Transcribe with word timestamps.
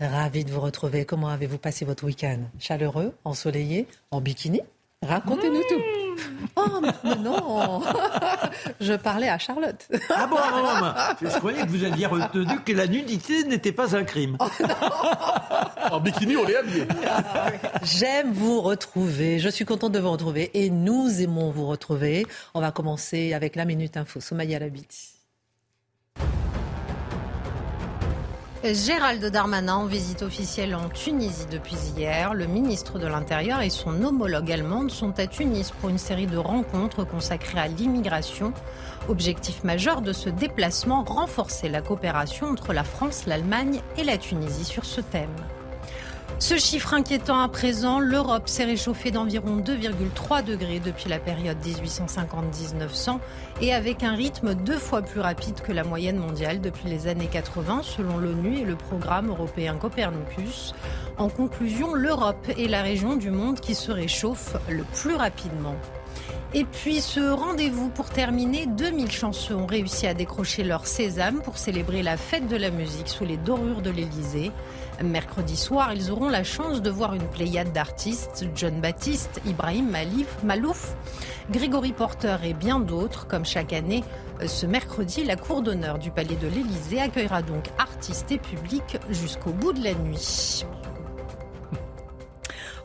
Ravi 0.00 0.44
de 0.44 0.52
vous 0.52 0.60
retrouver. 0.60 1.04
Comment 1.04 1.28
avez-vous 1.28 1.58
passé 1.58 1.84
votre 1.84 2.04
week-end? 2.04 2.38
Chaleureux, 2.60 3.14
ensoleillé, 3.24 3.86
en 4.10 4.20
bikini? 4.20 4.60
Racontez-nous 5.02 5.62
tout. 5.68 5.82
Oh 6.56 6.80
non 7.18 7.82
Je 8.80 8.94
parlais 8.94 9.28
à 9.28 9.38
Charlotte. 9.38 9.88
Ah 10.10 10.26
bon, 10.26 10.36
je 11.22 11.36
croyais 11.38 11.62
que 11.64 11.70
vous 11.70 11.84
alliez 11.84 12.06
retenu 12.06 12.60
que 12.64 12.72
la 12.72 12.86
nudité 12.86 13.44
n'était 13.44 13.72
pas 13.72 13.96
un 13.96 14.04
crime. 14.04 14.36
Oh 14.40 14.46
en 15.92 16.00
bikini, 16.00 16.36
on 16.36 16.46
est 16.46 16.56
habillé. 16.56 16.86
J'aime 17.82 18.32
vous 18.32 18.60
retrouver. 18.60 19.38
Je 19.38 19.48
suis 19.48 19.64
contente 19.64 19.92
de 19.92 20.00
vous 20.00 20.10
retrouver 20.10 20.50
et 20.54 20.70
nous 20.70 21.20
aimons 21.20 21.50
vous 21.50 21.66
retrouver. 21.66 22.26
On 22.54 22.60
va 22.60 22.72
commencer 22.72 23.32
avec 23.32 23.54
la 23.56 23.64
Minute 23.64 23.96
Info. 23.96 24.20
Soumaya 24.20 24.58
Labiti. 24.58 25.17
Gérald 28.64 29.24
Darmanin 29.24 29.76
en 29.76 29.86
visite 29.86 30.22
officielle 30.22 30.74
en 30.74 30.88
Tunisie 30.88 31.46
depuis 31.48 31.76
hier. 31.96 32.34
Le 32.34 32.46
ministre 32.46 32.98
de 32.98 33.06
l'Intérieur 33.06 33.60
et 33.60 33.70
son 33.70 34.02
homologue 34.02 34.50
allemande 34.50 34.90
sont 34.90 35.16
à 35.20 35.28
Tunis 35.28 35.70
pour 35.70 35.90
une 35.90 35.98
série 35.98 36.26
de 36.26 36.36
rencontres 36.36 37.04
consacrées 37.04 37.60
à 37.60 37.68
l'immigration. 37.68 38.52
Objectif 39.08 39.62
majeur 39.62 40.02
de 40.02 40.12
ce 40.12 40.28
déplacement, 40.28 41.04
renforcer 41.04 41.68
la 41.68 41.82
coopération 41.82 42.48
entre 42.48 42.72
la 42.72 42.82
France, 42.82 43.26
l'Allemagne 43.26 43.80
et 43.96 44.02
la 44.02 44.18
Tunisie 44.18 44.64
sur 44.64 44.84
ce 44.84 45.00
thème. 45.00 45.28
Ce 46.40 46.56
chiffre 46.56 46.94
inquiétant 46.94 47.40
à 47.40 47.48
présent, 47.48 47.98
l'Europe 47.98 48.48
s'est 48.48 48.64
réchauffée 48.64 49.10
d'environ 49.10 49.56
2,3 49.56 50.44
degrés 50.44 50.78
depuis 50.78 51.08
la 51.08 51.18
période 51.18 51.58
1850-1900 51.60 53.18
et 53.60 53.74
avec 53.74 54.04
un 54.04 54.14
rythme 54.14 54.54
deux 54.54 54.78
fois 54.78 55.02
plus 55.02 55.18
rapide 55.18 55.60
que 55.60 55.72
la 55.72 55.82
moyenne 55.82 56.16
mondiale 56.16 56.60
depuis 56.60 56.88
les 56.88 57.08
années 57.08 57.26
80 57.26 57.80
selon 57.82 58.18
l'ONU 58.18 58.58
et 58.58 58.64
le 58.64 58.76
programme 58.76 59.30
européen 59.30 59.74
Copernicus. 59.74 60.74
En 61.16 61.28
conclusion, 61.28 61.92
l'Europe 61.94 62.46
est 62.56 62.68
la 62.68 62.82
région 62.82 63.16
du 63.16 63.32
monde 63.32 63.58
qui 63.58 63.74
se 63.74 63.90
réchauffe 63.90 64.54
le 64.70 64.84
plus 64.84 65.16
rapidement. 65.16 65.74
Et 66.54 66.64
puis 66.64 67.00
ce 67.00 67.20
rendez-vous 67.20 67.90
pour 67.90 68.08
terminer, 68.08 68.66
2000 68.66 69.10
chansons 69.10 69.54
ont 69.54 69.66
réussi 69.66 70.06
à 70.06 70.14
décrocher 70.14 70.64
leur 70.64 70.86
sésame 70.86 71.42
pour 71.42 71.58
célébrer 71.58 72.02
la 72.02 72.16
fête 72.16 72.48
de 72.48 72.56
la 72.56 72.70
musique 72.70 73.08
sous 73.08 73.24
les 73.24 73.36
dorures 73.36 73.82
de 73.82 73.90
l'Elysée. 73.90 74.50
Mercredi 75.02 75.56
soir, 75.56 75.92
ils 75.94 76.10
auront 76.10 76.28
la 76.28 76.42
chance 76.42 76.82
de 76.82 76.90
voir 76.90 77.14
une 77.14 77.28
pléiade 77.28 77.72
d'artistes, 77.72 78.44
John 78.56 78.80
Baptiste, 78.80 79.40
Ibrahim 79.46 79.88
Malif, 79.90 80.26
Malouf, 80.42 80.94
Grégory 81.50 81.92
Porter 81.92 82.36
et 82.42 82.52
bien 82.52 82.80
d'autres. 82.80 83.28
Comme 83.28 83.44
chaque 83.44 83.72
année, 83.72 84.02
ce 84.44 84.66
mercredi, 84.66 85.24
la 85.24 85.36
cour 85.36 85.62
d'honneur 85.62 85.98
du 85.98 86.10
Palais 86.10 86.36
de 86.36 86.48
l'Élysée 86.48 87.00
accueillera 87.00 87.42
donc 87.42 87.66
artistes 87.78 88.32
et 88.32 88.38
publics 88.38 88.98
jusqu'au 89.10 89.50
bout 89.50 89.72
de 89.72 89.84
la 89.84 89.94
nuit. 89.94 90.64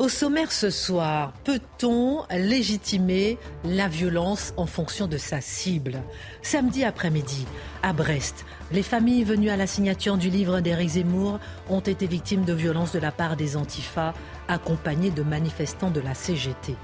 Au 0.04 0.10
sommaire 0.10 0.52
ce 0.52 0.70
soir, 0.70 1.32
peut-on 1.46 2.26
légitimer 2.30 3.38
la 3.64 3.88
violence 3.88 4.54
en 4.58 4.66
fonction 4.66 5.08
de 5.08 5.16
sa 5.16 5.40
cible? 5.40 6.04
Samedi 6.42 6.84
après-midi, 6.84 7.46
à 7.84 7.94
Brest, 7.94 8.44
les 8.74 8.84
familles 8.84 9.24
venues 9.24 9.50
à 9.50 9.56
la 9.56 9.66
signature 9.66 10.18
du 10.18 10.30
livre 10.30 10.60
d'Éric 10.60 10.90
Zemmour 10.90 11.40
ont 11.70 11.80
été 11.80 12.06
victimes 12.06 12.44
de 12.44 12.52
violences 12.52 12.92
de 12.92 13.00
la 13.00 13.14
part 13.14 13.38
des 13.38 13.56
antifas, 13.56 14.14
accompagnés 14.50 15.10
de 15.10 15.24
manifestants 15.24 15.90
de 15.90 16.02
la 16.02 16.14
CGT. 16.14 16.76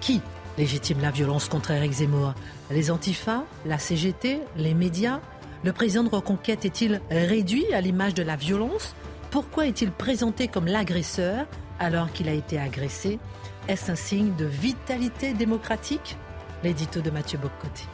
Qui 0.00 0.20
légitime 0.56 1.00
la 1.00 1.10
violence 1.10 1.48
contre 1.48 1.72
Éric 1.72 1.90
Zemmour? 1.90 2.34
Les 2.70 2.92
antifas 2.92 3.42
La 3.66 3.80
CGT 3.80 4.42
Les 4.56 4.74
médias? 4.74 5.18
Le 5.64 5.72
président 5.72 6.04
de 6.04 6.08
Reconquête 6.08 6.64
est-il 6.64 7.00
réduit 7.10 7.74
à 7.74 7.80
l'image 7.80 8.14
de 8.14 8.22
la 8.22 8.36
violence? 8.36 8.94
Pourquoi 9.32 9.66
est-il 9.66 9.90
présenté 9.90 10.46
comme 10.46 10.66
l'agresseur? 10.66 11.48
Alors 11.80 12.12
qu'il 12.12 12.28
a 12.28 12.32
été 12.32 12.60
agressé 12.60 13.18
Est-ce 13.66 13.90
un 13.90 13.96
signe 13.96 14.36
de 14.36 14.44
vitalité 14.44 15.32
démocratique? 15.32 16.16
L'édito 16.62 17.00
de 17.00 17.10
Mathieu 17.10 17.38
Bocoté. 17.38 17.84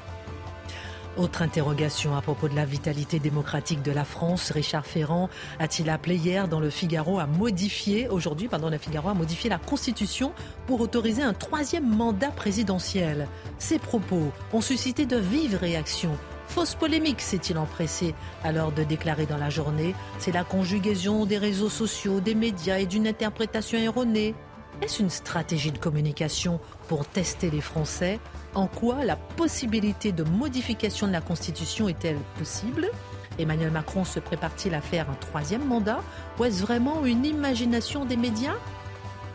Autre 1.16 1.40
interrogation 1.40 2.14
à 2.14 2.20
propos 2.20 2.48
de 2.48 2.54
la 2.54 2.66
vitalité 2.66 3.18
démocratique 3.18 3.80
de 3.82 3.92
la 3.92 4.04
France. 4.04 4.50
Richard 4.50 4.84
Ferrand 4.84 5.30
a-t-il 5.58 5.88
appelé 5.88 6.16
hier 6.16 6.46
dans 6.46 6.60
le 6.60 6.68
Figaro 6.68 7.18
à 7.18 7.26
modifier, 7.26 8.08
aujourd'hui, 8.08 8.48
pardon, 8.48 8.68
le 8.68 8.76
Figaro, 8.76 9.08
à 9.08 9.14
modifier 9.14 9.48
la 9.48 9.58
Constitution 9.58 10.32
pour 10.66 10.80
autoriser 10.82 11.22
un 11.22 11.32
troisième 11.32 11.88
mandat 11.88 12.32
présidentiel? 12.32 13.28
Ces 13.58 13.78
propos 13.78 14.30
ont 14.52 14.60
suscité 14.60 15.06
de 15.06 15.16
vives 15.16 15.56
réactions. 15.56 16.18
Fausse 16.48 16.74
polémique, 16.74 17.20
s'est-il 17.20 17.58
empressé 17.58 18.14
alors 18.42 18.72
de 18.72 18.82
déclarer 18.82 19.26
dans 19.26 19.36
la 19.36 19.50
journée. 19.50 19.94
C'est 20.18 20.32
la 20.32 20.44
conjugaison 20.44 21.26
des 21.26 21.38
réseaux 21.38 21.68
sociaux, 21.68 22.20
des 22.20 22.34
médias 22.34 22.78
et 22.78 22.86
d'une 22.86 23.06
interprétation 23.06 23.78
erronée. 23.78 24.34
Est-ce 24.82 25.02
une 25.02 25.10
stratégie 25.10 25.72
de 25.72 25.78
communication 25.78 26.60
pour 26.88 27.06
tester 27.06 27.50
les 27.50 27.60
Français? 27.60 28.20
En 28.54 28.66
quoi 28.66 29.04
la 29.04 29.16
possibilité 29.16 30.12
de 30.12 30.22
modification 30.22 31.06
de 31.06 31.12
la 31.12 31.20
Constitution 31.20 31.88
est-elle 31.88 32.18
possible? 32.38 32.90
Emmanuel 33.38 33.70
Macron 33.70 34.04
se 34.04 34.20
prépare-t-il 34.20 34.74
à 34.74 34.80
faire 34.80 35.10
un 35.10 35.14
troisième 35.14 35.64
mandat? 35.64 36.00
Ou 36.38 36.44
est-ce 36.44 36.62
vraiment 36.62 37.04
une 37.04 37.24
imagination 37.24 38.04
des 38.04 38.16
médias? 38.16 38.56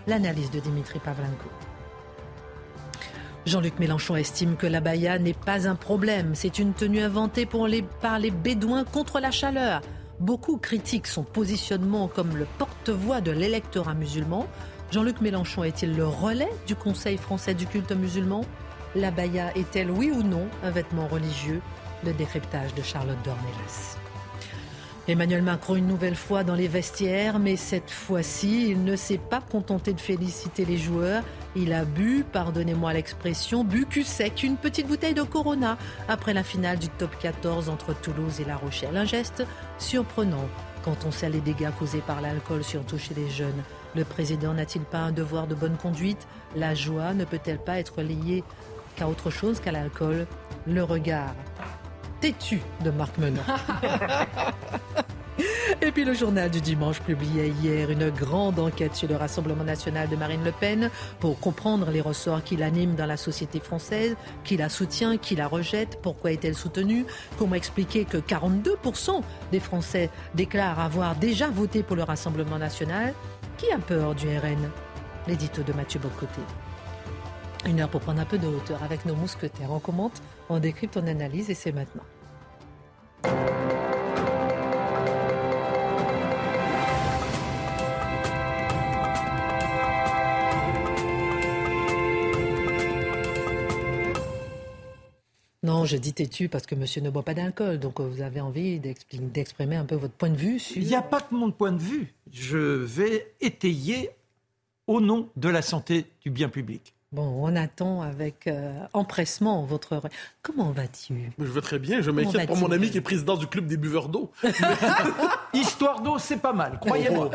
L'analyse 0.07 0.49
de 0.49 0.59
Dimitri 0.59 0.99
Pavlenko. 0.99 1.49
Jean-Luc 3.47 3.79
Mélenchon 3.79 4.15
estime 4.15 4.55
que 4.55 4.67
la 4.67 4.81
baya 4.81 5.17
n'est 5.17 5.33
pas 5.33 5.67
un 5.67 5.75
problème. 5.75 6.35
C'est 6.35 6.59
une 6.59 6.73
tenue 6.73 7.01
inventée 7.01 7.47
par 7.47 8.19
les 8.19 8.31
Bédouins 8.31 8.83
contre 8.83 9.19
la 9.19 9.31
chaleur. 9.31 9.81
Beaucoup 10.19 10.57
critiquent 10.57 11.07
son 11.07 11.23
positionnement 11.23 12.07
comme 12.07 12.37
le 12.37 12.45
porte-voix 12.59 13.19
de 13.19 13.31
l'électorat 13.31 13.95
musulman. 13.95 14.45
Jean-Luc 14.91 15.21
Mélenchon 15.21 15.63
est-il 15.63 15.95
le 15.95 16.05
relais 16.05 16.51
du 16.67 16.75
Conseil 16.75 17.17
français 17.17 17.55
du 17.55 17.65
culte 17.65 17.93
musulman? 17.93 18.41
La 18.93 19.09
baya 19.09 19.51
est-elle, 19.55 19.89
oui 19.89 20.11
ou 20.11 20.21
non, 20.21 20.47
un 20.63 20.69
vêtement 20.69 21.07
religieux? 21.07 21.61
Le 22.05 22.13
décryptage 22.13 22.75
de 22.75 22.83
Charlotte 22.83 23.17
Dornelas. 23.23 23.97
Emmanuel 25.07 25.41
Macron 25.41 25.75
une 25.75 25.87
nouvelle 25.87 26.15
fois 26.15 26.43
dans 26.43 26.53
les 26.53 26.67
vestiaires, 26.67 27.39
mais 27.39 27.55
cette 27.55 27.89
fois-ci, 27.89 28.69
il 28.69 28.83
ne 28.83 28.95
s'est 28.95 29.17
pas 29.17 29.41
contenté 29.41 29.93
de 29.93 29.99
féliciter 29.99 30.63
les 30.63 30.77
joueurs. 30.77 31.23
Il 31.55 31.73
a 31.73 31.85
bu, 31.85 32.23
pardonnez-moi 32.31 32.93
l'expression, 32.93 33.63
bu 33.63 33.87
cul 33.87 34.03
sec, 34.03 34.43
une 34.43 34.57
petite 34.57 34.87
bouteille 34.87 35.15
de 35.15 35.23
Corona 35.23 35.77
après 36.07 36.33
la 36.35 36.43
finale 36.43 36.77
du 36.77 36.87
top 36.87 37.17
14 37.19 37.67
entre 37.67 37.99
Toulouse 37.99 38.39
et 38.41 38.45
La 38.45 38.55
Rochelle. 38.55 38.95
Un 38.95 39.05
geste 39.05 39.43
surprenant 39.79 40.47
quand 40.85 41.03
on 41.05 41.11
sait 41.11 41.29
les 41.29 41.41
dégâts 41.41 41.71
causés 41.77 42.03
par 42.05 42.21
l'alcool, 42.21 42.63
surtout 42.63 42.99
chez 42.99 43.15
les 43.15 43.29
jeunes. 43.29 43.63
Le 43.95 44.05
président 44.05 44.53
n'a-t-il 44.53 44.85
pas 44.85 44.99
un 44.99 45.11
devoir 45.11 45.47
de 45.47 45.55
bonne 45.55 45.77
conduite? 45.77 46.27
La 46.55 46.75
joie 46.75 47.13
ne 47.15 47.25
peut-elle 47.25 47.59
pas 47.59 47.79
être 47.79 48.03
liée 48.03 48.43
qu'à 48.95 49.07
autre 49.07 49.31
chose 49.31 49.59
qu'à 49.59 49.71
l'alcool? 49.71 50.27
Le 50.67 50.83
regard 50.83 51.33
têtu 52.21 52.61
de 52.83 52.91
Marc 52.91 53.17
Menon. 53.17 53.41
Et 55.81 55.91
puis 55.91 56.05
le 56.05 56.13
journal 56.13 56.51
du 56.51 56.61
dimanche 56.61 56.99
publiait 57.01 57.49
hier 57.49 57.89
une 57.89 58.11
grande 58.11 58.59
enquête 58.59 58.95
sur 58.95 59.07
le 59.07 59.15
Rassemblement 59.15 59.63
national 59.63 60.07
de 60.09 60.15
Marine 60.15 60.43
Le 60.43 60.51
Pen 60.51 60.91
pour 61.19 61.39
comprendre 61.39 61.89
les 61.89 62.01
ressorts 62.01 62.43
qui 62.43 62.55
l'animent 62.55 62.95
dans 62.95 63.07
la 63.07 63.17
société 63.17 63.59
française, 63.59 64.15
qui 64.43 64.57
la 64.57 64.69
soutient, 64.69 65.17
qui 65.17 65.35
la 65.35 65.47
rejette, 65.47 65.97
pourquoi 66.03 66.31
est-elle 66.33 66.53
soutenue, 66.53 67.05
comment 67.39 67.55
expliquer 67.55 68.05
que 68.05 68.17
42% 68.17 69.21
des 69.51 69.59
Français 69.59 70.11
déclarent 70.35 70.79
avoir 70.79 71.15
déjà 71.15 71.49
voté 71.49 71.81
pour 71.81 71.95
le 71.95 72.03
Rassemblement 72.03 72.59
national. 72.59 73.15
Qui 73.57 73.71
a 73.71 73.79
peur 73.79 74.13
du 74.13 74.27
RN 74.27 74.69
L'édito 75.27 75.63
de 75.63 75.73
Mathieu 75.73 75.99
Bocoté. 75.99 76.41
Une 77.65 77.79
heure 77.79 77.89
pour 77.89 78.01
prendre 78.01 78.21
un 78.21 78.25
peu 78.25 78.37
de 78.37 78.47
hauteur 78.47 78.81
avec 78.83 79.05
nos 79.05 79.15
mousquetaires. 79.15 79.71
On 79.71 79.79
commente, 79.79 80.21
on 80.49 80.59
décrypte, 80.59 80.97
on 80.97 81.07
analyse 81.07 81.49
et 81.49 81.55
c'est 81.55 81.71
maintenant. 81.71 82.03
Non, 95.63 95.85
je 95.85 95.95
dis 95.95 96.13
têtu 96.13 96.49
parce 96.49 96.65
que 96.65 96.73
monsieur 96.73 97.01
ne 97.01 97.11
boit 97.11 97.23
pas 97.23 97.35
d'alcool. 97.35 97.79
Donc 97.79 97.99
euh, 97.99 98.03
vous 98.03 98.21
avez 98.21 98.41
envie 98.41 98.79
d'exprimer 98.79 99.75
un 99.75 99.85
peu 99.85 99.95
votre 99.95 100.13
point 100.13 100.29
de 100.29 100.35
vue 100.35 100.59
sur. 100.59 100.77
Il 100.81 100.87
n'y 100.87 100.95
a 100.95 101.03
pas 101.03 101.21
que 101.21 101.35
mon 101.35 101.51
point 101.51 101.71
de 101.71 101.81
vue. 101.81 102.13
Je 102.31 102.57
vais 102.57 103.33
étayer 103.41 104.09
au 104.87 104.99
nom 105.01 105.29
de 105.35 105.49
la 105.49 105.61
santé 105.61 106.07
du 106.21 106.31
bien 106.31 106.49
public. 106.49 106.95
Bon, 107.13 107.43
on 107.43 107.57
attend 107.57 108.01
avec 108.01 108.47
euh, 108.47 108.71
empressement 108.93 109.65
votre. 109.65 110.01
Comment 110.41 110.71
vas-tu? 110.71 111.33
Je 111.37 111.43
vais 111.43 111.59
très 111.59 111.77
bien. 111.77 112.01
Je 112.01 112.09
m'inquiète 112.09 112.47
pour 112.47 112.55
mon 112.55 112.71
ami 112.71 112.89
qui 112.89 112.99
est 112.99 113.01
président 113.01 113.35
du 113.35 113.47
club 113.47 113.67
des 113.67 113.75
buveurs 113.75 114.07
d'eau. 114.07 114.31
Histoire 115.53 115.99
d'eau, 116.01 116.17
c'est 116.19 116.37
pas 116.37 116.53
mal, 116.53 116.79
croyez-moi. 116.79 117.29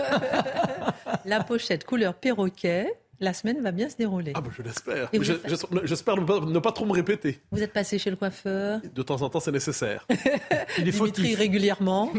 la 1.26 1.44
pochette 1.44 1.84
couleur 1.84 2.14
perroquet. 2.14 2.94
La 3.20 3.32
semaine 3.32 3.62
va 3.62 3.70
bien 3.70 3.88
se 3.88 3.96
dérouler. 3.96 4.32
Ah 4.34 4.42
ben 4.42 4.50
je 4.50 4.62
l'espère. 4.62 5.10
J'espère 5.84 6.16
ne, 6.16 6.58
pas 6.58 6.72
trop 6.72 6.84
me 6.84 6.92
répéter. 6.92 7.40
Vous 7.50 7.62
êtes 7.62 7.72
passé 7.72 7.98
chez 7.98 8.10
le 8.10 8.16
coiffeur? 8.16 8.80
De 8.94 9.02
temps 9.02 9.22
en 9.22 9.30
temps, 9.30 9.40
c'est 9.40 9.52
nécessaire. 9.52 10.06
Il 10.78 10.86
est 10.88 10.90
Dimitri 10.90 11.34
régulièrement. 11.34 12.12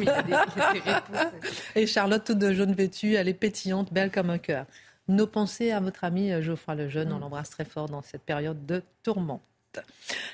Et 1.76 1.86
Charlotte, 1.86 2.24
toute 2.24 2.40
de 2.40 2.52
jaune 2.52 2.74
vêtue, 2.74 3.14
elle 3.14 3.28
est 3.28 3.36
pétillante, 3.36 3.94
belle 3.94 4.12
comme 4.12 4.32
un 4.32 4.40
cœur. 4.40 4.66
Nos 5.08 5.28
pensées 5.28 5.72
à 5.72 5.80
votre 5.80 6.04
ami 6.04 6.32
euh, 6.32 6.42
Geoffroy 6.42 6.76
Lejeune, 6.76 7.14
on 7.14 7.18
mm. 7.18 7.22
l'embrasse 7.22 7.50
très 7.50 7.66
fort 7.66 7.88
dans 7.88 8.02
cette 8.02 8.24
période 8.24 8.66
de 8.66 8.84
tourment. 9.04 9.42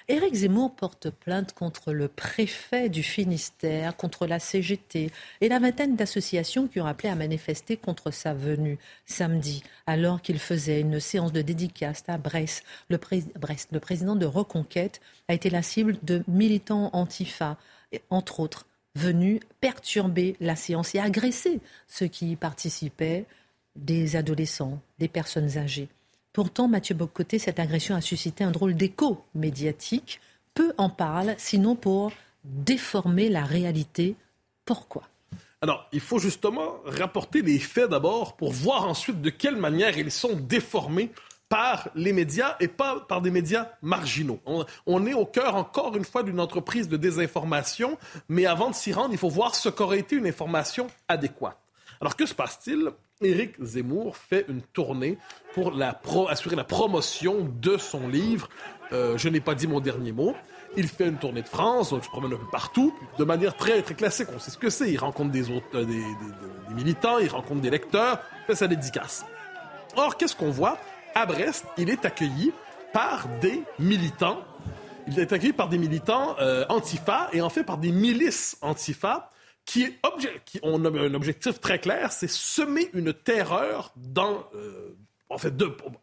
Éric 0.07 0.35
Zemmour 0.35 0.75
porte 0.75 1.09
plainte 1.09 1.53
contre 1.53 1.93
le 1.93 2.07
préfet 2.07 2.89
du 2.89 3.03
Finistère, 3.03 3.95
contre 3.95 4.25
la 4.25 4.39
CGT 4.39 5.11
et 5.41 5.49
la 5.49 5.59
vingtaine 5.59 5.95
d'associations 5.95 6.67
qui 6.67 6.81
ont 6.81 6.85
appelé 6.85 7.09
à 7.09 7.15
manifester 7.15 7.77
contre 7.77 8.11
sa 8.11 8.33
venue 8.33 8.77
samedi, 9.05 9.63
alors 9.85 10.21
qu'il 10.21 10.39
faisait 10.39 10.81
une 10.81 10.99
séance 10.99 11.31
de 11.31 11.41
dédicace 11.41 12.03
à 12.07 12.17
Brest. 12.17 12.63
Le, 12.89 12.99
Brest. 13.37 13.69
le 13.71 13.79
président 13.79 14.15
de 14.15 14.25
Reconquête 14.25 15.01
a 15.27 15.33
été 15.33 15.49
la 15.49 15.61
cible 15.61 15.97
de 16.03 16.23
militants 16.27 16.89
antifa, 16.93 17.57
entre 18.09 18.39
autres, 18.39 18.65
venus 18.95 19.39
perturber 19.59 20.35
la 20.39 20.55
séance 20.55 20.93
et 20.95 20.99
agresser 20.99 21.59
ceux 21.87 22.07
qui 22.07 22.31
y 22.31 22.35
participaient 22.35 23.25
des 23.75 24.15
adolescents, 24.15 24.79
des 24.99 25.07
personnes 25.07 25.57
âgées. 25.57 25.89
Pourtant, 26.31 26.67
Mathieu 26.67 26.95
Bocoté, 26.95 27.39
cette 27.39 27.59
agression 27.59 27.95
a 27.95 28.01
suscité 28.01 28.43
un 28.43 28.51
drôle 28.51 28.75
d'écho 28.75 29.23
médiatique. 29.35 30.19
Peu 30.53 30.73
en 30.77 30.89
parlent, 30.89 31.35
sinon 31.37 31.75
pour 31.75 32.11
déformer 32.43 33.29
la 33.29 33.43
réalité. 33.43 34.15
Pourquoi? 34.65 35.03
Alors, 35.61 35.87
il 35.93 35.99
faut 35.99 36.19
justement 36.19 36.75
rapporter 36.85 37.41
les 37.41 37.59
faits 37.59 37.89
d'abord 37.89 38.35
pour 38.35 38.51
voir 38.51 38.87
ensuite 38.87 39.21
de 39.21 39.29
quelle 39.29 39.55
manière 39.55 39.97
ils 39.97 40.11
sont 40.11 40.35
déformés 40.35 41.11
par 41.47 41.89
les 41.95 42.13
médias 42.13 42.55
et 42.59 42.67
pas 42.67 42.99
par 43.07 43.21
des 43.21 43.31
médias 43.31 43.69
marginaux. 43.81 44.39
On, 44.45 44.65
on 44.87 45.05
est 45.05 45.13
au 45.13 45.25
cœur, 45.25 45.55
encore 45.55 45.95
une 45.95 46.03
fois, 46.03 46.23
d'une 46.23 46.39
entreprise 46.39 46.89
de 46.89 46.97
désinformation, 46.97 47.97
mais 48.27 48.45
avant 48.45 48.71
de 48.71 48.75
s'y 48.75 48.91
rendre, 48.91 49.13
il 49.13 49.19
faut 49.19 49.29
voir 49.29 49.55
ce 49.55 49.69
qu'aurait 49.69 49.99
été 49.99 50.15
une 50.15 50.27
information 50.27 50.87
adéquate. 51.07 51.62
Alors, 52.03 52.17
que 52.17 52.25
se 52.25 52.33
passe-t-il? 52.33 52.89
Éric 53.21 53.53
Zemmour 53.63 54.17
fait 54.17 54.43
une 54.49 54.61
tournée 54.61 55.17
pour 55.53 55.71
assurer 56.29 56.57
la 56.57 56.65
promotion 56.65 57.49
de 57.61 57.77
son 57.77 58.09
livre 58.09 58.49
euh, 58.91 59.17
Je 59.17 59.29
n'ai 59.29 59.39
pas 59.39 59.55
dit 59.55 59.67
mon 59.67 59.79
dernier 59.79 60.11
mot. 60.11 60.35
Il 60.75 60.89
fait 60.89 61.07
une 61.07 61.15
tournée 61.15 61.43
de 61.43 61.47
France, 61.47 61.93
il 61.95 62.03
se 62.03 62.09
promène 62.09 62.33
un 62.33 62.35
peu 62.35 62.49
partout, 62.51 62.93
de 63.17 63.23
manière 63.23 63.55
très, 63.55 63.81
très 63.83 63.93
classique. 63.93 64.27
On 64.35 64.39
sait 64.39 64.51
ce 64.51 64.57
que 64.57 64.69
c'est. 64.69 64.91
Il 64.91 64.97
rencontre 64.97 65.31
des, 65.31 65.49
euh, 65.49 65.85
des, 65.85 66.73
militants, 66.75 67.19
il 67.19 67.29
rencontre 67.29 67.61
des 67.61 67.69
lecteurs, 67.69 68.19
fait 68.47 68.55
sa 68.55 68.67
dédicace. 68.67 69.25
Or, 69.95 70.17
qu'est-ce 70.17 70.35
qu'on 70.35 70.51
voit? 70.51 70.77
À 71.15 71.25
Brest, 71.25 71.65
il 71.77 71.89
est 71.89 72.03
accueilli 72.03 72.51
par 72.91 73.29
des 73.39 73.63
militants. 73.79 74.41
Il 75.07 75.17
est 75.19 75.31
accueilli 75.31 75.53
par 75.53 75.69
des 75.69 75.77
militants 75.77 76.35
euh, 76.41 76.65
antifa 76.67 77.29
et 77.31 77.41
en 77.41 77.49
fait 77.49 77.63
par 77.63 77.77
des 77.77 77.93
milices 77.93 78.57
antifa 78.61 79.29
qui, 79.65 79.83
est 79.83 79.99
qui 80.45 80.59
ont 80.63 80.83
un 80.83 81.13
objectif 81.13 81.59
très 81.59 81.79
clair, 81.79 82.11
c'est 82.11 82.29
semer 82.29 82.89
une 82.93 83.13
terreur 83.13 83.91
dans, 83.95 84.45
euh, 84.55 84.95
en 85.29 85.37
fait, 85.37 85.53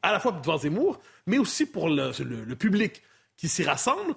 à 0.02 0.12
la 0.12 0.20
fois 0.20 0.32
devant 0.32 0.58
Zemmour, 0.58 0.98
mais 1.26 1.38
aussi 1.38 1.66
pour 1.66 1.88
le, 1.88 2.12
le, 2.22 2.56
public 2.56 3.02
qui 3.36 3.48
s'y 3.48 3.62
rassemble 3.62 4.14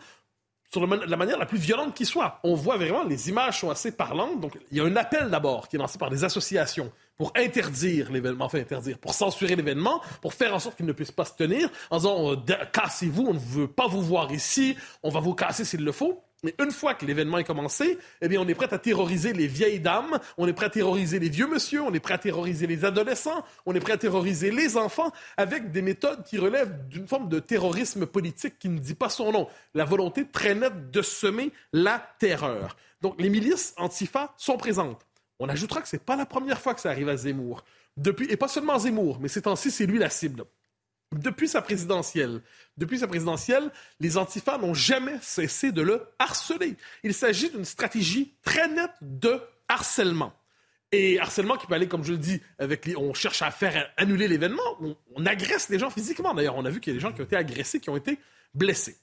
sur 0.72 0.88
la 0.88 1.18
manière 1.18 1.38
la 1.38 1.45
plus 1.45 1.60
violente 1.60 1.94
qui 1.94 2.06
soit. 2.06 2.40
On 2.44 2.56
voit 2.56 2.78
vraiment, 2.78 3.04
les 3.04 3.30
images 3.30 3.60
sont 3.60 3.69
assez 3.69 3.92
parlantes. 3.92 4.40
Donc, 4.40 4.57
il 4.72 4.78
y 4.78 4.81
a 4.81 4.84
un 4.84 4.95
appel 4.95 5.30
d'abord 5.30 5.68
qui 5.68 5.75
est 5.75 5.80
lancé 5.80 6.00
par 6.00 6.10
des 6.10 6.24
associations 6.24 6.92
pour 7.16 7.31
interdire 7.36 8.12
l'événement, 8.12 8.46
enfin 8.46 8.57
interdire, 8.57 8.98
pour 8.98 9.13
censurer 9.13 9.56
l'événement, 9.56 10.01
pour 10.19 10.34
faire 10.34 10.56
en 10.56 10.60
sorte 10.60 10.78
qu'il 10.78 10.88
ne 10.88 10.94
puisse 10.94 11.12
pas 11.12 11.25
se 11.25 11.34
tenir, 11.34 11.69
en 11.92 11.98
disant 11.98 12.31
euh, 12.31 12.36
cassez-vous, 12.72 13.24
on 13.28 13.34
ne 13.36 13.39
veut 13.39 13.68
pas 13.68 13.88
vous 13.88 14.01
voir 14.01 14.31
ici, 14.31 14.75
on 15.04 15.10
va 15.10 15.19
vous 15.19 15.36
casser 15.36 15.63
s'il 15.63 15.84
le 15.84 15.92
faut. 15.92 16.24
Mais 16.44 16.54
une 16.60 16.72
fois 16.72 16.94
que 16.94 17.06
l'événement 17.06 17.38
est 17.38 17.45
commencé, 17.45 17.98
eh 18.22 18.28
bien, 18.28 18.42
on 18.42 18.48
est 18.48 18.54
prêt 18.54 18.72
à 18.74 18.78
terroriser 18.78 19.31
les 19.31 19.48
vieilles 19.48 19.80
dames, 19.80 20.19
on 20.38 20.48
est 20.48 20.54
prêt 20.54 20.66
à 20.66 20.69
terroriser 20.69 21.18
les 21.18 21.30
vieux 21.30 21.48
monsieur, 21.48 21.81
on 21.81 21.94
est 21.94 22.00
prêt 22.01 22.16
à 22.16 22.18
terroriser 22.18 22.68
les 22.68 22.84
adolescents, 22.84 23.45
on 23.66 23.74
est 23.74 23.80
prêt 23.80 23.94
à 23.94 23.98
terroriser 23.98 24.51
les 24.51 24.75
enfants 24.75 25.12
avec 25.38 25.72
des 25.72 25.81
méthodes 25.81 26.24
qui 26.24 26.38
relèvent 26.38 26.88
d'une 26.90 27.07
forme 27.07 27.30
de 27.30 27.40
terrorisme 27.40 28.06
politique 28.06 28.60
qui 28.60 28.68
ne 28.68 28.78
dit 28.78 28.95
pas 28.95 29.10
son 29.10 29.31
nom. 29.31 29.48
La 29.74 29.86
volonté 29.86 30.28
très 30.28 30.54
nette 30.54 30.92
de 30.92 31.01
semer 31.01 31.51
la 31.72 32.06
terreur. 32.19 32.75
Donc, 33.01 33.19
les 33.19 33.30
milices 33.30 33.74
antifa 33.78 34.34
sont 34.38 34.57
présentes. 34.57 35.06
On 35.39 35.50
ajoutera 35.50 35.81
que 35.81 35.88
c'est 35.88 36.04
pas 36.04 36.16
la 36.16 36.25
première 36.25 36.60
fois 36.60 36.74
que 36.74 36.81
ça 36.81 36.89
arrive 36.89 37.10
à 37.10 37.18
Zemmour. 37.18 37.63
Depuis, 37.96 38.28
et 38.30 38.38
pas 38.38 38.48
seulement 38.48 38.80
Zemmour, 38.80 39.19
mais 39.19 39.28
ces 39.28 39.44
temps-ci, 39.44 39.72
c'est 39.72 39.86
lui 39.86 40.00
la 40.00 40.10
cible. 40.10 40.46
Depuis 41.13 41.48
sa 41.48 41.62
présidentielle, 41.62 42.42
depuis 42.77 43.00
sa 43.00 43.07
présidentielle, 43.07 43.71
les 44.00 44.18
antifas 44.18 44.57
n'ont 44.57 44.74
jamais 44.74 45.18
cessé 45.21 45.71
de 45.71 45.81
le 45.81 46.01
harceler. 46.19 46.75
Il 47.04 47.13
s'agit 47.13 47.50
d'une 47.50 47.65
stratégie 47.65 48.33
très 48.44 48.68
nette 48.68 48.95
de 49.01 49.39
harcèlement. 49.68 50.33
Et 50.92 51.19
harcèlement 51.19 51.57
qui 51.57 51.65
peut 51.65 51.74
aller, 51.74 51.88
comme 51.88 52.04
je 52.04 52.12
le 52.12 52.19
dis, 52.19 52.39
avec 52.60 52.88
on 52.95 53.13
cherche 53.13 53.42
à 53.42 53.50
faire 53.50 53.92
annuler 53.98 54.27
l'événement, 54.27 54.62
on, 54.80 54.95
on, 55.15 55.25
agresse 55.25 55.69
les 55.69 55.80
gens 55.80 55.89
physiquement. 55.89 56.36
D'ailleurs, 56.36 56.56
on 56.56 56.65
a 56.65 56.69
vu 56.69 56.80
qu'il 56.80 56.94
y 56.94 56.95
a 56.95 56.98
des 56.98 57.01
gens 57.01 57.12
qui 57.12 57.21
ont 57.21 57.25
été 57.25 57.36
agressés, 57.36 57.80
qui 57.80 57.89
ont 57.89 57.98
été 57.98 58.19
blessés. 58.54 58.98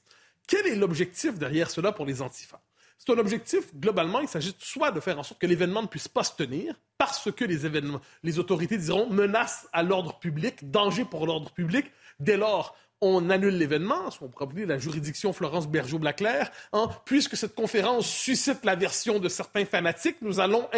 Quel 0.47 0.67
est 0.67 0.77
l'objectif 0.77 1.39
derrière 1.39 1.71
cela 1.71 1.91
pour 1.91 2.07
les 2.07 2.23
antifas? 2.23 2.61
C'est 3.03 3.15
un 3.15 3.19
objectif, 3.19 3.75
globalement, 3.75 4.21
il 4.21 4.29
s'agit 4.29 4.55
soit 4.59 4.91
de 4.91 5.01
faire 5.01 5.19
en 5.19 5.23
sorte 5.23 5.41
que 5.41 5.47
l'événement 5.47 5.81
ne 5.81 5.87
puisse 5.87 6.07
pas 6.07 6.23
se 6.23 6.35
tenir, 6.35 6.75
parce 6.99 7.33
que 7.33 7.47
les 7.47 7.65
événements, 7.65 8.03
les 8.23 8.39
autorités 8.39 8.77
diront 8.77 9.09
menace 9.09 9.67
à 9.73 9.83
l'ordre 9.83 10.19
public, 10.19 10.71
danger 10.71 11.07
pour 11.07 11.27
l'ordre 11.27 11.51
public. 11.51 11.87
Dès 12.19 12.37
lors, 12.37 12.77
on 13.01 13.31
annule 13.31 13.57
l'événement, 13.57 14.11
on 14.21 14.29
pourrait 14.29 14.45
appeler 14.45 14.67
la 14.67 14.77
juridiction 14.77 15.33
Florence 15.33 15.67
Bergeau-Blaclair, 15.67 16.51
hein, 16.75 16.91
puisque 17.07 17.39
cette 17.39 17.55
conférence 17.55 18.07
suscite 18.07 18.67
la 18.67 18.77
version 18.77 19.19
de 19.19 19.31
certains 19.31 19.65
fanatiques, 19.65 20.19
nous 20.21 20.39
allons 20.39 20.69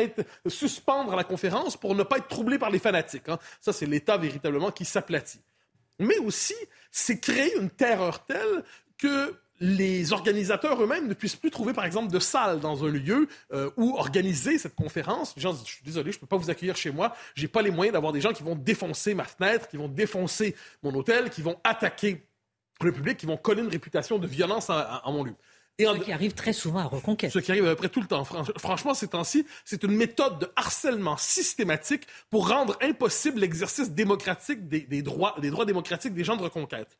suspendre 0.46 1.16
la 1.16 1.24
conférence 1.24 1.76
pour 1.76 1.96
ne 1.96 2.04
pas 2.04 2.18
être 2.18 2.28
troublés 2.28 2.60
par 2.60 2.70
les 2.70 2.78
fanatiques. 2.78 3.28
Hein. 3.30 3.40
Ça, 3.60 3.72
c'est 3.72 3.86
l'État 3.86 4.16
véritablement 4.16 4.70
qui 4.70 4.84
s'aplatit. 4.84 5.40
Mais 5.98 6.18
aussi, 6.18 6.54
c'est 6.92 7.18
créer 7.18 7.56
une 7.56 7.70
terreur 7.70 8.24
telle 8.26 8.62
que 8.96 9.34
les 9.62 10.12
organisateurs 10.12 10.82
eux-mêmes 10.82 11.06
ne 11.06 11.14
puissent 11.14 11.36
plus 11.36 11.52
trouver, 11.52 11.72
par 11.72 11.84
exemple, 11.84 12.12
de 12.12 12.18
salle 12.18 12.58
dans 12.58 12.84
un 12.84 12.88
lieu 12.88 13.28
euh, 13.52 13.70
où 13.76 13.96
organiser 13.96 14.58
cette 14.58 14.74
conférence. 14.74 15.34
Les 15.36 15.42
gens 15.42 15.52
disent, 15.52 15.62
je 15.64 15.72
suis 15.74 15.84
désolé, 15.84 16.10
je 16.10 16.16
ne 16.16 16.20
peux 16.20 16.26
pas 16.26 16.36
vous 16.36 16.50
accueillir 16.50 16.74
chez 16.74 16.90
moi. 16.90 17.14
J'ai 17.36 17.46
pas 17.46 17.62
les 17.62 17.70
moyens 17.70 17.92
d'avoir 17.92 18.12
des 18.12 18.20
gens 18.20 18.32
qui 18.32 18.42
vont 18.42 18.56
défoncer 18.56 19.14
ma 19.14 19.22
fenêtre, 19.22 19.68
qui 19.68 19.76
vont 19.76 19.86
défoncer 19.86 20.56
mon 20.82 20.92
hôtel, 20.94 21.30
qui 21.30 21.42
vont 21.42 21.60
attaquer 21.62 22.26
le 22.82 22.90
public, 22.90 23.16
qui 23.16 23.26
vont 23.26 23.36
coller 23.36 23.62
une 23.62 23.68
réputation 23.68 24.18
de 24.18 24.26
violence 24.26 24.68
à, 24.68 25.00
mon 25.06 25.22
lieu. 25.22 25.34
Et 25.78 25.84
ce 25.84 25.96
qui 25.98 26.12
arrive 26.12 26.34
très 26.34 26.52
souvent 26.52 26.80
à 26.80 26.84
Reconquête. 26.84 27.30
Ce 27.30 27.38
qui 27.38 27.52
arrive 27.52 27.66
à 27.66 27.70
peu 27.70 27.76
près 27.76 27.88
tout 27.88 28.00
le 28.00 28.08
temps. 28.08 28.24
Franchement, 28.24 28.94
ces 28.94 29.06
temps-ci, 29.06 29.46
c'est 29.64 29.84
une 29.84 29.94
méthode 29.94 30.40
de 30.40 30.50
harcèlement 30.56 31.16
systématique 31.16 32.02
pour 32.30 32.48
rendre 32.48 32.76
impossible 32.82 33.38
l'exercice 33.38 33.92
démocratique 33.92 34.66
des, 34.66 35.02
droits, 35.02 35.36
des 35.40 35.50
droits 35.50 35.66
démocratiques 35.66 36.14
des 36.14 36.24
gens 36.24 36.36
de 36.36 36.42
Reconquête. 36.42 36.98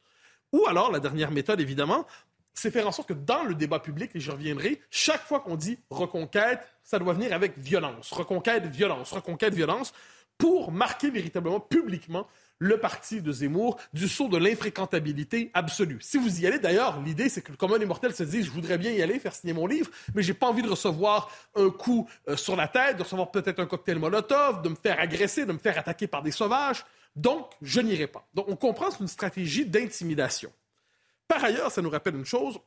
Ou 0.52 0.66
alors, 0.66 0.92
la 0.92 1.00
dernière 1.00 1.31
méthode, 1.31 1.61
évidemment, 1.61 2.07
c'est 2.54 2.71
faire 2.71 2.87
en 2.87 2.92
sorte 2.92 3.09
que 3.09 3.14
dans 3.14 3.44
le 3.44 3.54
débat 3.54 3.78
public, 3.78 4.11
et 4.14 4.21
j'y 4.21 4.30
reviendrai, 4.30 4.80
chaque 4.90 5.23
fois 5.23 5.40
qu'on 5.40 5.56
dit 5.56 5.78
reconquête, 5.90 6.61
ça 6.82 6.99
doit 6.99 7.14
venir 7.14 7.32
avec 7.32 7.59
violence. 7.59 8.12
Reconquête, 8.12 8.66
violence, 8.66 9.12
reconquête, 9.12 9.54
violence, 9.54 9.92
pour 10.38 10.73
marquer 10.73 11.11
véritablement 11.11 11.61
publiquement 11.61 12.26
le 12.59 12.78
parti 12.78 13.21
de 13.21 13.32
Zemmour 13.32 13.76
du 13.92 14.06
saut 14.06 14.28
de 14.28 14.37
l'infréquentabilité 14.37 15.50
absolue. 15.52 15.99
Si 16.00 16.16
vous 16.16 16.40
y 16.40 16.47
allez, 16.47 16.61
d'ailleurs, 16.61 17.02
l'idée, 17.02 17.28
c'est 17.28 17.42
que 17.42 17.50
le 17.50 17.56
commun 17.56 17.78
immortel 17.78 18.14
se 18.14 18.23
dise, 18.23 18.47
je 18.47 18.50
voudrais 18.52 18.78
bien 18.78 18.92
y 18.92 19.02
aller, 19.02 19.18
faire 19.18 19.35
signer 19.35 19.52
mon 19.52 19.66
livre, 19.66 19.90
mais 20.14 20.23
j'ai 20.23 20.35
pas 20.35 20.47
envie 20.47 20.62
de 20.62 20.68
recevoir 20.68 21.28
un 21.56 21.71
coup 21.71 22.09
euh, 22.28 22.37
sur 22.37 22.54
la 22.54 22.68
tête, 22.68 22.99
de 22.99 23.02
recevoir 23.02 23.32
peut-être 23.32 23.59
un 23.59 23.66
cocktail 23.66 23.99
Molotov, 23.99 24.62
de 24.62 24.68
me 24.68 24.76
faire 24.76 25.00
agresser, 25.00 25.44
de 25.44 25.52
me 25.52 25.59
faire 25.59 25.76
attaquer 25.76 26.06
par 26.06 26.23
des 26.23 26.30
sauvages. 26.30 26.85
Donc, 27.16 27.50
je 27.62 27.80
n'irai 27.80 28.06
pas. 28.06 28.25
Donc, 28.32 28.49
on 28.49 28.56
comprend 28.56 28.92
c'est 28.92 29.00
une 29.00 29.09
stratégie 29.09 29.66
d'intimidation. 29.66 30.52
Par 31.32 31.44
ailleurs, 31.44 31.72
ça 31.72 31.80
nous 31.80 31.88
rappelle 31.88 32.14
une 32.14 32.26
chose, 32.26 32.58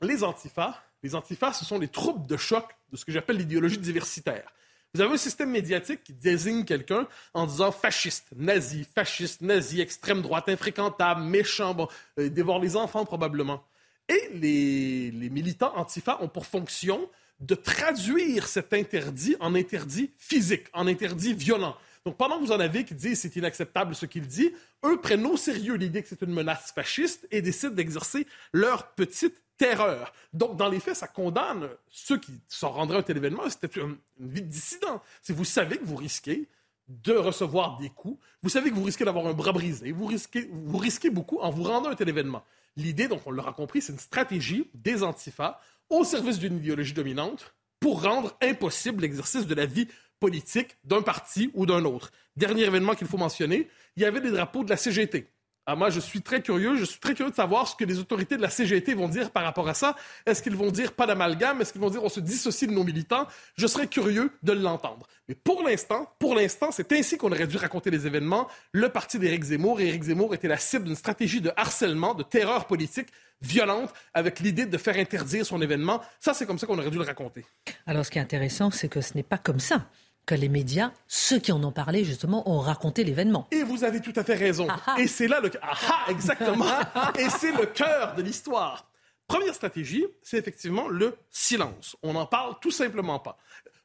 les 0.00 0.22
antifas, 0.22 0.80
les 1.02 1.16
antifas, 1.16 1.52
ce 1.52 1.64
sont 1.64 1.76
les 1.76 1.88
troupes 1.88 2.24
de 2.28 2.36
choc 2.36 2.64
de 2.92 2.96
ce 2.96 3.04
que 3.04 3.10
j'appelle 3.10 3.36
l'idéologie 3.36 3.78
diversitaire. 3.78 4.48
Vous 4.94 5.00
avez 5.00 5.14
un 5.14 5.16
système 5.16 5.50
médiatique 5.50 6.04
qui 6.04 6.12
désigne 6.12 6.64
quelqu'un 6.64 7.08
en 7.34 7.46
disant 7.46 7.72
fasciste, 7.72 8.28
nazi, 8.36 8.86
fasciste, 8.94 9.40
nazi, 9.40 9.80
extrême 9.80 10.22
droite, 10.22 10.48
infréquentable, 10.48 11.22
méchant, 11.22 11.74
bon, 11.74 11.88
euh, 12.20 12.28
dévore 12.28 12.60
les 12.60 12.76
enfants 12.76 13.04
probablement. 13.04 13.64
Et 14.08 14.30
les, 14.34 15.10
les 15.10 15.28
militants 15.28 15.76
antifa 15.76 16.22
ont 16.22 16.28
pour 16.28 16.46
fonction 16.46 17.10
de 17.40 17.56
traduire 17.56 18.46
cet 18.46 18.72
interdit 18.72 19.34
en 19.40 19.56
interdit 19.56 20.12
physique, 20.16 20.68
en 20.74 20.86
interdit 20.86 21.34
violent. 21.34 21.76
Donc, 22.06 22.16
pendant 22.16 22.38
que 22.38 22.44
vous 22.44 22.52
en 22.52 22.60
avez 22.60 22.84
qui 22.84 22.94
disent 22.94 23.18
c'est 23.18 23.34
inacceptable 23.34 23.96
ce 23.96 24.06
qu'il 24.06 24.28
dit, 24.28 24.52
eux 24.84 25.00
prennent 25.00 25.26
au 25.26 25.36
sérieux 25.36 25.74
l'idée 25.74 26.02
que 26.02 26.08
c'est 26.08 26.22
une 26.22 26.32
menace 26.32 26.70
fasciste 26.72 27.26
et 27.32 27.42
décident 27.42 27.74
d'exercer 27.74 28.28
leur 28.52 28.92
petite 28.92 29.42
terreur. 29.58 30.12
Donc, 30.32 30.56
dans 30.56 30.68
les 30.68 30.78
faits, 30.78 30.94
ça 30.94 31.08
condamne 31.08 31.68
ceux 31.88 32.20
qui 32.20 32.30
s'en 32.46 32.70
rendraient 32.70 32.98
à 32.98 33.00
un 33.00 33.02
tel 33.02 33.16
événement. 33.16 33.50
C'était 33.50 33.80
une, 33.80 33.96
vie 34.20 34.40
de 34.40 34.46
dissident. 34.46 35.02
Si 35.20 35.32
vous 35.32 35.44
savez 35.44 35.78
que 35.78 35.84
vous 35.84 35.96
risquez 35.96 36.46
de 36.86 37.12
recevoir 37.12 37.76
des 37.78 37.90
coups, 37.90 38.20
vous 38.40 38.50
savez 38.50 38.70
que 38.70 38.76
vous 38.76 38.84
risquez 38.84 39.04
d'avoir 39.04 39.26
un 39.26 39.32
bras 39.32 39.50
brisé, 39.50 39.90
vous 39.90 40.06
risquez, 40.06 41.10
beaucoup 41.10 41.40
en 41.40 41.50
vous 41.50 41.64
rendant 41.64 41.88
à 41.88 41.92
un 41.92 41.96
tel 41.96 42.08
événement. 42.08 42.44
L'idée, 42.76 43.08
donc 43.08 43.22
on 43.26 43.32
l'aura 43.32 43.52
compris, 43.52 43.82
c'est 43.82 43.92
une 43.92 43.98
stratégie 43.98 44.70
des 44.74 45.02
antifas 45.02 45.60
au 45.90 46.04
service 46.04 46.38
d'une 46.38 46.58
idéologie 46.58 46.92
dominante 46.92 47.52
pour 47.80 48.04
rendre 48.04 48.36
impossible 48.40 49.02
l'exercice 49.02 49.46
de 49.46 49.54
la 49.56 49.66
vie 49.66 49.88
politique 50.20 50.76
d'un 50.84 51.02
parti 51.02 51.50
ou 51.54 51.66
d'un 51.66 51.84
autre. 51.84 52.10
Dernier 52.36 52.64
événement 52.64 52.94
qu'il 52.94 53.06
faut 53.06 53.18
mentionner, 53.18 53.68
il 53.96 54.02
y 54.02 54.06
avait 54.06 54.20
des 54.20 54.30
drapeaux 54.30 54.64
de 54.64 54.70
la 54.70 54.76
CGT. 54.76 55.26
Ah, 55.68 55.74
moi, 55.74 55.90
je 55.90 55.98
suis 55.98 56.22
très 56.22 56.42
curieux. 56.42 56.76
Je 56.76 56.84
suis 56.84 57.00
très 57.00 57.12
curieux 57.12 57.32
de 57.32 57.36
savoir 57.36 57.66
ce 57.66 57.74
que 57.74 57.84
les 57.84 57.98
autorités 57.98 58.36
de 58.36 58.42
la 58.42 58.50
CGT 58.50 58.94
vont 58.94 59.08
dire 59.08 59.32
par 59.32 59.42
rapport 59.42 59.68
à 59.68 59.74
ça. 59.74 59.96
Est-ce 60.24 60.40
qu'ils 60.40 60.54
vont 60.54 60.70
dire 60.70 60.92
pas 60.92 61.08
d'amalgame? 61.08 61.60
Est-ce 61.60 61.72
qu'ils 61.72 61.80
vont 61.80 61.90
dire 61.90 62.04
on 62.04 62.08
se 62.08 62.20
dissocie 62.20 62.70
de 62.70 62.74
nos 62.74 62.84
militants? 62.84 63.26
Je 63.56 63.66
serais 63.66 63.88
curieux 63.88 64.30
de 64.44 64.52
l'entendre. 64.52 65.08
Mais 65.28 65.34
pour 65.34 65.64
l'instant, 65.64 66.08
pour 66.20 66.36
l'instant, 66.36 66.70
c'est 66.70 66.92
ainsi 66.92 67.18
qu'on 67.18 67.32
aurait 67.32 67.48
dû 67.48 67.56
raconter 67.56 67.90
les 67.90 68.06
événements. 68.06 68.46
Le 68.70 68.90
parti 68.90 69.18
d'Éric 69.18 69.42
Zemmour 69.42 69.80
et 69.80 69.88
Éric 69.88 70.04
Zemmour 70.04 70.34
était 70.34 70.46
la 70.46 70.56
cible 70.56 70.84
d'une 70.84 70.94
stratégie 70.94 71.40
de 71.40 71.50
harcèlement, 71.56 72.14
de 72.14 72.22
terreur 72.22 72.66
politique 72.68 73.08
violente 73.42 73.92
avec 74.14 74.38
l'idée 74.38 74.66
de 74.66 74.78
faire 74.78 74.96
interdire 74.96 75.44
son 75.44 75.60
événement. 75.60 76.00
Ça, 76.20 76.32
c'est 76.32 76.46
comme 76.46 76.60
ça 76.60 76.68
qu'on 76.68 76.78
aurait 76.78 76.90
dû 76.90 76.98
le 76.98 77.04
raconter. 77.04 77.44
Alors, 77.86 78.06
ce 78.06 78.12
qui 78.12 78.18
est 78.18 78.22
intéressant, 78.22 78.70
c'est 78.70 78.88
que 78.88 79.00
ce 79.00 79.14
n'est 79.14 79.24
pas 79.24 79.38
comme 79.38 79.58
ça 79.58 79.88
que 80.26 80.34
les 80.34 80.48
médias, 80.48 80.92
ceux 81.06 81.38
qui 81.38 81.52
en 81.52 81.62
ont 81.62 81.72
parlé 81.72 82.04
justement, 82.04 82.48
ont 82.50 82.58
raconté 82.58 83.04
l'événement. 83.04 83.46
Et 83.52 83.62
vous 83.62 83.84
avez 83.84 84.00
tout 84.00 84.12
à 84.16 84.24
fait 84.24 84.34
raison. 84.34 84.66
Ah, 84.68 84.80
ah. 84.86 84.94
Et 84.98 85.06
c'est 85.06 85.28
là 85.28 85.40
le... 85.40 85.50
Ah, 85.62 85.72
ah 85.88 86.10
exactement. 86.10 86.66
Et 87.18 87.30
c'est 87.30 87.52
le 87.52 87.66
cœur 87.66 88.14
de 88.14 88.22
l'histoire. 88.22 88.90
Première 89.28 89.54
stratégie, 89.54 90.04
c'est 90.22 90.38
effectivement 90.38 90.88
le 90.88 91.16
silence. 91.30 91.96
On 92.02 92.12
n'en 92.12 92.26
parle 92.26 92.56
tout 92.60 92.70
simplement 92.70 93.18
pas. 93.18 93.38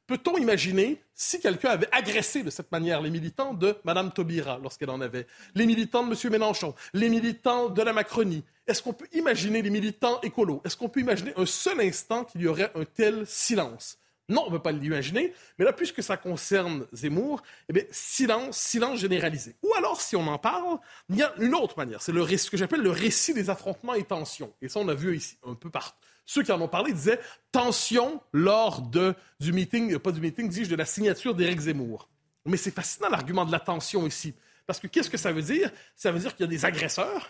Peut-on 0.07 0.38
imaginer 0.38 1.01
si 1.13 1.39
quelqu'un 1.39 1.69
avait 1.69 1.88
agressé 1.91 2.43
de 2.43 2.50
cette 2.50 2.71
manière 2.71 3.01
les 3.01 3.10
militants 3.10 3.53
de 3.53 3.77
Mme 3.86 4.12
Taubira 4.12 4.60
lorsqu'elle 4.62 4.89
en 4.89 5.00
avait, 5.00 5.25
les 5.55 5.65
militants 5.65 6.05
de 6.05 6.13
M. 6.13 6.31
Mélenchon, 6.31 6.75
les 6.93 7.07
militants 7.07 7.69
de 7.69 7.81
la 7.81 7.93
Macronie? 7.93 8.43
Est-ce 8.67 8.83
qu'on 8.83 8.93
peut 8.93 9.07
imaginer 9.13 9.62
les 9.62 9.69
militants 9.69 10.19
écolos? 10.21 10.62
Est-ce 10.65 10.75
qu'on 10.75 10.89
peut 10.89 11.00
imaginer 11.00 11.33
un 11.38 11.45
seul 11.45 11.79
instant 11.79 12.25
qu'il 12.25 12.41
y 12.41 12.48
aurait 12.48 12.71
un 12.75 12.83
tel 12.83 13.25
silence? 13.25 14.00
Non, 14.29 14.43
on 14.43 14.51
ne 14.51 14.55
peut 14.57 14.61
pas 14.61 14.71
l'imaginer. 14.71 15.33
Mais 15.57 15.65
là, 15.65 15.73
puisque 15.73 16.01
ça 16.01 16.15
concerne 16.15 16.85
Zemmour, 16.93 17.41
eh 17.69 17.73
bien, 17.73 17.83
silence, 17.91 18.57
silence 18.57 18.99
généralisé. 18.99 19.55
Ou 19.63 19.73
alors, 19.75 19.99
si 19.99 20.15
on 20.15 20.27
en 20.27 20.37
parle, 20.37 20.79
il 21.09 21.17
y 21.17 21.23
a 21.23 21.33
une 21.39 21.53
autre 21.53 21.77
manière. 21.77 22.01
C'est 22.01 22.13
ce 22.13 22.49
que 22.49 22.57
j'appelle 22.57 22.81
le 22.81 22.91
récit 22.91 23.33
des 23.33 23.49
affrontements 23.49 23.93
et 23.93 24.03
tensions. 24.03 24.53
Et 24.61 24.69
ça, 24.69 24.79
on 24.79 24.87
a 24.87 24.93
vu 24.93 25.17
ici 25.17 25.37
un 25.45 25.55
peu 25.55 25.69
partout. 25.69 25.97
Ceux 26.25 26.43
qui 26.43 26.51
en 26.51 26.61
ont 26.61 26.67
parlé 26.67 26.93
disaient 26.93 27.19
tension 27.51 28.21
lors 28.31 28.81
de, 28.81 29.13
du 29.39 29.51
meeting, 29.51 29.97
pas 29.99 30.11
du 30.11 30.21
meeting, 30.21 30.47
dis-je, 30.47 30.69
de 30.69 30.75
la 30.75 30.85
signature 30.85 31.35
d'Éric 31.35 31.59
Zemmour. 31.59 32.07
Mais 32.45 32.57
c'est 32.57 32.71
fascinant 32.71 33.09
l'argument 33.09 33.43
de 33.43 33.51
la 33.51 33.59
tension 33.59 34.07
ici. 34.07 34.33
Parce 34.65 34.79
que 34.79 34.87
qu'est-ce 34.87 35.09
que 35.09 35.17
ça 35.17 35.31
veut 35.31 35.41
dire? 35.41 35.71
Ça 35.95 36.11
veut 36.11 36.19
dire 36.19 36.35
qu'il 36.35 36.45
y 36.45 36.47
a 36.47 36.51
des 36.51 36.63
agresseurs. 36.63 37.29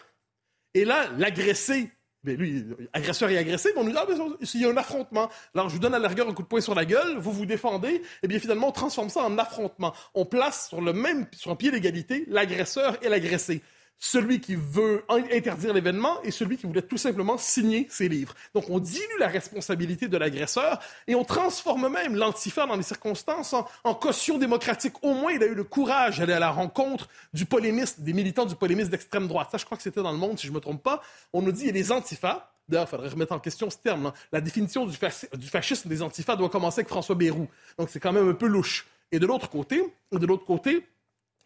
Et 0.74 0.86
là, 0.86 1.10
l'agressé 1.17 1.89
mais 2.24 2.36
lui, 2.36 2.66
agresseur 2.94 3.30
et 3.30 3.38
agressé, 3.38 3.70
on 3.75 3.84
nous 3.84 3.92
dit, 3.92 3.98
ah, 3.98 4.06
s'il 4.44 4.62
y 4.62 4.66
a 4.66 4.70
un 4.70 4.78
affrontement, 4.78 5.30
alors 5.56 5.70
je 5.70 5.75
vous 5.75 5.80
donne 5.80 5.94
à 5.94 6.00
la 6.00 6.10
un 6.10 6.34
coup 6.34 6.44
de 6.44 6.48
poing 6.48 6.62
sur 6.62 6.75
la 6.75 6.86
gueule, 6.86 7.18
vous 7.18 7.32
vous 7.32 7.46
défendez, 7.46 8.01
et 8.22 8.28
bien 8.28 8.40
finalement, 8.40 8.70
on 8.70 8.72
transforme 8.72 9.10
ça 9.10 9.24
en 9.24 9.38
affrontement. 9.38 9.94
On 10.13 10.25
place 10.25 10.68
sur 10.70 10.82
le 10.82 10.94
même, 10.94 11.25
sur 11.32 11.51
un 11.51 11.56
pied 11.56 11.72
d'égalité, 11.72 12.25
l'agresseur 12.28 12.98
et 13.04 13.10
l'agressé 13.10 13.62
celui 14.03 14.41
qui 14.41 14.55
veut 14.55 15.05
interdire 15.10 15.74
l'événement 15.74 16.22
et 16.24 16.31
celui 16.31 16.58
qui 16.58 16.65
voulait 16.65 16.81
tout 16.81 16.98
simplement 16.98 17.38
signer 17.38 17.86
ses 17.89 18.10
livres. 18.10 18.34
Donc 18.55 18.67
on 18.70 18.79
dilue 18.79 19.20
la 19.20 19.27
responsabilité 19.27 20.08
de 20.08 20.17
l'agresseur 20.17 20.79
et 21.05 21.13
on 21.13 21.24
transforme 21.24 21.88
même 21.88 22.15
l'antifa 22.15 22.65
dans 22.65 22.75
les 22.75 22.84
circonstances 22.84 23.53
en, 23.53 23.93
caution 23.93 24.39
démocratique. 24.39 24.96
Au 25.03 25.13
moins, 25.13 25.31
il 25.31 25.43
a 25.43 25.46
eu 25.46 25.53
le 25.53 25.63
courage 25.63 26.17
d'aller 26.17 26.34
à 26.34 26.39
la 26.39 26.50
rencontre 26.50 27.08
du 27.31 27.46
polémiste, 27.46 28.01
des 28.01 28.13
militants 28.13 28.48
du 28.48 28.55
polémiste 28.55 28.89
d'extrême 28.89 29.27
droite. 29.27 29.50
Ça, 29.51 29.60
je 29.60 29.65
crois 29.65 29.77
que 29.77 29.84
c'était 29.84 30.01
dans 30.01 30.12
le 30.12 30.17
monde, 30.17 30.39
si 30.39 30.48
je 30.48 30.51
ne 30.51 30.55
me 30.55 30.62
trompe 30.62 30.81
pas. 30.81 31.03
On 31.31 31.43
nous 31.43 31.51
dit, 31.51 31.62
il 31.62 31.67
y 31.67 31.70
a 31.70 31.74
des 31.74 31.91
antifas. 31.91 32.51
D'ailleurs, 32.67 32.88
il 32.88 32.89
faudrait 32.89 33.10
remettre 33.10 33.34
en 33.34 33.39
question 33.39 33.70
ce 33.70 33.77
terme. 33.77 34.08
Hein. 34.08 34.13
La 34.31 34.41
définition 34.41 34.88
du, 34.88 34.98
du 35.38 35.48
fascisme 35.48 35.88
des 35.88 36.01
antifas 36.01 36.36
doit 36.36 36.50
commencer 36.50 36.79
avec 36.79 36.89
François 36.89 37.13
Bayrou. 37.13 37.48
Donc 37.77 37.89
c'est 37.91 38.00
quand 38.00 38.13
même 38.13 38.29
un 38.29 38.34
peu 38.34 38.48
louche. 38.48 38.88
Et 39.12 39.20
de 39.20 39.27
l'autre 39.27 39.50
côté, 39.50 39.84
de 40.12 40.25
l'autre 40.25 40.46
côté, 40.46 40.88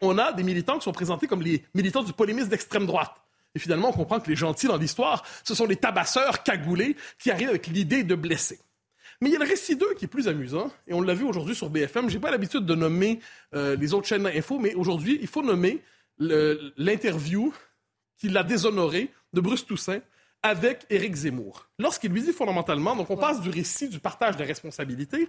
on 0.00 0.18
a 0.18 0.32
des 0.32 0.42
militants 0.42 0.78
qui 0.78 0.84
sont 0.84 0.92
présentés 0.92 1.26
comme 1.26 1.42
les 1.42 1.64
militants 1.74 2.02
du 2.02 2.12
polémisme 2.12 2.48
d'extrême 2.48 2.86
droite. 2.86 3.14
Et 3.54 3.58
finalement, 3.58 3.88
on 3.88 3.92
comprend 3.92 4.20
que 4.20 4.28
les 4.28 4.36
gentils 4.36 4.66
dans 4.66 4.76
l'histoire, 4.76 5.24
ce 5.42 5.54
sont 5.54 5.66
les 5.66 5.76
tabasseurs 5.76 6.42
cagoulés 6.42 6.96
qui 7.18 7.30
arrivent 7.30 7.48
avec 7.48 7.66
l'idée 7.68 8.04
de 8.04 8.14
blesser. 8.14 8.58
Mais 9.20 9.30
il 9.30 9.32
y 9.32 9.36
a 9.36 9.38
le 9.38 9.46
récit 9.46 9.76
2 9.76 9.94
qui 9.94 10.04
est 10.04 10.08
plus 10.08 10.28
amusant, 10.28 10.70
et 10.86 10.92
on 10.92 11.00
l'a 11.00 11.14
vu 11.14 11.24
aujourd'hui 11.24 11.54
sur 11.54 11.70
BFM. 11.70 12.10
J'ai 12.10 12.18
pas 12.18 12.30
l'habitude 12.30 12.66
de 12.66 12.74
nommer 12.74 13.20
euh, 13.54 13.74
les 13.76 13.94
autres 13.94 14.06
chaînes 14.06 14.24
d'info, 14.24 14.58
mais 14.58 14.74
aujourd'hui, 14.74 15.18
il 15.22 15.26
faut 15.26 15.42
nommer 15.42 15.82
l'interview 16.18 17.52
qui 18.18 18.28
l'a 18.28 18.42
déshonoré 18.42 19.10
de 19.32 19.40
Bruce 19.40 19.66
Toussaint 19.66 20.00
avec 20.42 20.86
Éric 20.90 21.14
Zemmour. 21.14 21.66
Lorsqu'il 21.78 22.12
lui 22.12 22.22
dit 22.22 22.32
fondamentalement, 22.32 22.94
donc 22.94 23.10
on 23.10 23.16
passe 23.16 23.40
du 23.40 23.50
récit 23.50 23.88
du 23.88 23.98
partage 23.98 24.36
des 24.36 24.44
responsabilités 24.44 25.28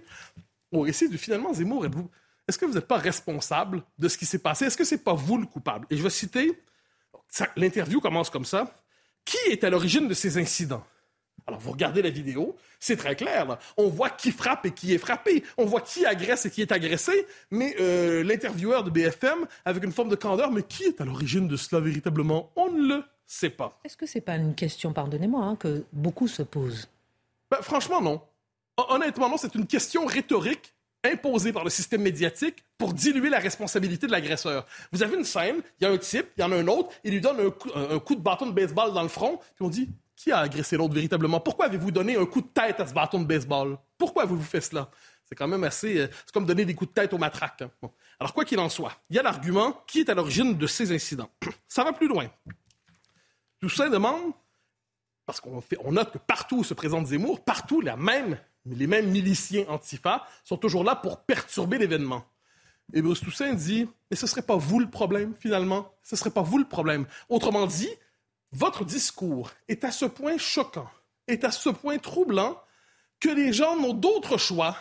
au 0.70 0.80
récit 0.80 1.08
du 1.08 1.18
finalement 1.18 1.52
Zemmour, 1.52 1.86
êtes-vous 1.86 2.10
est-ce 2.48 2.58
que 2.58 2.64
vous 2.64 2.74
n'êtes 2.74 2.88
pas 2.88 2.96
responsable 2.96 3.82
de 3.98 4.08
ce 4.08 4.16
qui 4.16 4.24
s'est 4.24 4.38
passé? 4.38 4.64
Est-ce 4.64 4.76
que 4.76 4.84
ce 4.84 4.94
n'est 4.94 5.00
pas 5.00 5.12
vous 5.12 5.36
le 5.36 5.46
coupable? 5.46 5.86
Et 5.90 5.96
je 5.96 6.02
vais 6.02 6.10
citer, 6.10 6.60
l'interview 7.56 8.00
commence 8.00 8.30
comme 8.30 8.46
ça. 8.46 8.74
Qui 9.24 9.36
est 9.50 9.62
à 9.64 9.70
l'origine 9.70 10.08
de 10.08 10.14
ces 10.14 10.38
incidents? 10.38 10.82
Alors, 11.46 11.60
vous 11.60 11.70
regardez 11.70 12.02
la 12.02 12.10
vidéo, 12.10 12.56
c'est 12.80 12.96
très 12.96 13.16
clair. 13.16 13.58
On 13.76 13.88
voit 13.88 14.10
qui 14.10 14.32
frappe 14.32 14.66
et 14.66 14.70
qui 14.70 14.92
est 14.92 14.98
frappé. 14.98 15.44
On 15.56 15.64
voit 15.64 15.80
qui 15.82 16.04
agresse 16.04 16.46
et 16.46 16.50
qui 16.50 16.62
est 16.62 16.72
agressé. 16.72 17.26
Mais 17.50 17.76
euh, 17.80 18.22
l'intervieweur 18.22 18.84
de 18.84 18.90
BFM, 18.90 19.46
avec 19.64 19.84
une 19.84 19.92
forme 19.92 20.08
de 20.08 20.16
candeur, 20.16 20.50
mais 20.50 20.62
qui 20.62 20.84
est 20.84 21.00
à 21.00 21.04
l'origine 21.04 21.48
de 21.48 21.56
cela 21.56 21.80
véritablement? 21.80 22.50
On 22.56 22.70
ne 22.70 22.96
le 22.96 23.04
sait 23.26 23.50
pas. 23.50 23.78
Est-ce 23.84 23.96
que 23.96 24.06
ce 24.06 24.18
n'est 24.18 24.22
pas 24.22 24.36
une 24.36 24.54
question, 24.54 24.92
pardonnez-moi, 24.92 25.42
hein, 25.42 25.56
que 25.56 25.84
beaucoup 25.92 26.28
se 26.28 26.42
posent? 26.42 26.88
Ben, 27.50 27.58
franchement, 27.60 28.00
non. 28.00 28.20
Honnêtement, 28.76 29.28
non, 29.28 29.36
c'est 29.36 29.54
une 29.54 29.66
question 29.66 30.06
rhétorique 30.06 30.74
imposé 31.04 31.52
par 31.52 31.64
le 31.64 31.70
système 31.70 32.02
médiatique 32.02 32.64
pour 32.76 32.92
diluer 32.92 33.30
la 33.30 33.38
responsabilité 33.38 34.06
de 34.06 34.12
l'agresseur. 34.12 34.66
Vous 34.92 35.02
avez 35.02 35.16
une 35.16 35.24
scène, 35.24 35.56
il 35.80 35.84
y 35.84 35.86
a 35.86 35.90
un 35.90 35.98
type, 35.98 36.26
il 36.36 36.40
y 36.40 36.44
en 36.44 36.52
a 36.52 36.56
un 36.56 36.66
autre, 36.66 36.90
il 37.04 37.12
lui 37.12 37.20
donne 37.20 37.40
un 37.40 37.98
coup, 37.98 38.14
de 38.14 38.20
bâton 38.20 38.46
de 38.46 38.52
baseball 38.52 38.92
dans 38.92 39.02
le 39.02 39.08
front, 39.08 39.38
puis 39.54 39.64
on 39.64 39.68
dit 39.68 39.88
qui 40.16 40.32
a 40.32 40.38
agressé 40.38 40.76
l'autre 40.76 40.94
véritablement? 40.94 41.38
Pourquoi 41.38 41.66
avez-vous 41.66 41.92
donné 41.92 42.16
un 42.16 42.26
coup 42.26 42.40
de 42.40 42.48
tête 42.48 42.80
à 42.80 42.86
ce 42.86 42.92
bâton 42.92 43.20
de 43.20 43.24
baseball? 43.24 43.78
Pourquoi 43.96 44.24
avez-vous 44.24 44.42
fait 44.42 44.60
cela 44.60 44.90
C'est 45.24 45.36
quand 45.36 45.46
même 45.46 45.62
assez. 45.62 46.00
Euh, 46.00 46.08
c'est 46.26 46.32
comme 46.32 46.44
donner 46.44 46.64
des 46.64 46.74
coups 46.74 46.90
de 46.90 46.94
tête 46.94 47.12
au 47.12 47.18
matraque. 47.18 47.62
Hein. 47.62 47.90
Alors, 48.18 48.34
quoi 48.34 48.44
qu'il 48.44 48.58
en 48.58 48.68
soit, 48.68 49.00
il 49.10 49.16
y 49.16 49.18
a 49.20 49.22
l'argument 49.22 49.80
qui 49.86 50.00
est 50.00 50.08
à 50.08 50.14
l'origine 50.14 50.58
de 50.58 50.66
ces 50.66 50.92
incidents. 50.92 51.30
Ça 51.68 51.84
va 51.84 51.92
plus 51.92 52.08
loin. 52.08 52.26
Ça 53.68 53.88
demande, 53.88 54.32
parce 55.24 55.40
qu'on 55.40 55.62
on 55.84 55.92
note 55.92 56.12
que 56.12 56.18
partout 56.18 56.58
où 56.58 56.64
se 56.64 56.74
présente 56.74 57.06
Zemmour, 57.06 57.44
partout 57.44 57.80
la 57.80 57.96
même 57.96 58.38
les 58.74 58.86
mêmes 58.86 59.10
miliciens 59.10 59.64
antifa 59.68 60.26
sont 60.44 60.56
toujours 60.56 60.84
là 60.84 60.96
pour 60.96 61.20
perturber 61.20 61.78
l'événement. 61.78 62.24
Et 62.92 63.02
Bruce 63.02 63.20
Toussaint 63.20 63.54
dit, 63.54 63.88
mais 64.10 64.16
ce 64.16 64.24
ne 64.24 64.28
serait 64.28 64.42
pas 64.42 64.56
vous 64.56 64.80
le 64.80 64.88
problème, 64.88 65.34
finalement. 65.38 65.92
Ce 66.02 66.14
ne 66.14 66.18
serait 66.18 66.30
pas 66.30 66.42
vous 66.42 66.58
le 66.58 66.64
problème. 66.64 67.06
Autrement 67.28 67.66
dit, 67.66 67.90
votre 68.52 68.84
discours 68.84 69.50
est 69.68 69.84
à 69.84 69.90
ce 69.90 70.06
point 70.06 70.38
choquant, 70.38 70.88
est 71.26 71.44
à 71.44 71.50
ce 71.50 71.68
point 71.68 71.98
troublant, 71.98 72.60
que 73.20 73.28
les 73.28 73.52
gens 73.52 73.76
n'ont 73.76 73.92
d'autre 73.92 74.38
choix 74.38 74.76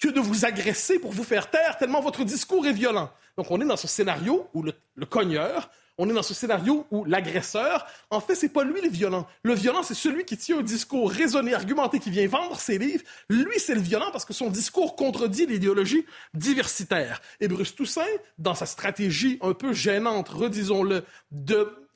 que 0.00 0.08
de 0.08 0.20
vous 0.20 0.44
agresser 0.44 0.98
pour 0.98 1.12
vous 1.12 1.24
faire 1.24 1.50
taire, 1.50 1.76
tellement 1.76 2.00
votre 2.00 2.24
discours 2.24 2.66
est 2.66 2.72
violent. 2.72 3.10
Donc 3.36 3.50
on 3.50 3.60
est 3.60 3.66
dans 3.66 3.76
ce 3.76 3.86
scénario 3.86 4.48
où 4.54 4.62
le, 4.62 4.72
le 4.94 5.06
cogneur 5.06 5.70
on 5.98 6.08
est 6.08 6.12
dans 6.12 6.22
ce 6.22 6.34
scénario 6.34 6.86
où 6.90 7.04
l'agresseur, 7.04 7.86
en 8.10 8.20
fait, 8.20 8.34
c'est 8.34 8.48
pas 8.48 8.64
lui 8.64 8.80
le 8.80 8.88
violent. 8.88 9.26
Le 9.42 9.54
violent, 9.54 9.82
c'est 9.82 9.94
celui 9.94 10.24
qui 10.24 10.36
tient 10.36 10.58
un 10.58 10.62
discours 10.62 11.10
raisonné, 11.10 11.54
argumenté, 11.54 12.00
qui 12.00 12.10
vient 12.10 12.26
vendre 12.26 12.58
ses 12.58 12.78
livres. 12.78 13.04
Lui, 13.28 13.58
c'est 13.58 13.74
le 13.74 13.80
violent 13.80 14.10
parce 14.10 14.24
que 14.24 14.32
son 14.32 14.50
discours 14.50 14.96
contredit 14.96 15.46
l'idéologie 15.46 16.04
diversitaire. 16.34 17.20
Et 17.40 17.48
Bruce 17.48 17.74
Toussaint, 17.74 18.02
dans 18.38 18.54
sa 18.54 18.66
stratégie 18.66 19.38
un 19.40 19.52
peu 19.52 19.72
gênante, 19.72 20.28
redisons-le, 20.28 21.04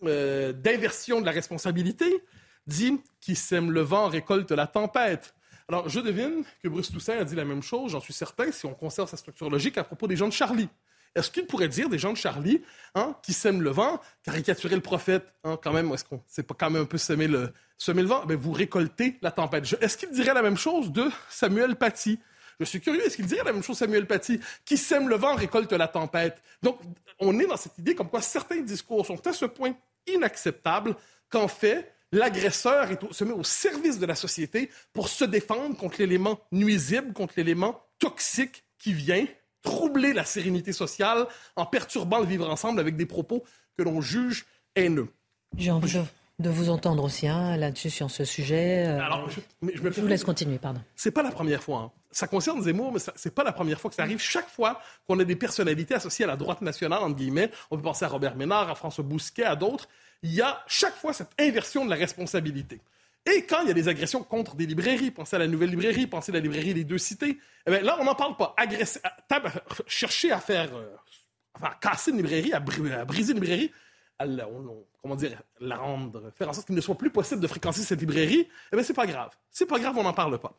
euh, 0.05 0.53
d'inversion 0.53 1.21
de 1.21 1.27
la 1.27 1.33
responsabilité, 1.33 2.23
dit 2.67 3.01
qui 3.21 3.35
sème 3.35 3.73
le 3.73 3.81
vent 3.81 4.09
récolte 4.09 4.53
la 4.53 4.67
tempête. 4.69 5.35
Alors, 5.69 5.89
je 5.89 6.01
devine 6.01 6.45
que 6.63 6.69
Bruce 6.69 6.91
Toussaint 6.91 7.19
a 7.19 7.25
dit 7.25 7.35
la 7.35 7.45
même 7.45 7.63
chose, 7.63 7.93
j'en 7.93 8.01
suis 8.01 8.15
certain, 8.15 8.51
si 8.53 8.65
on 8.65 8.75
conserve 8.75 9.11
sa 9.11 9.17
structure 9.17 9.51
logique 9.51 9.77
à 9.77 9.85
propos 9.85 10.07
des 10.07 10.17
gens 10.17 10.29
de 10.29 10.33
Charlie. 10.33 10.69
Est-ce 11.15 11.31
qu'il 11.31 11.47
pourrait 11.47 11.69
dire, 11.69 11.89
des 11.89 11.99
gens 11.99 12.13
de 12.13 12.17
Charlie, 12.17 12.63
hein, 12.95 13.17
qui 13.23 13.33
sèment 13.33 13.63
le 13.63 13.71
vent, 13.71 14.01
caricaturer 14.23 14.75
le 14.75 14.81
prophète, 14.81 15.33
hein, 15.45 15.59
quand 15.63 15.73
même, 15.73 15.93
est-ce 15.93 16.05
qu'on 16.05 16.23
c'est 16.27 16.43
pas 16.43 16.55
quand 16.59 16.71
même 16.71 16.83
un 16.83 16.87
peu 16.87 16.99
semer 16.99 17.29
le, 17.29 17.53
semer 17.77 18.03
le 18.03 18.09
vent? 18.09 18.25
Ben, 18.27 18.37
vous 18.37 18.53
récoltez 18.53 19.19
la 19.23 19.31
tempête. 19.31 19.65
Est-ce 19.81 19.97
qu'il 19.97 20.11
dirait 20.11 20.35
la 20.35 20.43
même 20.43 20.57
chose 20.57 20.93
de 20.93 21.09
Samuel 21.29 21.77
Paty? 21.77 22.19
Je 22.61 22.65
suis 22.65 22.81
curieux, 22.81 23.05
est-ce 23.05 23.17
qu'il 23.17 23.27
dirait 23.27 23.45
la 23.45 23.53
même 23.53 23.63
chose 23.63 23.79
Samuel 23.79 24.07
Paty? 24.07 24.41
Qui 24.65 24.77
sème 24.77 25.09
le 25.09 25.17
vent 25.17 25.35
récolte 25.35 25.73
la 25.73 25.89
tempête. 25.89 26.43
Donc, 26.63 26.81
on 27.21 27.39
est 27.39 27.47
dans 27.47 27.57
cette 27.57 27.79
idée 27.79 27.95
comme 27.95 28.09
quoi 28.09 28.21
certains 28.21 28.61
discours 28.61 29.07
sont 29.07 29.25
à 29.27 29.33
ce 29.33 29.45
point 29.45 29.75
inacceptables 30.07 30.97
qu'en 31.31 31.49
fait, 31.49 31.93
l'agresseur 32.13 32.89
se 33.11 33.25
met 33.25 33.33
au 33.33 33.45
service 33.45 33.99
de 33.99 34.07
la 34.07 34.15
société 34.15 34.71
pour 34.93 35.09
se 35.09 35.25
défendre 35.25 35.77
contre 35.77 35.97
l'élément 35.99 36.41
nuisible, 36.51 37.13
contre 37.13 37.35
l'élément 37.37 37.85
toxique 37.99 38.65
qui 38.79 38.93
vient 38.93 39.27
troubler 39.63 40.13
la 40.13 40.25
sérénité 40.25 40.73
sociale 40.73 41.27
en 41.57 41.67
perturbant 41.67 42.19
le 42.19 42.27
vivre 42.27 42.49
ensemble 42.49 42.81
avec 42.81 42.97
des 42.97 43.07
propos 43.07 43.45
que 43.77 43.83
l'on 43.83 44.01
juge 44.01 44.47
haineux. 44.77 45.09
J'ai 45.57 45.71
envie 45.71 45.93
de, 46.39 46.51
vous 46.51 46.71
entendre 46.71 47.05
aussi 47.05 47.27
hein, 47.27 47.57
là-dessus 47.57 47.91
sur 47.91 48.11
ce 48.11 48.25
sujet. 48.25 48.87
Euh, 48.87 49.01
Alors, 49.01 49.29
je, 49.31 50.01
vous 50.01 50.07
laisse 50.07 50.25
continuer, 50.25 50.59
pardon. 50.59 50.81
C'est 50.95 51.11
pas 51.11 51.23
la 51.23 51.31
première 51.31 51.63
fois. 51.63 51.79
Hein. 51.79 51.93
Ça 52.11 52.27
concerne 52.27 52.63
Zemmour, 52.63 52.93
mais 52.93 53.01
c'est 53.17 53.35
pas 53.35 53.45
la 53.45 53.53
première 53.53 53.81
fois 53.81 53.91
que 53.91 53.97
ça 53.97 54.03
arrive. 54.03 54.21
Chaque 54.21 54.49
fois 54.49 54.81
qu'on 55.07 55.19
a 55.19 55.25
des 55.25 55.37
personnalités 55.37 55.95
associées 55.95 56.25
à 56.25 56.29
la 56.29 56.37
droite 56.37 56.63
nationale, 56.63 57.03
entre 57.03 57.17
guillemets, 57.17 57.51
on 57.71 57.77
peut 57.77 57.83
penser 57.83 58.05
à 58.05 58.09
Robert 58.09 58.37
Ménard, 58.37 58.71
à 58.71 58.75
François 58.75 59.05
Bousquet, 59.05 59.45
à 59.45 59.57
d'autres, 59.57 59.89
il 60.23 60.35
y 60.35 60.41
a 60.41 60.63
chaque 60.67 60.95
fois 60.95 61.13
cette 61.13 61.31
inversion 61.39 61.85
de 61.85 61.91
la 61.91 61.97
responsabilité. 61.97 62.81
Et 63.27 63.45
quand 63.45 63.61
il 63.63 63.69
y 63.69 63.71
a 63.71 63.75
des 63.75 63.89
agressions 63.89 64.23
contre 64.23 64.57
des 64.57 64.67
librairies, 64.67 65.11
pensez 65.11 65.37
à 65.37 65.39
la 65.39 65.47
nouvelle 65.47 65.71
librairie, 65.71 66.07
pensez 66.07 66.33
à 66.33 66.35
la 66.35 66.41
librairie 66.41 66.73
Les 66.73 66.85
Deux 66.85 66.99
Cités, 66.99 67.39
eh 67.67 67.81
là, 67.81 67.99
on 68.01 68.05
n'en 68.05 68.15
parle 68.15 68.37
pas. 68.37 68.55
Chercher 69.87 70.33
à 70.33 70.41
faire, 70.41 70.71
euh, 70.75 70.97
casser 71.81 72.11
une 72.11 72.19
librairie, 72.19 72.53
à, 72.53 72.61
briser 72.61 73.33
une 73.33 73.41
librairie, 73.41 73.71
à 74.19 74.27
comment 75.03 75.17
dire, 75.17 75.41
la 75.61 75.77
rendre, 75.77 76.33
faire 76.35 76.49
en 76.49 76.53
sorte 76.53 76.67
qu'il 76.67 76.75
ne 76.75 76.81
soit 76.81 76.97
plus 76.97 77.11
possible 77.11 77.41
de 77.41 77.47
fréquenter 77.47 77.81
cette 77.81 78.01
librairie, 78.01 78.49
eh 78.73 78.77
bien, 78.77 78.85
c'est 78.85 78.95
pas 78.95 79.07
grave. 79.07 79.31
C'est 79.51 79.67
pas 79.67 79.79
grave, 79.79 79.97
on 79.99 80.03
n'en 80.03 80.15
parle 80.15 80.39
pas. 80.39 80.55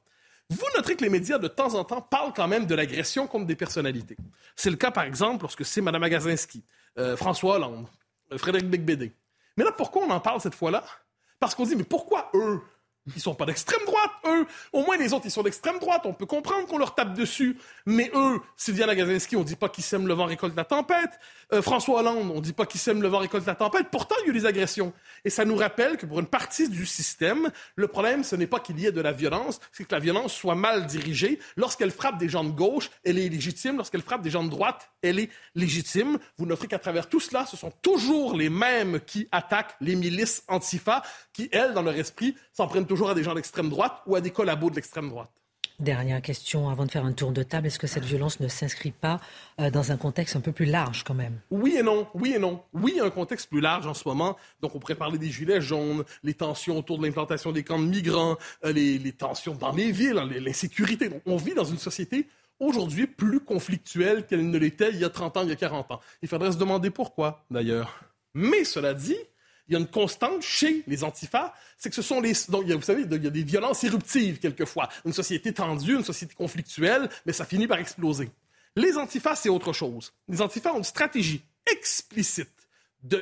Vous 0.50 0.66
noterez 0.75 0.96
que 0.96 1.04
les 1.04 1.10
médias, 1.10 1.38
de 1.38 1.48
temps 1.48 1.75
en 1.75 1.84
temps, 1.84 2.01
parlent 2.01 2.34
quand 2.34 2.48
même 2.48 2.66
de 2.66 2.74
l'agression 2.74 3.28
contre 3.28 3.46
des 3.46 3.56
personnalités. 3.56 4.18
C'est 4.56 4.72
le 4.72 4.78
cas, 4.78 4.89
par 4.89 5.04
exemple, 5.04 5.44
lorsque 5.44 5.63
c'est 5.63 5.82
Mme 5.82 6.04
Agazinski, 6.04 6.63
euh, 6.98 7.16
François 7.16 7.56
Hollande, 7.56 7.88
euh, 8.32 8.38
Frédéric 8.38 8.68
Becbédé. 8.68 9.12
Mais 9.58 9.63
là, 9.63 9.72
pourquoi 9.72 10.04
on 10.04 10.10
en 10.10 10.20
parle 10.20 10.42
cette 10.42 10.56
fois-là? 10.56 10.84
Parce 11.39 11.55
qu'on 11.55 11.63
dit, 11.65 11.75
mais 11.75 11.84
pourquoi 11.84 12.29
eux? 12.34 12.62
Ils 13.15 13.22
sont 13.22 13.34
pas 13.34 13.46
d'extrême 13.46 13.79
droite, 13.86 14.12
eux. 14.27 14.46
Au 14.74 14.86
moins, 14.86 14.98
les 14.98 15.13
autres, 15.13 15.25
ils 15.25 15.32
sont 15.32 15.41
d'extrême 15.41 15.79
droite. 15.79 16.01
On 16.06 16.13
peut 16.13 16.25
comprendre 16.25 16.68
qu'on 16.68 16.77
leur 16.77 16.96
tape 16.96 17.13
dessus. 17.13 17.58
Mais 17.86 18.12
eux, 18.13 18.39
Sylvia 18.56 18.86
Lagazinski, 18.86 19.36
on 19.36 19.44
dit 19.44 19.56
pas 19.56 19.70
qu'ils 19.70 19.84
sèment 19.84 20.08
le 20.08 20.13
vent 20.13 20.25
récolte 20.25 20.56
la 20.56 20.65
tempête. 20.65 21.20
Euh, 21.53 21.62
François 21.62 22.00
Hollande, 22.00 22.32
on 22.34 22.41
dit 22.41 22.53
pas 22.53 22.65
qu'ils 22.65 22.79
sèment 22.79 23.01
le 23.01 23.08
vent 23.08 23.20
récolte 23.20 23.46
la 23.48 23.56
tempête. 23.56 23.88
Pourtant, 23.91 24.15
il 24.22 24.27
y 24.27 24.27
a 24.27 24.29
eu 24.32 24.39
des 24.39 24.46
agressions. 24.46 24.94
Et 25.25 25.29
ça 25.29 25.46
nous 25.46 25.56
rappelle 25.56 25.98
que 25.98 26.06
pour 26.06 26.20
une 26.20 26.27
partie 26.27 26.70
du 26.70 26.86
système, 26.86 27.50
le 27.75 27.88
problème, 27.88 28.24
ce 28.24 28.36
n'est 28.36 28.48
pas 28.48 28.60
qu'il 28.60 28.79
y 28.79 28.86
ait 28.86 28.91
de 28.91 29.01
la 29.01 29.12
violence, 29.12 29.60
c'est 29.72 29.86
que 29.86 29.94
la 29.94 30.00
violence 30.00 30.34
soit 30.34 30.56
mal 30.56 30.86
dirigée. 30.86 31.39
Lorsqu'elle 31.56 31.91
frappe 31.91 32.18
des 32.18 32.29
gens 32.29 32.44
de 32.44 32.51
gauche, 32.51 32.91
elle 33.03 33.18
est 33.18 33.29
légitime. 33.29 33.77
Lorsqu'elle 33.77 34.01
frappe 34.01 34.22
des 34.22 34.29
gens 34.29 34.44
de 34.44 34.50
droite, 34.50 34.91
elle 35.01 35.20
est 35.20 35.29
légitime. 35.56 36.20
Vous 36.38 36.46
noterez 36.46 36.68
qu'à 36.68 36.79
travers 36.79 37.10
tout 37.10 37.20
cela, 37.20 37.46
ce 37.46 37.58
sont 37.58 37.72
toujours 37.82 38.36
les 38.36 38.50
mêmes 38.50 39.00
qui 39.00 39.27
attaquent 39.32 39.75
les 39.82 39.96
milices 39.96 40.44
antifa, 40.48 41.01
qui, 41.34 41.50
elles, 41.51 41.74
dans 41.74 41.82
leur 41.82 41.96
esprit, 41.96 42.36
s'en 42.53 42.68
prennent 42.68 42.86
toujours 42.89 43.10
à 43.12 43.13
des 43.13 43.24
gens 43.24 43.36
d'extrême 43.36 43.69
droite 43.69 44.01
ou 44.08 44.15
à 44.15 44.22
des 44.22 44.31
collabos 44.31 44.72
de 44.72 44.75
l'extrême 44.75 45.10
droite. 45.10 45.29
Dernière 45.79 46.22
question 46.22 46.67
avant 46.67 46.86
de 46.86 46.91
faire 46.91 47.05
un 47.05 47.13
tour 47.13 47.31
de 47.31 47.41
table. 47.41 47.67
Est-ce 47.67 47.79
que 47.79 47.88
cette 47.88 48.03
violence 48.03 48.41
ne 48.41 48.50
s'inscrit 48.50 48.91
pas 48.91 49.22
euh, 49.62 49.69
dans 49.69 49.93
un 49.93 49.98
contexte 49.98 50.36
un 50.36 50.41
peu 50.41 50.51
plus 50.51 50.65
large 50.65 51.05
quand 51.05 51.13
même? 51.13 51.39
Oui 51.51 51.77
et 51.77 51.84
non, 51.84 52.08
oui 52.15 52.34
et 52.36 52.39
non. 52.39 52.62
Oui, 52.74 53.00
un 53.01 53.10
contexte 53.10 53.48
plus 53.48 53.62
large 53.62 53.88
en 53.88 53.93
ce 53.93 54.05
moment. 54.05 54.36
Donc 54.60 54.75
on 54.75 54.79
pourrait 54.79 54.96
parler 54.96 55.17
des 55.17 55.29
gilets 55.29 55.62
jaunes, 55.62 56.03
les 56.22 56.34
tensions 56.34 56.77
autour 56.77 56.98
de 56.98 57.05
l'implantation 57.05 57.53
des 57.53 57.63
camps 57.63 57.79
de 57.79 57.86
migrants, 57.86 58.38
euh, 58.65 58.74
les, 58.74 59.13
tensions 59.13 59.53
dans 59.53 59.72
les 59.72 59.93
villes, 59.93 60.15
l'insécurité. 60.15 61.10
On 61.25 61.38
vit 61.38 61.53
dans 61.53 61.63
une 61.63 61.77
société 61.77 62.27
aujourd'hui 62.60 63.08
plus 63.08 63.39
conflictuelle 63.39 64.25
qu'elle 64.25 64.50
ne 64.50 64.58
l'était 64.58 64.89
il 64.89 65.00
y 65.00 65.05
a 65.05 65.10
30 65.10 65.38
ans, 65.38 65.43
il 65.43 65.50
y 65.50 65.53
a 65.53 65.55
40 65.55 65.91
ans. 65.91 66.01
Il 66.22 66.27
faudrait 66.27 66.51
se 66.51 66.58
demander 66.58 66.89
pourquoi, 66.89 67.45
d'ailleurs. 67.49 68.02
Mais 68.34 68.65
cela 68.65 68.93
dit, 68.93 69.17
il 69.69 69.73
y 69.73 69.75
a 69.75 69.79
une 69.79 69.88
constante 69.88 70.41
chez 70.41 70.84
les 70.88 71.03
antifas, 71.03 71.53
c'est 71.77 71.89
que 71.89 71.95
ce 71.95 72.01
sont 72.01 72.19
les... 72.19 72.34
Donc, 72.49 72.65
vous 72.65 72.82
savez, 72.82 73.03
il 73.03 73.23
y 73.23 73.27
a 73.27 73.29
des 73.29 73.43
violences 73.43 73.84
éruptives 73.84 74.39
quelquefois. 74.39 74.89
Une 75.05 75.13
société 75.13 75.53
tendue, 75.53 75.95
une 75.95 76.03
société 76.03 76.34
conflictuelle, 76.34 77.08
mais 77.25 77.34
ça 77.34 77.45
finit 77.45 77.67
par 77.67 77.77
exploser. 77.77 78.32
Les 78.75 78.97
antifas, 78.97 79.36
c'est 79.36 79.49
autre 79.49 79.71
chose. 79.71 80.12
Les 80.27 80.41
antifas 80.41 80.73
ont 80.73 80.79
une 80.79 80.84
stratégie 80.84 81.43
explicite 81.71 82.49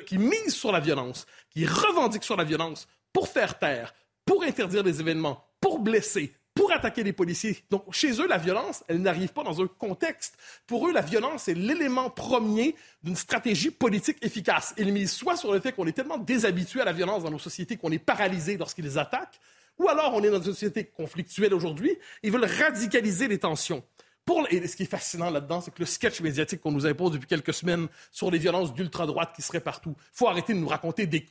qui 0.05 0.17
mise 0.17 0.55
sur 0.55 0.71
la 0.71 0.79
violence, 0.79 1.25
qui 1.49 1.65
revendique 1.65 2.23
sur 2.23 2.38
la 2.38 2.45
violence 2.45 2.88
pour 3.12 3.27
faire 3.27 3.60
taire, 3.60 3.93
pour 4.25 4.43
interdire 4.43 4.83
des 4.83 4.99
événements, 5.01 5.45
pour 5.60 5.79
blesser, 5.79 6.33
pour 6.58 6.72
attaquer 6.72 7.04
les 7.04 7.13
policiers. 7.13 7.63
Donc, 7.70 7.86
chez 7.93 8.20
eux, 8.20 8.28
la 8.28 8.39
violence, 8.39 8.84
elle 8.88 9.02
n'arrive 9.02 9.30
pas 9.30 9.43
dans 9.43 9.62
un 9.62 9.67
contexte. 9.67 10.38
Pour 10.65 10.88
eux, 10.88 10.91
la 10.91 11.02
violence 11.02 11.48
est 11.48 11.54
l'élément 11.54 12.10
premier 12.10 12.76
d'une 13.04 13.15
stratégie 13.15 13.70
politique 13.70 14.17
efficace. 14.24 14.74
Ils 14.78 14.91
misent 14.91 15.12
soit 15.12 15.38
sur 15.38 15.54
le 15.54 15.60
fait 15.60 15.72
qu'on 15.72 15.86
est 15.86 15.91
tellement 15.91 16.17
déshabitué 16.17 16.82
à 16.82 16.86
la 16.86 16.93
violence 16.93 17.24
dans 17.24 17.30
nos 17.30 17.39
sociétés 17.39 17.78
qu'on 17.78 17.91
est 17.91 18.00
paralysé 18.00 18.58
lorsqu'ils 18.58 18.98
attaquent, 18.98 19.39
ou 19.78 19.88
alors 19.88 20.15
on 20.15 20.24
est 20.24 20.32
dans 20.32 20.38
une 20.38 20.43
société 20.43 20.86
conflictuelle 20.86 21.54
aujourd'hui, 21.54 21.96
ils 22.24 22.32
veulent 22.32 22.46
radicaliser 22.46 23.28
les 23.28 23.38
tensions. 23.38 23.84
Pour, 24.26 24.46
et 24.50 24.67
ce 24.67 24.76
qui 24.76 24.84
est 24.84 24.88
fascinant 24.88 25.30
là-dedans, 25.30 25.62
c'est 25.62 25.72
que 25.72 25.80
le 25.80 25.86
sketch 25.86 26.20
médiatique 26.22 26.60
qu'on 26.60 26.72
nous 26.72 26.88
impose 26.88 27.12
depuis 27.12 27.28
quelques 27.28 27.54
semaines 27.54 27.88
sur 28.12 28.32
les 28.32 28.39
violences 28.39 28.74
d'ultra-droite 28.74 29.32
qui 29.36 29.43
seraient 29.43 29.62
partout, 29.62 29.96
faut 30.12 30.28
arrêter 30.28 30.54
de 30.54 30.60
nous 30.60 30.67
raconter 30.67 31.06
des, 31.06 31.28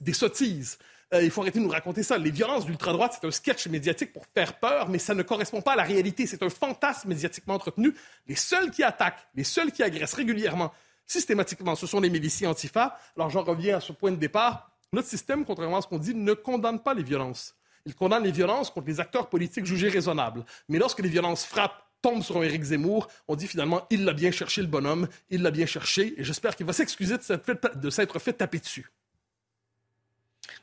des 0.00 0.12
sottises. 0.12 0.78
Euh, 1.14 1.22
il 1.22 1.30
faut 1.30 1.42
arrêter 1.42 1.58
de 1.58 1.64
nous 1.64 1.70
raconter 1.70 2.02
ça. 2.02 2.16
Les 2.16 2.30
violences 2.30 2.64
d'ultra-droite, 2.64 3.18
c'est 3.20 3.26
un 3.26 3.30
sketch 3.30 3.66
médiatique 3.66 4.12
pour 4.12 4.24
faire 4.34 4.58
peur, 4.58 4.88
mais 4.88 4.98
ça 4.98 5.14
ne 5.14 5.22
correspond 5.22 5.60
pas 5.60 5.72
à 5.72 5.76
la 5.76 5.82
réalité. 5.82 6.26
C'est 6.26 6.42
un 6.42 6.48
fantasme 6.48 7.08
médiatiquement 7.08 7.54
entretenu. 7.54 7.94
Les 8.26 8.36
seuls 8.36 8.70
qui 8.70 8.82
attaquent, 8.82 9.26
les 9.34 9.44
seuls 9.44 9.72
qui 9.72 9.82
agressent 9.82 10.14
régulièrement, 10.14 10.72
systématiquement, 11.06 11.74
ce 11.74 11.86
sont 11.86 12.00
les 12.00 12.10
miliciens 12.10 12.50
antifa. 12.50 12.98
Alors 13.16 13.28
j'en 13.28 13.42
reviens 13.42 13.76
à 13.76 13.80
ce 13.80 13.92
point 13.92 14.10
de 14.10 14.16
départ. 14.16 14.70
Notre 14.92 15.08
système, 15.08 15.44
contrairement 15.44 15.78
à 15.78 15.82
ce 15.82 15.86
qu'on 15.86 15.98
dit, 15.98 16.14
ne 16.14 16.32
condamne 16.32 16.80
pas 16.80 16.94
les 16.94 17.02
violences. 17.02 17.54
Il 17.84 17.94
condamne 17.94 18.24
les 18.24 18.32
violences 18.32 18.70
contre 18.70 18.86
les 18.86 19.00
acteurs 19.00 19.28
politiques 19.28 19.66
jugés 19.66 19.88
raisonnables. 19.88 20.44
Mais 20.68 20.78
lorsque 20.78 21.00
les 21.00 21.08
violences 21.08 21.44
frappent 21.44 21.82
tombent 22.00 22.22
sur 22.22 22.36
un 22.36 22.42
Éric 22.42 22.64
Zemmour, 22.64 23.08
on 23.28 23.36
dit 23.36 23.46
finalement, 23.46 23.86
il 23.90 24.04
l'a 24.04 24.12
bien 24.12 24.32
cherché 24.32 24.60
le 24.60 24.66
bonhomme, 24.66 25.08
il 25.30 25.42
l'a 25.42 25.52
bien 25.52 25.66
cherché, 25.66 26.14
et 26.20 26.24
j'espère 26.24 26.56
qu'il 26.56 26.66
va 26.66 26.72
s'excuser 26.72 27.16
de 27.16 27.90
s'être 27.90 28.18
fait 28.18 28.32
taper 28.32 28.58
dessus. 28.58 28.90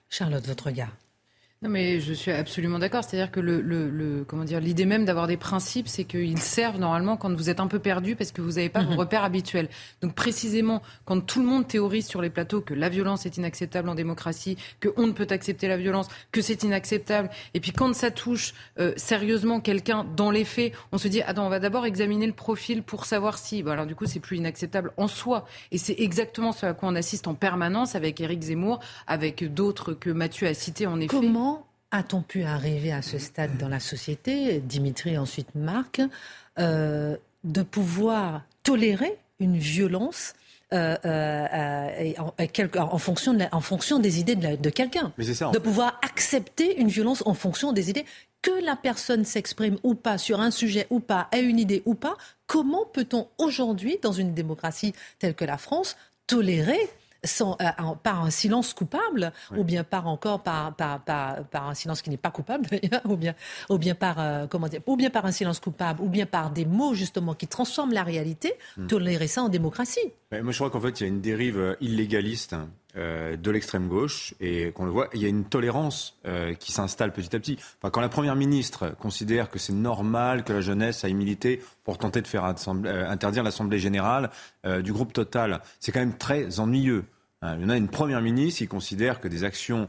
Charlotte, 0.09 0.47
votre 0.47 0.65
regard. 0.65 0.95
Non, 1.61 1.69
mais 1.69 1.99
je 1.99 2.13
suis 2.13 2.31
absolument 2.31 2.79
d'accord. 2.79 3.03
C'est-à-dire 3.03 3.31
que 3.31 3.41
le, 3.41 3.59
le, 3.59 4.23
comment 4.25 4.45
dire, 4.45 4.61
l'idée 4.61 4.85
même 4.85 5.03
d'avoir 5.03 5.27
des 5.27 5.35
principes, 5.35 5.89
c'est 5.89 6.05
qu'ils 6.05 6.39
servent 6.39 6.79
normalement 6.79 7.17
quand 7.17 7.33
vous 7.35 7.49
êtes 7.49 7.59
un 7.59 7.67
peu 7.67 7.79
perdu 7.79 8.15
parce 8.15 8.31
que 8.31 8.39
vous 8.39 8.53
n'avez 8.53 8.69
pas 8.69 8.81
vos 8.81 8.91
mhm. 8.91 8.99
repères 8.99 9.25
habituels. 9.25 9.67
Donc 10.01 10.15
précisément, 10.15 10.81
quand 11.03 11.19
tout 11.19 11.41
le 11.41 11.45
monde 11.45 11.67
théorise 11.67 12.07
sur 12.07 12.21
les 12.21 12.29
plateaux 12.29 12.61
que 12.61 12.73
la 12.73 12.87
violence 12.87 13.25
est 13.25 13.35
inacceptable 13.35 13.89
en 13.89 13.95
démocratie, 13.95 14.57
que 14.79 14.87
on 14.95 15.07
ne 15.07 15.11
peut 15.11 15.27
accepter 15.31 15.67
la 15.67 15.75
violence, 15.75 16.07
que 16.31 16.41
c'est 16.41 16.63
inacceptable, 16.63 17.29
et 17.53 17.59
puis 17.59 17.73
quand 17.73 17.93
ça 17.93 18.09
touche 18.09 18.53
euh, 18.79 18.93
sérieusement 18.95 19.59
quelqu'un 19.59 20.05
dans 20.15 20.31
les 20.31 20.45
faits, 20.45 20.71
on 20.93 20.97
se 20.97 21.09
dit 21.09 21.21
attends, 21.23 21.45
on 21.45 21.49
va 21.49 21.59
d'abord 21.59 21.85
examiner 21.85 22.25
le 22.25 22.31
profil 22.31 22.83
pour 22.83 23.03
savoir 23.03 23.37
si. 23.37 23.63
Bon, 23.63 23.71
alors 23.71 23.85
du 23.85 23.95
coup, 23.95 24.05
c'est 24.05 24.21
plus 24.21 24.37
inacceptable 24.37 24.93
en 24.95 25.09
soi. 25.09 25.45
Et 25.73 25.77
c'est 25.77 25.95
exactement 25.99 26.53
ce 26.53 26.67
à 26.67 26.73
quoi 26.73 26.87
on 26.87 26.95
assiste 26.95 27.27
en 27.27 27.33
permanence 27.33 27.95
avec 27.95 28.21
Éric 28.21 28.43
Zemmour, 28.43 28.79
avec 29.07 29.53
d'autres 29.53 29.91
que 29.91 30.09
Mathieu 30.09 30.47
a 30.47 30.53
cités 30.53 30.87
en 30.87 31.01
effet. 31.01 31.07
Comment 31.07 31.48
a-t-on 31.91 32.21
pu 32.21 32.43
arriver 32.43 32.91
à 32.91 33.01
ce 33.01 33.17
stade 33.17 33.57
dans 33.57 33.69
la 33.69 33.79
société, 33.79 34.59
Dimitri 34.59 35.17
ensuite 35.17 35.55
Marc, 35.55 36.01
euh, 36.59 37.17
de 37.43 37.61
pouvoir 37.61 38.43
tolérer 38.63 39.17
une 39.39 39.57
violence 39.57 40.33
euh, 40.71 40.95
euh, 41.03 42.13
en, 42.17 42.97
fonction 42.99 43.35
en, 43.51 43.61
fonction 43.61 43.97
des 43.97 44.19
idées 44.19 44.35
de, 44.35 44.69
quelqu'un? 44.69 45.11
De 45.17 45.57
pouvoir 45.57 45.99
accepter 46.03 46.79
une 46.79 46.89
violence 46.89 47.23
en 47.25 47.33
fonction 47.33 47.71
des 47.71 47.89
idées. 47.89 48.05
Que 48.41 48.63
la 48.63 48.75
personne 48.75 49.25
s'exprime 49.25 49.77
ou 49.83 49.95
pas 49.95 50.17
sur 50.17 50.39
un 50.39 50.51
sujet 50.51 50.85
ou 50.89 50.99
pas, 50.99 51.27
ait 51.31 51.41
une 51.41 51.59
idée 51.59 51.81
ou 51.85 51.95
pas, 51.95 52.15
comment 52.45 52.85
peut-on 52.85 53.27
aujourd'hui, 53.37 53.97
dans 54.01 54.13
une 54.13 54.33
démocratie 54.33 54.93
telle 55.17 55.33
que 55.33 55.43
la 55.43 55.57
France, 55.57 55.97
tolérer 56.27 56.79
sans, 57.23 57.57
euh, 57.61 57.65
par 58.03 58.23
un 58.23 58.29
silence 58.29 58.73
coupable, 58.73 59.31
ou 59.55 59.63
bien 59.63 59.83
par 59.83 60.07
encore 60.07 60.41
par, 60.41 60.75
par, 60.75 61.01
par, 61.01 61.67
un 61.69 61.73
silence 61.73 62.01
qui 62.01 62.09
n'est 62.09 62.17
pas 62.17 62.31
coupable 62.31 62.67
ou 63.05 63.17
bien, 63.17 63.35
ou 63.69 63.77
bien 63.77 63.95
par 63.95 64.19
euh, 64.19 64.47
comment 64.47 64.67
dire, 64.67 64.81
ou 64.85 64.95
bien 64.95 65.09
par 65.09 65.25
un 65.25 65.31
silence 65.31 65.59
coupable, 65.59 66.01
ou 66.01 66.09
bien 66.09 66.25
par 66.25 66.51
des 66.51 66.65
mots 66.65 66.93
justement 66.93 67.33
qui 67.33 67.47
transforment 67.47 67.93
la 67.93 68.03
réalité, 68.03 68.53
hmm. 68.77 68.87
tolérer 68.87 69.27
ça 69.27 69.43
en 69.43 69.49
démocratie. 69.49 69.99
moi, 70.31 70.51
je 70.51 70.57
crois 70.57 70.69
qu'en 70.69 70.81
fait, 70.81 70.99
il 70.99 71.03
y 71.03 71.05
a 71.05 71.09
une 71.09 71.21
dérive 71.21 71.59
euh, 71.59 71.75
illégaliste 71.81 72.55
euh, 72.97 73.37
de 73.37 73.51
l'extrême 73.51 73.87
gauche 73.87 74.33
et 74.39 74.71
qu'on 74.71 74.83
le 74.83 74.89
voit, 74.89 75.09
il 75.13 75.21
y 75.21 75.25
a 75.25 75.27
une 75.27 75.45
tolérance 75.45 76.17
euh, 76.25 76.55
qui 76.55 76.71
s'installe 76.71 77.13
petit 77.13 77.35
à 77.35 77.39
petit. 77.39 77.59
Quand 77.83 78.01
la 78.01 78.09
première 78.09 78.35
ministre 78.35 78.95
considère 78.99 79.51
que 79.51 79.59
c'est 79.59 79.73
normal 79.73 80.43
que 80.43 80.53
la 80.53 80.61
jeunesse 80.61 81.03
aille 81.03 81.13
militer 81.13 81.61
pour 81.83 81.99
tenter 81.99 82.23
de 82.23 82.27
faire 82.27 82.43
euh, 82.45 83.07
interdire 83.07 83.43
l'assemblée 83.43 83.77
générale 83.77 84.31
du 84.81 84.91
groupe 84.91 85.13
Total, 85.13 85.61
c'est 85.79 85.91
quand 85.91 85.99
même 85.99 86.17
très 86.17 86.59
ennuyeux. 86.59 87.05
Hein. 87.43 87.57
Il 87.57 87.61
y 87.61 87.65
en 87.65 87.69
a 87.69 87.77
une 87.77 87.89
première 87.89 88.21
ministre 88.21 88.57
qui 88.57 88.67
considère 88.67 89.19
que 89.19 89.27
des 89.27 89.43
actions 89.43 89.87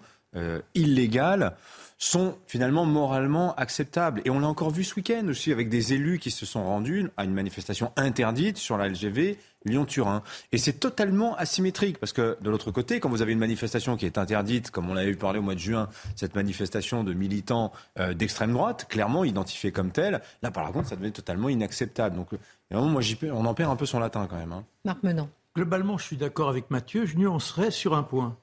illégales 0.74 1.56
sont 1.98 2.36
finalement 2.46 2.86
moralement 2.86 3.54
acceptables. 3.56 4.22
Et 4.24 4.30
on 4.30 4.40
l'a 4.40 4.46
encore 4.46 4.70
vu 4.70 4.84
ce 4.84 4.94
week-end 4.94 5.26
aussi 5.28 5.52
avec 5.52 5.68
des 5.68 5.92
élus 5.92 6.18
qui 6.18 6.30
se 6.30 6.46
sont 6.46 6.64
rendus 6.64 7.10
à 7.16 7.24
une 7.24 7.34
manifestation 7.34 7.92
interdite 7.96 8.56
sur 8.56 8.78
la 8.78 8.88
LGV 8.88 9.38
Lyon-Turin. 9.64 10.22
Et 10.52 10.58
c'est 10.58 10.74
totalement 10.74 11.36
asymétrique 11.36 11.98
parce 11.98 12.12
que 12.12 12.38
de 12.40 12.50
l'autre 12.50 12.70
côté, 12.70 13.00
quand 13.00 13.08
vous 13.08 13.22
avez 13.22 13.32
une 13.32 13.38
manifestation 13.38 13.96
qui 13.96 14.06
est 14.06 14.18
interdite, 14.18 14.70
comme 14.70 14.88
on 14.90 14.96
avait 14.96 15.14
parlé 15.14 15.38
au 15.38 15.42
mois 15.42 15.54
de 15.54 15.60
juin, 15.60 15.88
cette 16.16 16.34
manifestation 16.34 17.04
de 17.04 17.12
militants 17.12 17.72
euh, 17.98 18.14
d'extrême 18.14 18.52
droite, 18.52 18.86
clairement 18.88 19.24
identifiés 19.24 19.72
comme 19.72 19.90
tels, 19.90 20.20
là 20.42 20.50
par 20.50 20.70
contre, 20.72 20.88
ça 20.88 20.96
devient 20.96 21.12
totalement 21.12 21.48
inacceptable. 21.48 22.16
Donc, 22.16 22.28
vraiment, 22.70 22.88
moi, 22.88 23.02
on 23.32 23.44
en 23.44 23.54
perd 23.54 23.70
un 23.70 23.76
peu 23.76 23.86
son 23.86 23.98
latin 23.98 24.26
quand 24.28 24.36
même. 24.36 24.52
Hein. 24.52 24.64
Marc 24.84 25.02
Menon. 25.02 25.28
Globalement, 25.56 25.98
je 25.98 26.04
suis 26.04 26.16
d'accord 26.16 26.48
avec 26.48 26.70
Mathieu. 26.70 27.06
Je 27.06 27.16
nuancerais 27.16 27.72
sur 27.72 27.94
un 27.94 28.04
point 28.04 28.36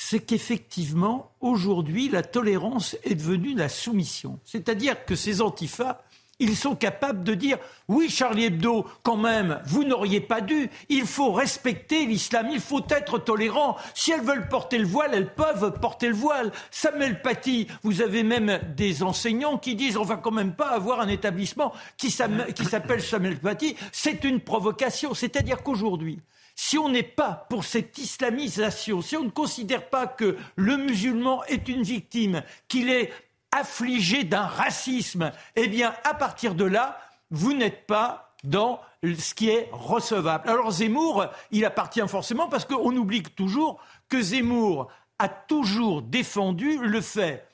c'est 0.00 0.20
qu'effectivement, 0.20 1.32
aujourd'hui, 1.40 2.08
la 2.08 2.22
tolérance 2.22 2.96
est 3.02 3.16
devenue 3.16 3.56
la 3.56 3.68
soumission. 3.68 4.38
C'est-à-dire 4.44 5.04
que 5.04 5.16
ces 5.16 5.42
antifas, 5.42 6.00
ils 6.38 6.56
sont 6.56 6.76
capables 6.76 7.24
de 7.24 7.34
dire 7.34 7.58
oui, 7.88 8.10
Charlie 8.10 8.44
Hebdo, 8.44 8.86
quand 9.02 9.16
même, 9.16 9.60
vous 9.66 9.84
n'auriez 9.84 10.20
pas 10.20 10.40
dû. 10.40 10.70
Il 10.88 11.06
faut 11.06 11.32
respecter 11.32 12.04
l'islam, 12.06 12.48
il 12.52 12.60
faut 12.60 12.84
être 12.90 13.18
tolérant. 13.18 13.76
Si 13.94 14.12
elles 14.12 14.20
veulent 14.20 14.48
porter 14.48 14.78
le 14.78 14.86
voile, 14.86 15.14
elles 15.14 15.34
peuvent 15.34 15.78
porter 15.80 16.08
le 16.08 16.14
voile. 16.14 16.52
Samuel 16.70 17.22
Paty, 17.22 17.66
vous 17.82 18.02
avez 18.02 18.22
même 18.22 18.60
des 18.76 19.02
enseignants 19.02 19.58
qui 19.58 19.74
disent 19.74 19.96
on 19.96 20.04
va 20.04 20.16
quand 20.16 20.30
même 20.30 20.54
pas 20.54 20.68
avoir 20.68 21.00
un 21.00 21.08
établissement 21.08 21.72
qui 21.96 22.10
s'appelle 22.10 23.02
Samuel 23.02 23.38
Paty. 23.38 23.76
C'est 23.92 24.24
une 24.24 24.40
provocation. 24.40 25.14
C'est-à-dire 25.14 25.62
qu'aujourd'hui, 25.62 26.20
si 26.60 26.76
on 26.76 26.88
n'est 26.88 27.04
pas 27.04 27.46
pour 27.48 27.64
cette 27.64 27.98
islamisation, 27.98 29.00
si 29.00 29.16
on 29.16 29.22
ne 29.22 29.30
considère 29.30 29.88
pas 29.88 30.08
que 30.08 30.36
le 30.56 30.76
musulman 30.76 31.44
est 31.44 31.68
une 31.68 31.84
victime, 31.84 32.42
qu'il 32.66 32.90
est 32.90 33.12
affligé 33.60 34.24
d'un 34.24 34.46
racisme, 34.46 35.32
eh 35.56 35.68
bien, 35.68 35.94
à 36.04 36.14
partir 36.14 36.54
de 36.54 36.64
là, 36.64 36.98
vous 37.30 37.52
n'êtes 37.52 37.86
pas 37.86 38.34
dans 38.44 38.80
ce 39.02 39.34
qui 39.34 39.48
est 39.48 39.68
recevable. 39.72 40.48
Alors 40.48 40.70
Zemmour, 40.70 41.26
il 41.50 41.64
appartient 41.64 42.06
forcément 42.06 42.48
parce 42.48 42.64
qu'on 42.64 42.96
oublie 42.96 43.22
toujours 43.22 43.80
que 44.08 44.20
Zemmour 44.20 44.88
a 45.18 45.28
toujours 45.28 46.02
défendu 46.02 46.78
le 46.78 47.00
fait 47.00 47.46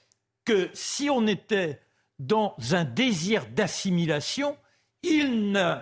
que 0.45 0.71
si 0.75 1.09
on 1.09 1.27
était 1.27 1.81
dans 2.19 2.55
un 2.73 2.85
désir 2.85 3.47
d'assimilation, 3.47 4.57
il 5.03 5.53
ne 5.53 5.77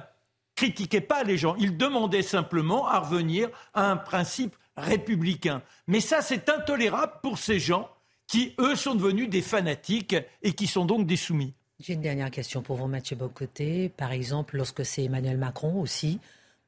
critiquait 0.55 1.01
pas 1.01 1.25
les 1.25 1.39
gens, 1.39 1.57
il 1.59 1.77
demandait 1.77 2.23
simplement 2.23 2.87
à 2.87 3.01
revenir 3.01 3.49
à 3.75 3.91
un 3.91 3.97
principe 3.97 4.57
républicain. 4.77 5.63
Mais 5.87 6.01
ça, 6.01 6.23
c'est 6.23 6.49
intolérable 6.49 7.15
pour 7.23 7.39
ces 7.39 7.59
gens 7.59 7.91
qui, 8.33 8.55
eux, 8.59 8.77
sont 8.77 8.95
devenus 8.95 9.29
des 9.29 9.43
fanatiques 9.43 10.17
et 10.43 10.55
qui 10.55 10.67
sont 10.67 10.87
donc 10.87 11.07
des 11.07 11.19
soumis. 11.19 11.53
J'ai 11.79 11.93
une 11.93 12.01
dernière 12.01 12.31
question 12.31 12.63
pour 12.63 12.77
vous, 12.77 12.87
Mathieu 12.87 13.15
Bocoté. 13.15 13.91
Par 13.91 14.11
exemple, 14.11 14.57
lorsque 14.57 14.87
c'est 14.87 15.05
Emmanuel 15.05 15.37
Macron 15.37 15.79
aussi, 15.79 16.19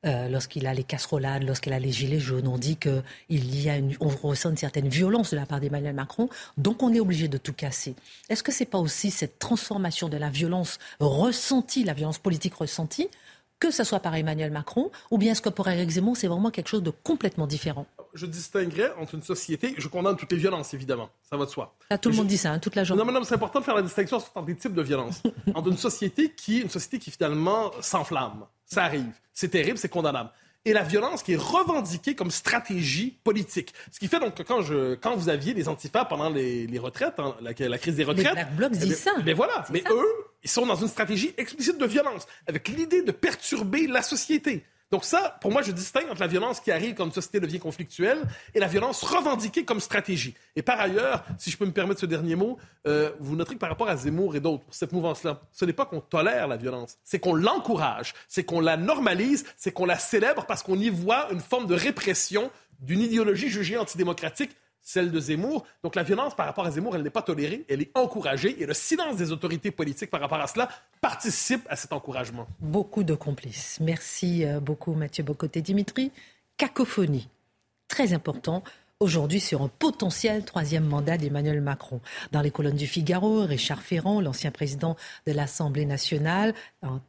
euh, 0.04 0.28
lorsqu'il 0.28 0.66
a 0.66 0.74
les 0.74 0.84
casserolades, 0.84 1.44
lorsqu'il 1.44 1.72
a 1.72 1.78
les 1.78 1.90
gilets 1.90 2.20
jaunes, 2.20 2.48
on 2.48 2.58
dit 2.58 2.76
qu'il 2.76 3.02
y 3.30 3.70
a 3.70 3.78
une, 3.78 3.96
on 4.00 4.08
ressent 4.08 4.50
une 4.50 4.58
certaine 4.58 4.88
violence 4.88 5.30
de 5.30 5.36
la 5.36 5.46
part 5.46 5.60
d'Emmanuel 5.60 5.94
Macron, 5.94 6.28
donc 6.58 6.82
on 6.82 6.92
est 6.92 7.00
obligé 7.00 7.28
de 7.28 7.38
tout 7.38 7.54
casser. 7.54 7.94
Est-ce 8.28 8.42
que 8.42 8.52
c'est 8.52 8.66
pas 8.66 8.78
aussi 8.78 9.10
cette 9.10 9.38
transformation 9.38 10.10
de 10.10 10.18
la 10.18 10.28
violence 10.28 10.78
ressentie, 11.00 11.82
la 11.82 11.94
violence 11.94 12.18
politique 12.18 12.56
ressentie, 12.56 13.08
que 13.60 13.70
ce 13.70 13.84
soit 13.84 14.00
par 14.00 14.14
Emmanuel 14.14 14.50
Macron, 14.50 14.90
ou 15.10 15.18
bien 15.18 15.32
est-ce 15.32 15.42
que 15.42 15.48
pour 15.48 15.68
Eric 15.68 15.88
Zemmour, 15.90 16.16
c'est 16.16 16.26
vraiment 16.26 16.50
quelque 16.50 16.68
chose 16.68 16.82
de 16.82 16.90
complètement 16.90 17.46
différent 17.46 17.86
Je 18.14 18.26
distinguerais 18.26 18.92
entre 18.98 19.14
une 19.14 19.22
société, 19.22 19.74
je 19.78 19.88
condamne 19.88 20.16
toutes 20.16 20.32
les 20.32 20.38
violences, 20.38 20.74
évidemment, 20.74 21.10
ça 21.28 21.36
va 21.36 21.46
de 21.46 21.50
soi. 21.50 21.74
tout 22.00 22.10
le 22.10 22.16
monde 22.16 22.26
dit 22.26 22.38
ça, 22.38 22.52
hein, 22.52 22.58
toute 22.58 22.74
la 22.74 22.84
journée. 22.84 23.02
Non, 23.02 23.06
mais 23.06 23.18
non, 23.18 23.24
c'est 23.24 23.34
important 23.34 23.60
de 23.60 23.64
faire 23.64 23.74
la 23.74 23.82
distinction 23.82 24.18
entre 24.18 24.42
des 24.42 24.56
types 24.56 24.74
de 24.74 24.82
violences. 24.82 25.22
entre 25.54 25.68
une 25.68 25.78
société 25.78 26.30
qui, 26.30 26.60
une 26.60 26.70
société 26.70 26.98
qui 26.98 27.10
finalement 27.10 27.70
s'enflamme, 27.80 28.44
ça 28.66 28.84
arrive, 28.84 29.12
c'est 29.32 29.48
terrible, 29.48 29.78
c'est 29.78 29.88
condamnable 29.88 30.30
et 30.64 30.72
la 30.72 30.82
violence 30.82 31.22
qui 31.22 31.32
est 31.32 31.40
revendiquée 31.40 32.14
comme 32.14 32.30
stratégie 32.30 33.18
politique. 33.22 33.74
Ce 33.92 33.98
qui 33.98 34.08
fait 34.08 34.18
donc 34.18 34.34
que 34.34 34.42
quand, 34.42 34.62
je, 34.62 34.94
quand 34.94 35.14
vous 35.14 35.28
aviez 35.28 35.52
les 35.54 35.68
antifas 35.68 36.04
pendant 36.04 36.30
les, 36.30 36.66
les 36.66 36.78
retraites, 36.78 37.18
hein, 37.18 37.36
la, 37.40 37.52
la, 37.58 37.78
crise 37.78 37.96
des 37.96 38.04
retraites... 38.04 38.26
Les 38.26 38.32
Black 38.32 38.56
Blocs 38.56 38.72
disent 38.72 38.98
ça. 38.98 39.12
Mais 39.24 39.34
voilà, 39.34 39.64
mais 39.70 39.84
eux, 39.90 40.06
ils 40.42 40.50
sont 40.50 40.66
dans 40.66 40.76
une 40.76 40.88
stratégie 40.88 41.34
explicite 41.36 41.78
de 41.78 41.86
violence, 41.86 42.26
avec 42.46 42.68
l'idée 42.68 43.02
de 43.02 43.12
perturber 43.12 43.86
la 43.86 44.02
société. 44.02 44.64
Donc 44.94 45.04
ça, 45.04 45.38
pour 45.40 45.50
moi, 45.50 45.60
je 45.60 45.72
distingue 45.72 46.08
entre 46.08 46.20
la 46.20 46.28
violence 46.28 46.60
qui 46.60 46.70
arrive 46.70 46.94
une 47.00 47.10
société 47.10 47.40
devient 47.40 47.58
conflictuelle 47.58 48.22
et 48.54 48.60
la 48.60 48.68
violence 48.68 49.02
revendiquée 49.02 49.64
comme 49.64 49.80
stratégie. 49.80 50.36
Et 50.54 50.62
par 50.62 50.78
ailleurs, 50.78 51.24
si 51.36 51.50
je 51.50 51.56
peux 51.56 51.66
me 51.66 51.72
permettre 51.72 51.98
ce 51.98 52.06
dernier 52.06 52.36
mot, 52.36 52.58
euh, 52.86 53.10
vous 53.18 53.34
noterez 53.34 53.56
que 53.56 53.58
par 53.58 53.70
rapport 53.70 53.88
à 53.88 53.96
Zemmour 53.96 54.36
et 54.36 54.40
d'autres, 54.40 54.62
cette 54.70 54.92
mouvance-là, 54.92 55.40
ce 55.50 55.64
n'est 55.64 55.72
pas 55.72 55.84
qu'on 55.84 56.00
tolère 56.00 56.46
la 56.46 56.56
violence, 56.56 56.96
c'est 57.02 57.18
qu'on 57.18 57.34
l'encourage, 57.34 58.14
c'est 58.28 58.44
qu'on 58.44 58.60
la 58.60 58.76
normalise, 58.76 59.44
c'est 59.56 59.72
qu'on 59.72 59.84
la 59.84 59.98
célèbre 59.98 60.46
parce 60.46 60.62
qu'on 60.62 60.78
y 60.78 60.90
voit 60.90 61.26
une 61.32 61.40
forme 61.40 61.66
de 61.66 61.74
répression 61.74 62.52
d'une 62.78 63.00
idéologie 63.00 63.48
jugée 63.48 63.76
antidémocratique 63.76 64.52
celle 64.84 65.10
de 65.10 65.18
Zemmour. 65.18 65.66
Donc 65.82 65.96
la 65.96 66.02
violence 66.04 66.36
par 66.36 66.46
rapport 66.46 66.66
à 66.66 66.70
Zemmour, 66.70 66.94
elle 66.94 67.02
n'est 67.02 67.10
pas 67.10 67.22
tolérée, 67.22 67.64
elle 67.68 67.82
est 67.82 67.90
encouragée. 67.94 68.62
Et 68.62 68.66
le 68.66 68.74
silence 68.74 69.16
des 69.16 69.32
autorités 69.32 69.70
politiques 69.70 70.10
par 70.10 70.20
rapport 70.20 70.40
à 70.40 70.46
cela 70.46 70.68
participe 71.00 71.66
à 71.68 71.74
cet 71.74 71.92
encouragement. 71.92 72.46
Beaucoup 72.60 73.02
de 73.02 73.14
complices. 73.14 73.78
Merci 73.80 74.44
euh, 74.44 74.60
beaucoup 74.60 74.92
Mathieu 74.92 75.24
Bocoté. 75.24 75.62
Dimitri, 75.62 76.12
cacophonie, 76.58 77.28
très 77.88 78.12
important 78.12 78.62
aujourd'hui 79.00 79.40
sur 79.40 79.62
un 79.62 79.68
potentiel 79.68 80.44
troisième 80.44 80.84
mandat 80.84 81.18
d'Emmanuel 81.18 81.60
Macron. 81.60 82.00
Dans 82.32 82.40
les 82.40 82.50
colonnes 82.50 82.76
du 82.76 82.86
Figaro, 82.86 83.44
Richard 83.44 83.82
Ferrand, 83.82 84.20
l'ancien 84.20 84.50
président 84.50 84.96
de 85.26 85.32
l'Assemblée 85.32 85.86
nationale, 85.86 86.54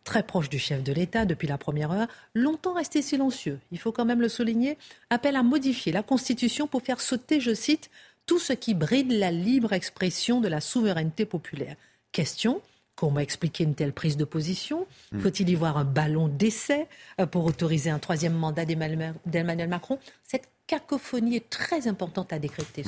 très 0.03 0.23
proche 0.23 0.49
du 0.49 0.59
chef 0.59 0.83
de 0.83 0.93
l'État 0.93 1.25
depuis 1.25 1.47
la 1.47 1.57
première 1.57 1.91
heure, 1.91 2.07
longtemps 2.33 2.73
resté 2.73 3.01
silencieux, 3.01 3.59
il 3.71 3.79
faut 3.79 3.91
quand 3.91 4.05
même 4.05 4.21
le 4.21 4.29
souligner, 4.29 4.77
appelle 5.09 5.35
à 5.35 5.43
modifier 5.43 5.91
la 5.91 6.03
Constitution 6.03 6.67
pour 6.67 6.81
faire 6.81 7.01
sauter, 7.01 7.39
je 7.39 7.53
cite, 7.53 7.89
tout 8.25 8.39
ce 8.39 8.53
qui 8.53 8.73
bride 8.73 9.11
la 9.11 9.31
libre 9.31 9.73
expression 9.73 10.41
de 10.41 10.47
la 10.47 10.61
souveraineté 10.61 11.25
populaire. 11.25 11.75
Question 12.11 12.61
Comment 12.95 13.19
expliquer 13.19 13.65
une 13.65 13.75
telle 13.75 13.91
prise 13.91 14.15
de 14.15 14.23
position? 14.23 14.87
Hmm. 15.11 15.19
Faut-il 15.19 15.49
y 15.49 15.55
voir 15.55 15.77
un 15.77 15.83
ballon 15.83 16.29
d'essai 16.29 16.87
euh, 17.19 17.25
pour 17.25 17.43
autoriser 17.43 17.89
un 17.89 17.99
troisième 17.99 18.33
mandat 18.33 18.63
d'Emmanuel 18.63 19.67
Macron? 19.67 19.99
Cette 20.23 20.47
cacophonie 20.67 21.35
est 21.35 21.49
très 21.49 21.87
importante 21.87 22.33
à 22.33 22.39
décrypter. 22.39 22.83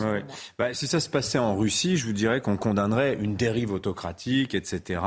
Bah, 0.57 0.73
si 0.73 0.87
ça 0.87 0.99
se 0.99 1.09
passait 1.09 1.37
en 1.37 1.55
Russie, 1.55 1.97
je 1.97 2.05
vous 2.05 2.13
dirais 2.13 2.41
qu'on 2.41 2.57
condamnerait 2.57 3.15
une 3.15 3.35
dérive 3.35 3.71
autocratique, 3.71 4.55
etc. 4.55 5.01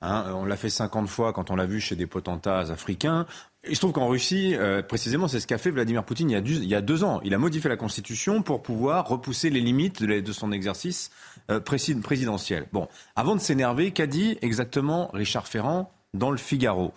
Hein, 0.00 0.32
on 0.34 0.44
l'a 0.44 0.56
fait 0.56 0.70
50 0.70 1.08
fois 1.08 1.32
quand 1.32 1.50
on 1.50 1.56
l'a 1.56 1.66
vu 1.66 1.80
chez 1.80 1.96
des 1.96 2.06
potentats 2.06 2.58
africains. 2.58 3.26
Il 3.68 3.74
se 3.74 3.80
trouve 3.80 3.92
qu'en 3.92 4.08
Russie, 4.08 4.54
euh, 4.54 4.82
précisément, 4.82 5.26
c'est 5.26 5.40
ce 5.40 5.46
qu'a 5.46 5.58
fait 5.58 5.70
Vladimir 5.70 6.04
Poutine 6.04 6.30
il 6.30 6.34
y, 6.34 6.36
a 6.36 6.40
il 6.40 6.64
y, 6.64 6.74
a 6.74 6.80
deux 6.80 7.02
ans. 7.02 7.20
Il 7.24 7.34
a 7.34 7.38
modifié 7.38 7.68
la 7.68 7.76
constitution 7.76 8.42
pour 8.42 8.62
pouvoir 8.62 9.08
repousser 9.08 9.50
les 9.50 9.60
limites 9.60 10.02
de, 10.02 10.32
son 10.32 10.52
exercice 10.52 11.10
euh, 11.50 11.60
présidentiel. 11.60 12.66
Bon, 12.72 12.88
avant 13.16 13.34
de 13.34 13.40
s'énerver, 13.40 13.90
qu'a 13.90 14.06
dit 14.06 14.38
exactement 14.40 15.10
Richard 15.12 15.48
Ferrand 15.48 15.92
dans 16.14 16.30
le 16.30 16.36
Figaro? 16.36 16.94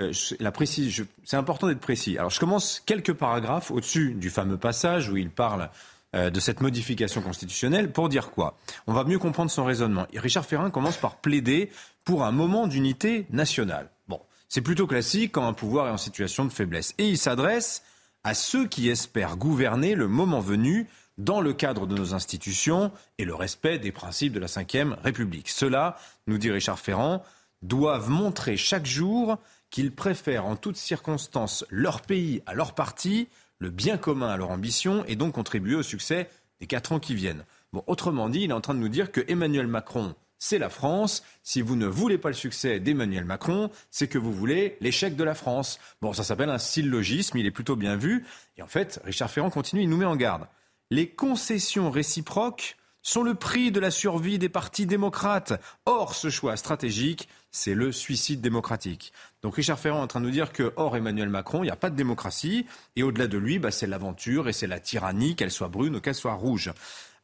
Euh, 0.00 0.12
c'est 0.12 1.36
important 1.36 1.68
d'être 1.68 1.80
précis. 1.80 2.18
Alors 2.18 2.30
je 2.30 2.40
commence 2.40 2.82
quelques 2.84 3.12
paragraphes 3.12 3.70
au-dessus 3.70 4.14
du 4.14 4.30
fameux 4.30 4.58
passage 4.58 5.08
où 5.08 5.16
il 5.16 5.30
parle 5.30 5.70
euh, 6.14 6.30
de 6.30 6.40
cette 6.40 6.60
modification 6.60 7.22
constitutionnelle 7.22 7.92
pour 7.92 8.08
dire 8.08 8.30
quoi? 8.30 8.56
On 8.86 8.92
va 8.92 9.04
mieux 9.04 9.18
comprendre 9.18 9.50
son 9.50 9.64
raisonnement. 9.64 10.06
Richard 10.14 10.44
Ferrand 10.44 10.70
commence 10.70 10.96
par 10.96 11.16
plaider 11.16 11.70
pour 12.04 12.24
un 12.24 12.32
moment 12.32 12.66
d'unité 12.66 13.26
nationale. 13.30 13.90
Bon, 14.08 14.20
c'est 14.48 14.60
plutôt 14.60 14.86
classique 14.86 15.32
quand 15.32 15.46
un 15.46 15.52
pouvoir 15.52 15.88
est 15.88 15.92
en 15.92 15.96
situation 15.96 16.44
de 16.44 16.52
faiblesse. 16.52 16.94
Et 16.98 17.08
il 17.08 17.18
s'adresse 17.18 17.82
à 18.24 18.34
ceux 18.34 18.66
qui 18.66 18.88
espèrent 18.88 19.36
gouverner 19.36 19.94
le 19.94 20.08
moment 20.08 20.40
venu 20.40 20.88
dans 21.18 21.40
le 21.40 21.52
cadre 21.52 21.86
de 21.86 21.94
nos 21.94 22.14
institutions 22.14 22.90
et 23.18 23.24
le 23.24 23.34
respect 23.34 23.78
des 23.78 23.92
principes 23.92 24.32
de 24.32 24.40
la 24.40 24.46
Ve 24.46 24.96
République. 25.04 25.48
Cela, 25.48 25.96
nous 26.26 26.38
dit 26.38 26.50
Richard 26.50 26.78
Ferrand, 26.78 27.22
doivent 27.62 28.10
montrer 28.10 28.56
chaque 28.56 28.86
jour 28.86 29.38
qu'ils 29.74 29.92
préfèrent 29.92 30.46
en 30.46 30.54
toutes 30.54 30.76
circonstances 30.76 31.66
leur 31.68 32.00
pays 32.02 32.42
à 32.46 32.54
leur 32.54 32.76
parti, 32.76 33.26
le 33.58 33.70
bien 33.70 33.96
commun 33.96 34.28
à 34.28 34.36
leur 34.36 34.52
ambition 34.52 35.04
et 35.08 35.16
donc 35.16 35.34
contribuer 35.34 35.74
au 35.74 35.82
succès 35.82 36.30
des 36.60 36.68
quatre 36.68 36.92
ans 36.92 37.00
qui 37.00 37.16
viennent. 37.16 37.44
Bon, 37.72 37.82
autrement 37.88 38.28
dit, 38.28 38.42
il 38.42 38.50
est 38.50 38.54
en 38.54 38.60
train 38.60 38.74
de 38.74 38.78
nous 38.78 38.88
dire 38.88 39.10
que 39.10 39.24
Emmanuel 39.26 39.66
Macron, 39.66 40.14
c'est 40.38 40.60
la 40.60 40.70
France. 40.70 41.24
Si 41.42 41.60
vous 41.60 41.74
ne 41.74 41.88
voulez 41.88 42.18
pas 42.18 42.28
le 42.28 42.36
succès 42.36 42.78
d'Emmanuel 42.78 43.24
Macron, 43.24 43.68
c'est 43.90 44.06
que 44.06 44.16
vous 44.16 44.32
voulez 44.32 44.76
l'échec 44.80 45.16
de 45.16 45.24
la 45.24 45.34
France. 45.34 45.80
Bon, 46.00 46.12
ça 46.12 46.22
s'appelle 46.22 46.50
un 46.50 46.58
syllogisme, 46.58 47.36
il 47.38 47.46
est 47.46 47.50
plutôt 47.50 47.74
bien 47.74 47.96
vu. 47.96 48.24
Et 48.56 48.62
en 48.62 48.68
fait, 48.68 49.00
Richard 49.04 49.28
Ferrand 49.28 49.50
continue, 49.50 49.82
il 49.82 49.88
nous 49.88 49.96
met 49.96 50.04
en 50.04 50.14
garde. 50.14 50.46
Les 50.92 51.08
concessions 51.08 51.90
réciproques 51.90 52.76
sont 53.04 53.22
le 53.22 53.34
prix 53.34 53.70
de 53.70 53.78
la 53.80 53.90
survie 53.90 54.38
des 54.38 54.48
partis 54.48 54.86
démocrates. 54.86 55.60
Or, 55.84 56.14
ce 56.14 56.30
choix 56.30 56.56
stratégique, 56.56 57.28
c'est 57.50 57.74
le 57.74 57.92
suicide 57.92 58.40
démocratique. 58.40 59.12
Donc 59.44 59.56
Richard 59.56 59.78
Ferrand 59.78 59.98
est 59.98 60.02
en 60.04 60.06
train 60.06 60.20
de 60.20 60.24
nous 60.24 60.30
dire 60.30 60.54
que, 60.54 60.72
hors 60.76 60.96
Emmanuel 60.96 61.28
Macron, 61.28 61.62
il 61.62 61.66
n'y 61.66 61.70
a 61.70 61.76
pas 61.76 61.90
de 61.90 61.96
démocratie, 61.96 62.64
et 62.96 63.02
au-delà 63.02 63.26
de 63.26 63.36
lui, 63.36 63.58
bah, 63.58 63.70
c'est 63.70 63.86
l'aventure 63.86 64.48
et 64.48 64.54
c'est 64.54 64.66
la 64.66 64.80
tyrannie, 64.80 65.36
qu'elle 65.36 65.50
soit 65.50 65.68
brune 65.68 65.96
ou 65.96 66.00
qu'elle 66.00 66.14
soit 66.14 66.32
rouge. 66.32 66.72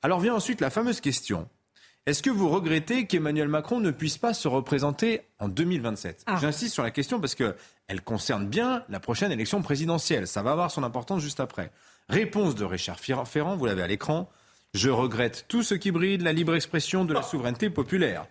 Alors 0.02 0.20
vient 0.20 0.34
ensuite 0.34 0.60
la 0.60 0.68
fameuse 0.68 1.00
question. 1.00 1.48
Est-ce 2.04 2.22
que 2.22 2.28
vous 2.28 2.50
regrettez 2.50 3.06
qu'Emmanuel 3.06 3.48
Macron 3.48 3.80
ne 3.80 3.90
puisse 3.90 4.18
pas 4.18 4.34
se 4.34 4.48
représenter 4.48 5.22
en 5.38 5.48
2027 5.48 6.24
Ah. 6.26 6.36
J'insiste 6.38 6.74
sur 6.74 6.82
la 6.82 6.90
question 6.90 7.20
parce 7.20 7.34
qu'elle 7.34 8.02
concerne 8.04 8.46
bien 8.46 8.84
la 8.90 9.00
prochaine 9.00 9.32
élection 9.32 9.62
présidentielle. 9.62 10.26
Ça 10.26 10.42
va 10.42 10.52
avoir 10.52 10.70
son 10.70 10.82
importance 10.82 11.22
juste 11.22 11.40
après. 11.40 11.72
Réponse 12.10 12.54
de 12.54 12.66
Richard 12.66 12.98
Ferrand, 12.98 13.56
vous 13.56 13.64
l'avez 13.64 13.82
à 13.82 13.86
l'écran. 13.86 14.28
Je 14.74 14.90
regrette 14.90 15.46
tout 15.48 15.62
ce 15.62 15.74
qui 15.74 15.90
bride 15.90 16.20
la 16.20 16.34
libre 16.34 16.54
expression 16.54 17.06
de 17.06 17.14
la 17.14 17.22
souveraineté 17.22 17.70
populaire. 17.70 18.26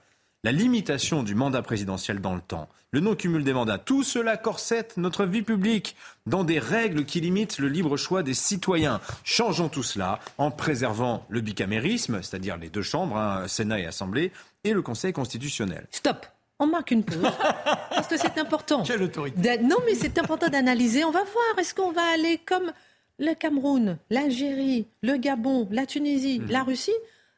La 0.46 0.54
limitation 0.54 1.22
du 1.22 1.36
mandat 1.36 1.62
présidentiel 1.62 2.22
dans 2.22 2.34
le 2.34 2.40
temps, 2.40 2.70
le 2.92 3.02
non-cumul 3.02 3.44
des 3.44 3.52
mandats, 3.52 3.78
tout 3.78 4.04
cela 4.04 4.38
corsette 4.38 4.96
notre 4.96 5.26
vie 5.26 5.42
publique 5.42 5.98
dans 6.28 6.46
des 6.46 6.60
règles 6.60 7.04
qui 7.04 7.20
limitent 7.20 7.60
le 7.60 7.68
libre 7.68 7.98
choix 7.98 8.24
des 8.24 8.34
citoyens. 8.34 9.02
Changeons 9.26 9.68
tout 9.68 9.84
cela 9.84 10.20
en 10.38 10.50
préservant 10.50 11.26
le 11.28 11.42
bicamérisme, 11.42 12.22
c'est-à-dire 12.22 12.56
les 12.56 12.70
deux 12.70 12.84
chambres, 12.84 13.18
hein, 13.18 13.50
Sénat 13.50 13.82
et 13.82 13.86
Assemblée, 13.86 14.32
et 14.64 14.72
le 14.72 14.82
Conseil 14.82 15.12
constitutionnel. 15.12 15.88
Stop. 15.92 16.26
On 16.58 16.68
marque 16.68 16.92
une 16.92 17.04
pause 17.04 17.18
parce 17.90 18.08
que 18.08 18.16
c'est 18.16 18.38
important. 18.38 18.84
Quelle 18.84 19.04
autorité 19.04 19.58
Non, 19.58 19.78
mais 19.86 19.96
c'est 19.96 20.18
important 20.20 20.48
d'analyser. 20.48 21.04
On 21.04 21.12
va 21.12 21.26
voir. 21.26 21.60
Est-ce 21.60 21.76
qu'on 21.76 21.92
va 21.92 22.14
aller 22.14 22.38
comme 22.46 22.72
le 23.18 23.34
Cameroun, 23.34 23.98
l'Algérie, 24.10 24.88
le 25.04 25.18
Gabon, 25.18 25.68
la 25.70 25.86
Tunisie, 25.86 26.42
la 26.48 26.64
Russie 26.64 26.96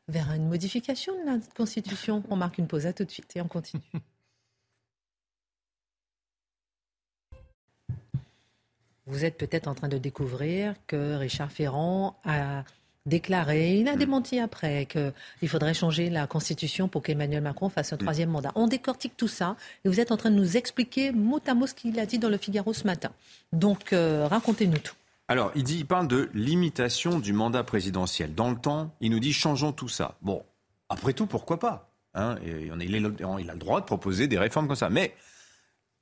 vers 0.07 0.31
une 0.33 0.47
modification 0.47 1.13
de 1.21 1.25
la 1.25 1.37
Constitution 1.55 2.23
On 2.29 2.35
marque 2.35 2.57
une 2.57 2.67
pause. 2.67 2.85
À 2.85 2.93
tout 2.93 3.05
de 3.05 3.11
suite 3.11 3.35
et 3.35 3.41
on 3.41 3.47
continue. 3.47 3.81
Vous 9.07 9.25
êtes 9.25 9.37
peut-être 9.37 9.67
en 9.67 9.75
train 9.75 9.89
de 9.89 9.97
découvrir 9.97 10.75
que 10.87 11.15
Richard 11.15 11.51
Ferrand 11.51 12.15
a 12.23 12.63
déclaré, 13.05 13.77
il 13.79 13.87
a 13.87 13.95
démenti 13.95 14.39
après, 14.39 14.85
qu'il 14.85 15.49
faudrait 15.49 15.73
changer 15.73 16.09
la 16.09 16.27
Constitution 16.27 16.87
pour 16.87 17.01
qu'Emmanuel 17.01 17.41
Macron 17.41 17.69
fasse 17.69 17.93
un 17.93 17.97
troisième 17.97 18.29
mandat. 18.29 18.51
On 18.55 18.67
décortique 18.67 19.17
tout 19.17 19.27
ça 19.27 19.55
et 19.83 19.89
vous 19.89 19.99
êtes 19.99 20.11
en 20.11 20.17
train 20.17 20.29
de 20.29 20.35
nous 20.35 20.55
expliquer 20.55 21.11
mot 21.11 21.41
à 21.47 21.53
mot 21.53 21.65
ce 21.67 21.73
qu'il 21.73 21.99
a 21.99 22.05
dit 22.05 22.19
dans 22.19 22.29
le 22.29 22.37
Figaro 22.37 22.73
ce 22.73 22.85
matin. 22.85 23.11
Donc, 23.51 23.91
euh, 23.91 24.27
racontez-nous 24.27 24.77
tout. 24.77 24.95
Alors, 25.31 25.53
il, 25.55 25.63
dit, 25.63 25.77
il 25.77 25.85
parle 25.85 26.09
de 26.09 26.29
limitation 26.33 27.17
du 27.17 27.31
mandat 27.31 27.63
présidentiel. 27.63 28.35
Dans 28.35 28.49
le 28.49 28.57
temps, 28.57 28.93
il 28.99 29.11
nous 29.11 29.21
dit 29.21 29.31
changeons 29.31 29.71
tout 29.71 29.87
ça. 29.87 30.17
Bon, 30.21 30.43
après 30.89 31.13
tout, 31.13 31.25
pourquoi 31.25 31.57
pas 31.57 31.89
hein 32.15 32.35
il 32.43 32.69
a 32.69 33.53
le 33.53 33.57
droit 33.57 33.79
de 33.79 33.85
proposer 33.85 34.27
des 34.27 34.37
réformes 34.37 34.67
comme 34.67 34.75
ça. 34.75 34.89
Mais 34.89 35.15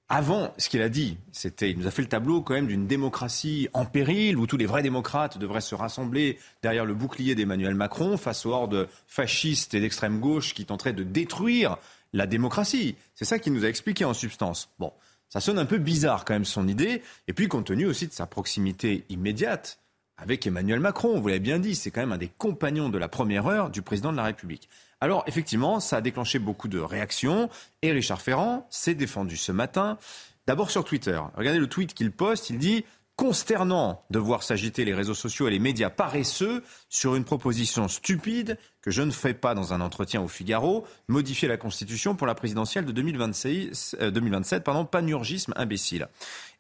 avant, 0.08 0.52
ce 0.58 0.68
qu'il 0.68 0.82
a 0.82 0.90
dit, 0.90 1.20
c'était, 1.32 1.70
il 1.70 1.78
nous 1.78 1.86
a 1.86 1.92
fait 1.92 2.02
le 2.02 2.08
tableau 2.08 2.42
quand 2.42 2.56
même 2.56 2.66
d'une 2.66 2.88
démocratie 2.88 3.70
en 3.74 3.86
péril, 3.86 4.36
où 4.36 4.48
tous 4.48 4.58
les 4.58 4.66
vrais 4.66 4.82
démocrates 4.82 5.38
devraient 5.38 5.62
se 5.62 5.76
rassembler 5.76 6.40
derrière 6.64 6.86
le 6.86 6.96
bouclier 6.96 7.36
d'Emmanuel 7.36 7.76
Macron 7.76 8.18
face 8.18 8.48
aux 8.48 8.52
hordes 8.52 8.90
fascistes 9.06 9.76
et 9.76 9.80
d'extrême 9.80 10.20
gauche 10.20 10.56
qui 10.56 10.66
tenteraient 10.66 10.92
de 10.92 11.04
détruire 11.04 11.78
la 12.14 12.26
démocratie. 12.26 12.96
C'est 13.14 13.26
ça 13.26 13.38
qu'il 13.38 13.54
nous 13.54 13.64
a 13.64 13.68
expliqué 13.68 14.06
en 14.06 14.16
substance. 14.16 14.72
Bon, 14.80 14.92
ça 15.30 15.40
sonne 15.40 15.60
un 15.60 15.66
peu 15.66 15.78
bizarre 15.78 16.26
quand 16.26 16.34
même 16.34 16.46
son 16.46 16.68
idée, 16.68 17.02
et 17.28 17.34
puis 17.34 17.48
compte 17.48 17.68
tenu 17.68 17.86
aussi 17.86 18.08
de 18.08 18.14
sa 18.14 18.26
proximité 18.26 19.06
immédiate 19.10 19.80
avec 20.22 20.46
Emmanuel 20.46 20.82
Macron, 20.82 21.20
vous 21.20 21.28
l'avez 21.28 21.40
bien 21.40 21.60
dit, 21.60 21.76
c'est 21.76 21.92
quand 21.92 22.02
même 22.02 22.12
un 22.12 22.18
des 22.18 22.28
compagnons 22.28 22.90
de 22.90 22.98
la 22.98 23.08
première 23.08 23.48
heure 23.48 23.70
du 23.70 23.82
président 23.82 24.12
de 24.12 24.18
la 24.18 24.24
République. 24.24 24.68
Alors 25.00 25.24
effectivement, 25.28 25.80
ça 25.80 25.98
a 25.98 26.02
déclenché 26.02 26.40
beaucoup 26.40 26.68
de 26.68 26.80
réactions, 26.80 27.50
et 27.82 27.92
Richard 27.92 28.22
Ferrand 28.22 28.68
s'est 28.70 28.96
défendu 28.96 29.38
ce 29.38 29.54
matin, 29.54 29.98
d'abord 30.46 30.72
sur 30.72 30.84
Twitter. 30.84 31.20
Regardez 31.36 31.60
le 31.60 31.68
tweet 31.68 31.94
qu'il 31.94 32.12
poste, 32.12 32.50
il 32.50 32.58
dit 32.58 32.84
consternant 33.20 34.00
de 34.12 34.18
voir 34.18 34.44
s'agiter 34.44 34.86
les 34.86 34.94
réseaux 34.94 35.14
sociaux 35.14 35.50
et 35.50 35.52
les 35.52 35.60
médias 35.60 35.90
paresseux 35.90 36.64
sur 36.88 37.16
une 37.16 37.26
proposition 37.26 37.90
stupide 37.90 38.58
que 38.82 38.92
je 38.92 39.02
ne 39.02 39.12
ferai 39.12 39.34
pas 39.34 39.54
dans 39.54 39.74
un 39.74 39.82
entretien 39.82 40.22
au 40.22 40.30
Figaro, 40.30 40.88
modifier 41.10 41.50
la 41.50 41.58
Constitution 41.58 42.16
pour 42.16 42.28
la 42.28 42.34
présidentielle 42.34 42.86
de 42.86 42.94
2026, 42.94 43.98
euh, 44.00 44.10
2027, 44.10 44.64
pardon, 44.64 44.86
panurgisme 44.86 45.52
imbécile. 45.58 46.08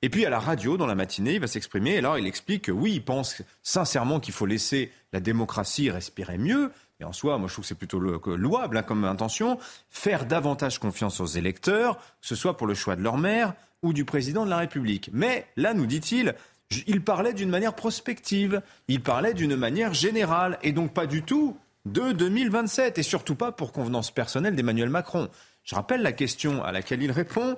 Et 0.02 0.10
puis 0.10 0.26
à 0.26 0.30
la 0.30 0.39
radio, 0.39 0.76
dans 0.76 0.86
la 0.86 0.95
matinée, 0.95 1.36
il 1.36 1.39
va 1.39 1.48
s'exprimer. 1.48 1.91
Et 1.91 2.00
alors 2.00 2.17
il 2.17 2.28
explique 2.28 2.65
que 2.65 2.74
oui, 2.74 2.91
il 2.95 3.06
pense 3.06 3.41
sincèrement 3.63 4.19
qu'il 4.19 4.34
faut 4.34 4.45
laisser 4.45 4.91
la 5.13 5.22
démocratie 5.22 5.89
respirer 5.89 6.38
mieux. 6.38 6.74
Et 6.99 7.05
en 7.05 7.13
soi, 7.13 7.38
moi 7.38 7.47
je 7.47 7.53
trouve 7.53 7.63
que 7.63 7.67
c'est 7.67 7.75
plutôt 7.75 7.99
louable 7.99 8.77
hein, 8.77 8.83
comme 8.83 9.05
intention. 9.05 9.57
Faire 9.89 10.25
davantage 10.25 10.79
confiance 10.79 11.19
aux 11.21 11.25
électeurs, 11.25 11.97
que 11.97 12.27
ce 12.27 12.35
soit 12.35 12.57
pour 12.57 12.67
le 12.67 12.73
choix 12.73 12.95
de 12.95 13.01
leur 13.01 13.17
maire 13.17 13.53
ou 13.81 13.93
du 13.93 14.05
président 14.05 14.45
de 14.45 14.49
la 14.49 14.57
République. 14.57 15.09
Mais 15.13 15.47
là, 15.55 15.73
nous 15.73 15.85
dit-il, 15.85 16.35
il 16.88 17.01
parlait 17.01 17.33
d'une 17.33 17.49
manière 17.49 17.73
prospective, 17.73 18.62
il 18.88 19.01
parlait 19.01 19.33
d'une 19.33 19.55
manière 19.55 19.93
générale, 19.93 20.59
et 20.62 20.71
donc 20.71 20.93
pas 20.93 21.07
du 21.07 21.23
tout 21.23 21.57
de 21.85 22.12
2027, 22.12 22.97
et 22.97 23.03
surtout 23.03 23.35
pas 23.35 23.51
pour 23.51 23.71
convenance 23.71 24.12
personnelle 24.12 24.55
d'Emmanuel 24.55 24.89
Macron. 24.89 25.29
Je 25.63 25.75
rappelle 25.75 26.01
la 26.01 26.12
question 26.12 26.63
à 26.63 26.71
laquelle 26.71 27.01
il 27.01 27.12
répond. 27.12 27.57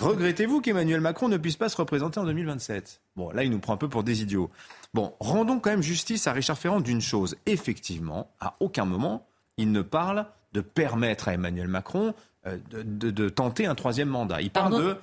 Regrettez-vous 0.00 0.60
qu'Emmanuel 0.60 1.00
Macron 1.00 1.28
ne 1.28 1.36
puisse 1.36 1.56
pas 1.56 1.68
se 1.68 1.76
représenter 1.76 2.18
en 2.18 2.24
2027 2.24 3.00
Bon, 3.16 3.30
là, 3.30 3.44
il 3.44 3.50
nous 3.50 3.58
prend 3.58 3.74
un 3.74 3.78
peu 3.78 3.88
pour 3.88 4.04
des 4.04 4.22
idiots. 4.22 4.50
Bon, 4.94 5.14
rendons 5.20 5.58
quand 5.58 5.70
même 5.70 5.82
justice 5.82 6.26
à 6.26 6.32
Richard 6.32 6.58
Ferrand 6.58 6.80
d'une 6.80 7.00
chose. 7.00 7.36
Effectivement, 7.46 8.30
à 8.40 8.54
aucun 8.60 8.84
moment, 8.84 9.26
il 9.56 9.72
ne 9.72 9.80
parle 9.82 10.26
de 10.52 10.60
permettre 10.60 11.28
à 11.28 11.34
Emmanuel 11.34 11.66
Macron 11.68 12.12
euh, 12.46 12.58
de, 12.70 12.82
de- 12.82 13.10
de 13.10 13.28
tenter 13.30 13.64
un 13.66 13.74
troisième 13.74 14.08
mandat. 14.08 14.42
Il 14.42 14.50
parle 14.50 14.72
de... 14.82 14.96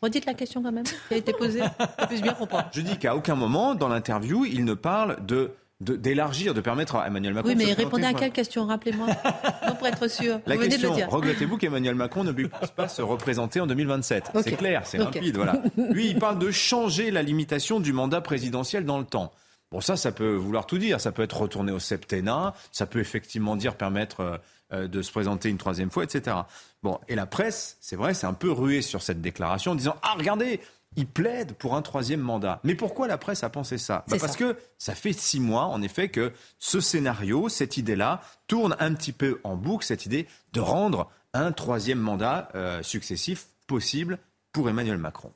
redites 0.00 0.24
la 0.24 0.32
question 0.34 0.62
quand 0.62 0.72
même 0.72 0.84
qui 0.84 1.14
a 1.14 1.16
été 1.18 1.32
posée. 1.34 1.60
Je 2.10 2.22
bien 2.22 2.32
comprendre. 2.32 2.68
Je 2.72 2.80
dis 2.80 2.96
qu'à 2.98 3.14
aucun 3.16 3.34
moment, 3.34 3.74
dans 3.74 3.88
l'interview, 3.88 4.46
il 4.46 4.64
ne 4.64 4.72
parle 4.74 5.24
de- 5.26 5.50
d'élargir, 5.80 6.54
de, 6.54 6.60
permettre 6.60 6.96
à 6.96 7.06
Emmanuel 7.06 7.34
Macron 7.34 7.48
Oui, 7.48 7.54
de 7.54 7.60
se 7.60 7.66
mais 7.66 7.72
répondez 7.72 8.04
à 8.04 8.12
quelle 8.12 8.32
question 8.32 8.66
Rappelez-moi. 8.66 9.06
Pour 9.78 9.86
être 9.86 10.08
sûr. 10.08 10.40
La 10.46 10.56
Vous 10.56 10.62
question, 10.62 10.94
regrettez-vous 11.08 11.56
qu'Emmanuel 11.56 11.94
Macron 11.94 12.24
ne 12.24 12.32
puisse 12.32 12.48
pas 12.74 12.88
se 12.88 13.00
représenter 13.00 13.60
en 13.60 13.66
2027 13.66 14.30
Ok. 14.34 14.42
C'est 14.44 14.56
clair, 14.56 14.82
c'est 14.84 14.98
rapide, 14.98 15.36
voilà. 15.36 15.62
Lui, 15.90 16.08
il 16.08 16.18
parle 16.18 16.38
de 16.38 16.50
changer 16.50 17.10
la 17.10 17.22
limitation 17.22 17.78
du 17.78 17.92
mandat 17.92 18.20
présidentiel 18.20 18.84
dans 18.84 18.98
le 18.98 19.04
temps. 19.04 19.32
Bon, 19.70 19.80
ça, 19.80 19.96
ça 19.96 20.12
peut 20.12 20.34
vouloir 20.34 20.66
tout 20.66 20.78
dire. 20.78 21.00
Ça 21.00 21.12
peut 21.12 21.22
être 21.22 21.36
retourné 21.36 21.72
au 21.72 21.78
septennat, 21.78 22.54
ça 22.72 22.86
peut 22.86 23.00
effectivement 23.00 23.54
dire 23.54 23.76
permettre 23.76 24.20
euh, 24.20 24.36
euh, 24.72 24.88
de 24.88 25.02
se 25.02 25.10
présenter 25.12 25.48
une 25.50 25.58
troisième 25.58 25.90
fois, 25.90 26.04
etc. 26.04 26.36
Bon, 26.82 26.98
et 27.08 27.14
la 27.14 27.26
presse, 27.26 27.76
c'est 27.80 27.96
vrai, 27.96 28.14
c'est 28.14 28.26
un 28.26 28.34
peu 28.34 28.50
ruée 28.50 28.82
sur 28.82 29.02
cette 29.02 29.20
déclaration 29.20 29.72
en 29.72 29.74
disant 29.74 29.96
Ah, 30.02 30.14
regardez, 30.16 30.60
il 30.96 31.06
plaide 31.06 31.52
pour 31.54 31.74
un 31.74 31.82
troisième 31.82 32.20
mandat. 32.20 32.60
Mais 32.64 32.74
pourquoi 32.74 33.06
la 33.06 33.18
presse 33.18 33.44
a 33.44 33.50
pensé 33.50 33.78
ça? 33.78 34.04
Bah, 34.08 34.16
Parce 34.20 34.32
ça. 34.32 34.38
que 34.38 34.56
ça 34.78 34.94
fait 34.94 35.12
six 35.12 35.40
mois, 35.40 35.64
en 35.66 35.82
effet, 35.82 36.08
que 36.08 36.32
ce 36.58 36.80
scénario, 36.80 37.48
cette 37.48 37.76
idée-là, 37.76 38.20
tourne 38.46 38.76
un 38.80 38.94
petit 38.94 39.12
peu 39.12 39.40
en 39.44 39.56
boucle, 39.56 39.84
cette 39.84 40.06
idée 40.06 40.26
de 40.52 40.60
rendre 40.60 41.10
un 41.34 41.52
troisième 41.52 41.98
mandat 42.00 42.48
euh, 42.54 42.82
successif 42.82 43.46
possible 43.66 44.18
pour 44.52 44.68
Emmanuel 44.68 44.98
Macron. 44.98 45.32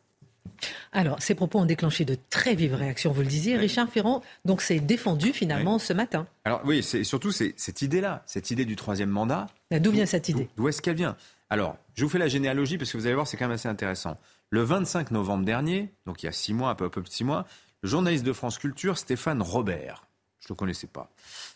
Alors, 0.93 1.21
ces 1.23 1.35
propos 1.35 1.59
ont 1.61 1.65
déclenché 1.65 2.05
de 2.05 2.17
très 2.31 2.55
vives 2.55 2.75
réactions, 2.75 3.13
vous 3.13 3.21
le 3.21 3.27
disiez. 3.27 3.57
Richard 3.57 3.89
Ferrand, 3.89 4.23
donc, 4.45 4.63
s'est 4.63 4.81
défendu 4.81 5.33
finalement 5.33 5.79
ce 5.79 5.93
matin. 5.93 6.27
Alors 6.45 6.61
oui, 6.65 6.83
c'est 6.83 7.05
surtout 7.05 7.33
cette 7.33 7.83
idée-là, 7.83 8.23
cette 8.27 8.51
idée 8.51 8.65
du 8.65 8.77
troisième 8.77 9.11
mandat. 9.11 9.47
D'où 9.71 9.91
vient 9.91 10.07
cette 10.07 10.29
idée? 10.29 10.49
D'où 10.57 10.69
est-ce 10.69 10.83
qu'elle 10.83 10.97
vient? 10.97 11.17
Alors, 11.51 11.77
je 11.95 12.05
vous 12.05 12.11
fais 12.11 12.19
la 12.19 12.29
généalogie 12.29 12.79
parce 12.79 12.93
que 12.93 12.97
vous 12.97 13.07
allez 13.07 13.15
voir, 13.15 13.27
c'est 13.27 13.37
quand 13.37 13.47
même 13.47 13.55
assez 13.55 13.69
intéressant. 13.69 14.19
Le 14.53 14.63
25 14.63 15.13
novembre 15.13 15.47
dernier, 15.47 15.95
donc 16.05 16.23
il 16.23 16.27
y 16.27 16.29
a 16.29 16.33
six 16.33 16.53
mois, 16.53 16.69
un 16.69 16.75
peu, 16.75 16.85
un 16.85 16.91
peu 16.91 17.01
plus 17.01 17.09
de 17.09 17.15
six 17.15 17.25
mois, 17.25 17.47
le 17.81 17.89
journaliste 17.89 18.23
de 18.23 18.35
France 18.35 18.59
Culture, 18.59 18.99
Stéphane 18.99 19.41
Robert, 19.41 20.05
je 20.41 20.45
ne 20.45 20.49
le 20.51 20.57
connaissais 20.57 20.87
pas, 20.87 21.11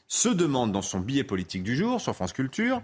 se 0.08 0.30
demande 0.30 0.72
dans 0.72 0.80
son 0.80 1.00
billet 1.00 1.22
politique 1.22 1.62
du 1.62 1.76
jour 1.76 2.00
sur 2.00 2.14
France 2.14 2.32
Culture 2.32 2.80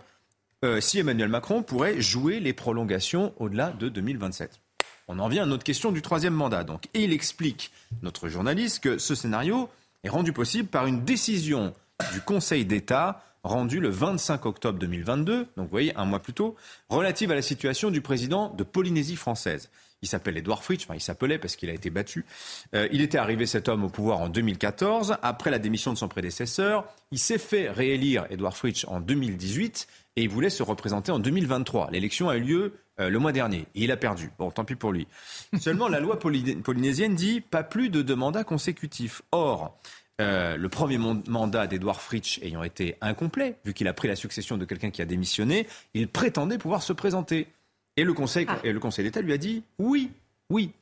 euh, 0.66 0.83
si 0.83 0.98
Emmanuel 0.98 1.31
Macron 1.31 1.62
pourrait 1.62 1.98
jouer 2.03 2.40
les 2.40 2.53
prolongations 2.53 3.33
au-delà 3.38 3.70
de 3.70 3.88
2027. 3.88 4.61
On 5.09 5.18
en 5.18 5.29
vient 5.29 5.44
à 5.44 5.46
notre 5.46 5.64
question 5.64 5.92
du 5.92 6.03
troisième 6.03 6.35
mandat. 6.35 6.66
Et 6.92 7.05
il 7.05 7.12
explique, 7.14 7.72
notre 8.03 8.29
journaliste, 8.29 8.81
que 8.81 8.98
ce 8.98 9.14
scénario 9.14 9.70
est 10.05 10.11
rendu 10.11 10.35
possible 10.35 10.68
par 10.68 10.87
une 10.87 11.07
décision 11.07 11.72
du 12.12 12.20
Conseil 12.20 12.66
d'État 12.66 13.25
rendue 13.44 13.81
le 13.81 13.88
25 13.88 14.44
octobre 14.44 14.79
2022, 14.79 15.38
donc 15.38 15.48
vous 15.57 15.68
voyez, 15.68 15.96
un 15.96 16.05
mois 16.05 16.20
plus 16.20 16.35
tôt, 16.35 16.55
relative 16.90 17.31
à 17.31 17.35
la 17.35 17.40
situation 17.40 17.90
du 17.90 18.03
président 18.03 18.51
de 18.51 18.62
Polynésie 18.62 19.16
française. 19.16 19.70
Il 20.02 20.08
s'appelle 20.08 20.36
Edouard 20.36 20.64
Fritsch, 20.64 20.82
enfin 20.84 20.94
il 20.94 21.00
s'appelait 21.00 21.38
parce 21.38 21.54
qu'il 21.56 21.70
a 21.70 21.72
été 21.72 21.88
battu. 21.90 22.24
Euh, 22.74 22.88
il 22.92 23.00
était 23.00 23.18
arrivé 23.18 23.46
cet 23.46 23.68
homme 23.68 23.84
au 23.84 23.88
pouvoir 23.88 24.18
en 24.20 24.28
2014, 24.28 25.16
après 25.22 25.50
la 25.50 25.58
démission 25.58 25.92
de 25.92 25.98
son 25.98 26.08
prédécesseur. 26.08 26.84
Il 27.12 27.18
s'est 27.18 27.38
fait 27.38 27.70
réélire, 27.70 28.26
Edouard 28.30 28.56
Fritsch, 28.56 28.84
en 28.88 29.00
2018 29.00 29.86
et 30.16 30.22
il 30.24 30.28
voulait 30.28 30.50
se 30.50 30.62
représenter 30.62 31.12
en 31.12 31.18
2023. 31.18 31.90
L'élection 31.92 32.28
a 32.28 32.36
eu 32.36 32.40
lieu 32.42 32.74
euh, 33.00 33.08
le 33.08 33.18
mois 33.18 33.32
dernier 33.32 33.60
et 33.74 33.84
il 33.84 33.92
a 33.92 33.96
perdu. 33.96 34.30
Bon, 34.38 34.50
tant 34.50 34.64
pis 34.64 34.74
pour 34.74 34.92
lui. 34.92 35.06
Seulement, 35.58 35.88
la 35.88 36.00
loi 36.00 36.18
poly- 36.18 36.56
polynésienne 36.56 37.14
dit 37.14 37.40
pas 37.40 37.62
plus 37.62 37.88
de 37.88 38.02
deux 38.02 38.16
mandats 38.16 38.44
consécutifs. 38.44 39.22
Or, 39.30 39.78
euh, 40.20 40.56
le 40.56 40.68
premier 40.68 40.98
mandat 40.98 41.66
d'Edouard 41.66 42.02
Fritsch 42.02 42.38
ayant 42.42 42.62
été 42.62 42.96
incomplet, 43.00 43.56
vu 43.64 43.72
qu'il 43.72 43.88
a 43.88 43.94
pris 43.94 44.08
la 44.08 44.16
succession 44.16 44.58
de 44.58 44.64
quelqu'un 44.64 44.90
qui 44.90 45.00
a 45.00 45.06
démissionné, 45.06 45.66
il 45.94 46.08
prétendait 46.08 46.58
pouvoir 46.58 46.82
se 46.82 46.92
présenter. 46.92 47.46
Et 47.96 48.05
le 48.05 48.14
Conseil, 48.14 48.46
ah. 48.48 48.59
et 48.64 48.72
le 48.72 48.81
conseil 48.81 49.05
d'État 49.05 49.20
lui 49.20 49.33
a 49.33 49.38
dit 49.38 49.64
oui, 49.78 50.11
oui. 50.50 50.72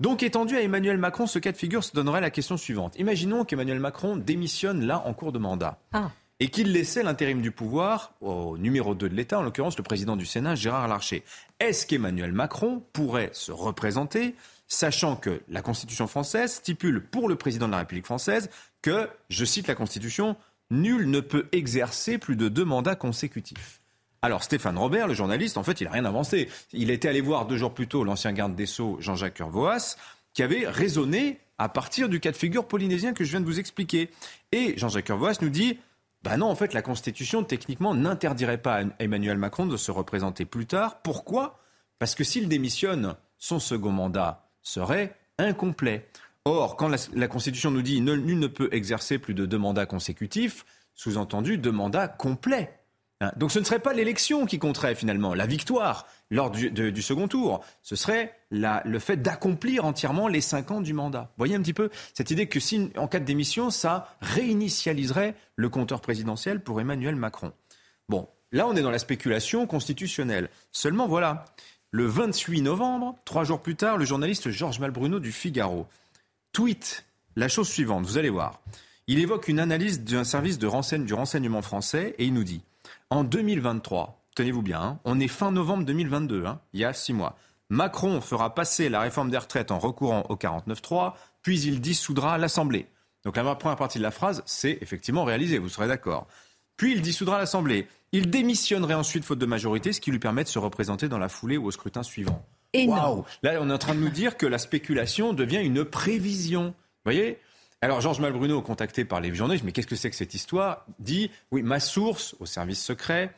Donc, 0.00 0.22
étendu 0.22 0.56
à 0.56 0.62
Emmanuel 0.62 0.96
Macron, 0.96 1.26
ce 1.26 1.38
cas 1.38 1.52
de 1.52 1.58
figure 1.58 1.84
se 1.84 1.92
donnerait 1.92 2.22
la 2.22 2.30
question 2.30 2.56
suivante. 2.56 2.98
Imaginons 2.98 3.44
qu'Emmanuel 3.44 3.80
Macron 3.80 4.16
démissionne 4.16 4.86
là 4.86 5.02
en 5.06 5.12
cours 5.12 5.30
de 5.30 5.38
mandat. 5.38 5.78
Ah. 5.92 6.10
Et 6.42 6.48
qu'il 6.48 6.72
laissait 6.72 7.02
l'intérim 7.02 7.42
du 7.42 7.50
pouvoir 7.50 8.14
au 8.22 8.56
numéro 8.56 8.94
2 8.94 9.10
de 9.10 9.14
l'État, 9.14 9.38
en 9.38 9.42
l'occurrence 9.42 9.76
le 9.76 9.82
président 9.82 10.16
du 10.16 10.24
Sénat, 10.24 10.54
Gérard 10.54 10.88
Larcher. 10.88 11.22
Est-ce 11.60 11.86
qu'Emmanuel 11.86 12.32
Macron 12.32 12.82
pourrait 12.94 13.28
se 13.34 13.52
représenter, 13.52 14.34
sachant 14.68 15.16
que 15.16 15.42
la 15.48 15.60
Constitution 15.60 16.06
française 16.06 16.54
stipule 16.54 17.04
pour 17.04 17.28
le 17.28 17.36
président 17.36 17.66
de 17.66 17.72
la 17.72 17.78
République 17.78 18.06
française 18.06 18.48
que, 18.80 19.06
je 19.28 19.44
cite 19.44 19.68
la 19.68 19.74
Constitution, 19.74 20.34
nul 20.70 21.10
ne 21.10 21.20
peut 21.20 21.46
exercer 21.52 22.16
plus 22.16 22.36
de 22.36 22.48
deux 22.48 22.64
mandats 22.64 22.96
consécutifs 22.96 23.79
alors 24.22 24.42
Stéphane 24.42 24.76
Robert, 24.76 25.06
le 25.08 25.14
journaliste, 25.14 25.56
en 25.56 25.62
fait, 25.62 25.80
il 25.80 25.84
n'a 25.84 25.92
rien 25.92 26.04
avancé. 26.04 26.48
Il 26.72 26.90
était 26.90 27.08
allé 27.08 27.20
voir 27.20 27.46
deux 27.46 27.56
jours 27.56 27.72
plus 27.72 27.88
tôt 27.88 28.04
l'ancien 28.04 28.32
garde 28.32 28.54
des 28.54 28.66
Sceaux, 28.66 28.98
Jean-Jacques 29.00 29.38
Urvoas, 29.38 29.96
qui 30.34 30.42
avait 30.42 30.68
raisonné 30.68 31.40
à 31.58 31.68
partir 31.68 32.08
du 32.08 32.20
cas 32.20 32.30
de 32.30 32.36
figure 32.36 32.66
polynésien 32.66 33.12
que 33.14 33.24
je 33.24 33.30
viens 33.30 33.40
de 33.40 33.46
vous 33.46 33.58
expliquer. 33.58 34.10
Et 34.52 34.76
Jean-Jacques 34.76 35.08
Urvoas 35.08 35.38
nous 35.40 35.48
dit 35.48 35.78
bah 36.22 36.36
non, 36.36 36.46
en 36.46 36.54
fait, 36.54 36.74
la 36.74 36.82
Constitution, 36.82 37.44
techniquement, 37.44 37.94
n'interdirait 37.94 38.60
pas 38.60 38.82
à 38.82 38.84
Emmanuel 38.98 39.38
Macron 39.38 39.64
de 39.64 39.76
se 39.76 39.90
représenter 39.90 40.44
plus 40.44 40.66
tard. 40.66 41.00
Pourquoi? 41.00 41.58
Parce 41.98 42.14
que 42.14 42.24
s'il 42.24 42.48
démissionne, 42.48 43.14
son 43.38 43.58
second 43.58 43.90
mandat 43.90 44.50
serait 44.60 45.16
incomplet. 45.38 46.08
Or, 46.44 46.76
quand 46.76 46.88
la, 47.14 47.28
Constitution 47.28 47.70
nous 47.70 47.82
dit 47.82 48.00
nul 48.02 48.38
ne 48.38 48.46
peut 48.46 48.68
exercer 48.72 49.18
plus 49.18 49.34
de 49.34 49.46
deux 49.46 49.58
mandats 49.58 49.86
consécutifs, 49.86 50.66
sous-entendu 50.94 51.56
deux 51.56 51.72
mandats 51.72 52.08
complets. 52.08 52.79
Hein, 53.20 53.32
donc 53.36 53.52
ce 53.52 53.58
ne 53.58 53.64
serait 53.64 53.80
pas 53.80 53.92
l'élection 53.92 54.46
qui 54.46 54.58
compterait 54.58 54.94
finalement, 54.94 55.34
la 55.34 55.46
victoire 55.46 56.06
lors 56.30 56.50
du, 56.50 57.02
second 57.02 57.28
tour. 57.28 57.62
Ce 57.82 57.96
serait 57.96 58.34
le 58.50 58.98
fait 58.98 59.18
d'accomplir 59.18 59.84
entièrement 59.84 60.28
les 60.28 60.40
cinq 60.40 60.70
ans 60.70 60.80
du 60.80 60.92
mandat. 60.92 61.30
Vous 61.36 61.38
voyez 61.38 61.54
un 61.54 61.60
petit 61.60 61.74
peu 61.74 61.90
cette 62.14 62.30
idée 62.30 62.46
que 62.46 62.60
si, 62.60 62.90
en 62.96 63.08
cas 63.08 63.18
de 63.18 63.24
démission, 63.24 63.70
ça 63.70 64.16
réinitialiserait 64.20 65.34
le 65.56 65.68
compteur 65.68 66.00
présidentiel 66.00 66.60
pour 66.60 66.80
Emmanuel 66.80 67.16
Macron. 67.16 67.52
Bon, 68.08 68.28
là 68.52 68.66
on 68.66 68.74
est 68.74 68.82
dans 68.82 68.90
la 68.90 68.98
spéculation 68.98 69.66
constitutionnelle. 69.66 70.48
Seulement 70.72 71.06
voilà, 71.06 71.44
le 71.90 72.06
28 72.06 72.62
novembre, 72.62 73.16
trois 73.24 73.44
jours 73.44 73.60
plus 73.60 73.76
tard, 73.76 73.98
le 73.98 74.04
journaliste 74.04 74.50
Georges 74.50 74.80
Malbruno 74.80 75.18
du 75.18 75.32
Figaro 75.32 75.86
tweet 76.52 77.04
la 77.36 77.48
chose 77.48 77.68
suivante, 77.68 78.04
vous 78.04 78.18
allez 78.18 78.28
voir. 78.28 78.60
Il 79.06 79.18
évoque 79.18 79.48
une 79.48 79.60
analyse 79.60 80.02
d'un 80.02 80.24
service 80.24 80.58
de 80.58 80.68
du 80.98 81.14
renseignement 81.14 81.62
français 81.62 82.14
et 82.18 82.24
il 82.24 82.34
nous 82.34 82.44
dit 82.44 82.60
en 83.10 83.24
2023, 83.24 84.24
tenez-vous 84.34 84.62
bien, 84.62 84.80
hein, 84.80 85.00
on 85.04 85.20
est 85.20 85.28
fin 85.28 85.52
novembre 85.52 85.84
2022, 85.84 86.46
hein, 86.46 86.60
il 86.72 86.80
y 86.80 86.84
a 86.84 86.92
six 86.92 87.12
mois. 87.12 87.36
Macron 87.68 88.20
fera 88.20 88.54
passer 88.54 88.88
la 88.88 89.00
réforme 89.00 89.30
des 89.30 89.38
retraites 89.38 89.70
en 89.70 89.78
recourant 89.78 90.24
au 90.28 90.36
49.3, 90.36 91.14
puis 91.42 91.60
il 91.60 91.80
dissoudra 91.80 92.38
l'Assemblée. 92.38 92.86
Donc 93.24 93.36
la 93.36 93.54
première 93.54 93.76
partie 93.76 93.98
de 93.98 94.02
la 94.02 94.10
phrase, 94.10 94.42
c'est 94.46 94.78
effectivement 94.80 95.24
réalisé, 95.24 95.58
vous 95.58 95.68
serez 95.68 95.86
d'accord. 95.86 96.26
Puis 96.76 96.92
il 96.92 97.02
dissoudra 97.02 97.38
l'Assemblée. 97.38 97.86
Il 98.12 98.30
démissionnerait 98.30 98.94
ensuite 98.94 99.24
faute 99.24 99.38
de 99.38 99.46
majorité, 99.46 99.92
ce 99.92 100.00
qui 100.00 100.10
lui 100.10 100.18
permet 100.18 100.42
de 100.42 100.48
se 100.48 100.58
représenter 100.58 101.08
dans 101.08 101.18
la 101.18 101.28
foulée 101.28 101.58
ou 101.58 101.66
au 101.66 101.70
scrutin 101.70 102.02
suivant. 102.02 102.42
Wow. 102.74 103.26
Là, 103.42 103.58
on 103.60 103.68
est 103.68 103.72
en 103.72 103.78
train 103.78 103.94
de 103.94 104.00
nous 104.00 104.08
dire 104.08 104.36
que 104.36 104.46
la 104.46 104.58
spéculation 104.58 105.32
devient 105.32 105.60
une 105.62 105.84
prévision. 105.84 106.68
Vous 106.68 106.74
voyez? 107.04 107.38
Alors 107.82 108.00
Georges 108.00 108.20
Malbruno, 108.20 108.60
contacté 108.62 109.04
par 109.04 109.20
les 109.20 109.34
journalistes, 109.34 109.64
mais 109.64 109.72
qu'est-ce 109.72 109.86
que 109.86 109.96
c'est 109.96 110.10
que 110.10 110.16
cette 110.16 110.34
histoire? 110.34 110.84
Dit, 110.98 111.30
oui, 111.50 111.62
ma 111.62 111.80
source 111.80 112.36
au 112.38 112.46
service 112.46 112.82
secret, 112.82 113.34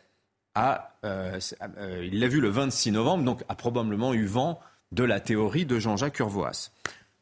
a, 0.54 0.94
euh, 1.04 1.38
euh, 1.78 2.08
il 2.10 2.20
l'a 2.20 2.28
vu 2.28 2.40
le 2.40 2.48
26 2.48 2.92
novembre, 2.92 3.24
donc 3.24 3.42
a 3.48 3.54
probablement 3.54 4.14
eu 4.14 4.26
vent 4.26 4.60
de 4.90 5.04
la 5.04 5.20
théorie 5.20 5.64
de 5.64 5.78
Jean-Jacques 5.78 6.18
Urvoas. 6.18 6.70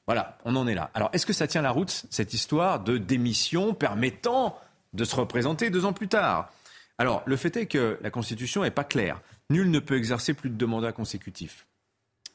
Voilà, 0.06 0.38
on 0.44 0.56
en 0.56 0.66
est 0.66 0.74
là. 0.74 0.90
Alors 0.94 1.10
est-ce 1.12 1.26
que 1.26 1.32
ça 1.32 1.46
tient 1.46 1.62
la 1.62 1.70
route, 1.70 2.04
cette 2.10 2.34
histoire 2.34 2.80
de 2.80 2.98
démission 2.98 3.74
permettant 3.74 4.58
de 4.92 5.04
se 5.04 5.14
représenter 5.14 5.70
deux 5.70 5.84
ans 5.84 5.92
plus 5.92 6.08
tard? 6.08 6.50
Alors 6.98 7.22
le 7.26 7.36
fait 7.36 7.56
est 7.56 7.66
que 7.66 7.98
la 8.02 8.10
Constitution 8.10 8.62
n'est 8.62 8.72
pas 8.72 8.82
claire. 8.82 9.20
Nul 9.50 9.70
ne 9.70 9.78
peut 9.78 9.96
exercer 9.96 10.34
plus 10.34 10.50
de 10.50 10.56
deux 10.56 10.66
mandats 10.66 10.92
consécutifs. 10.92 11.66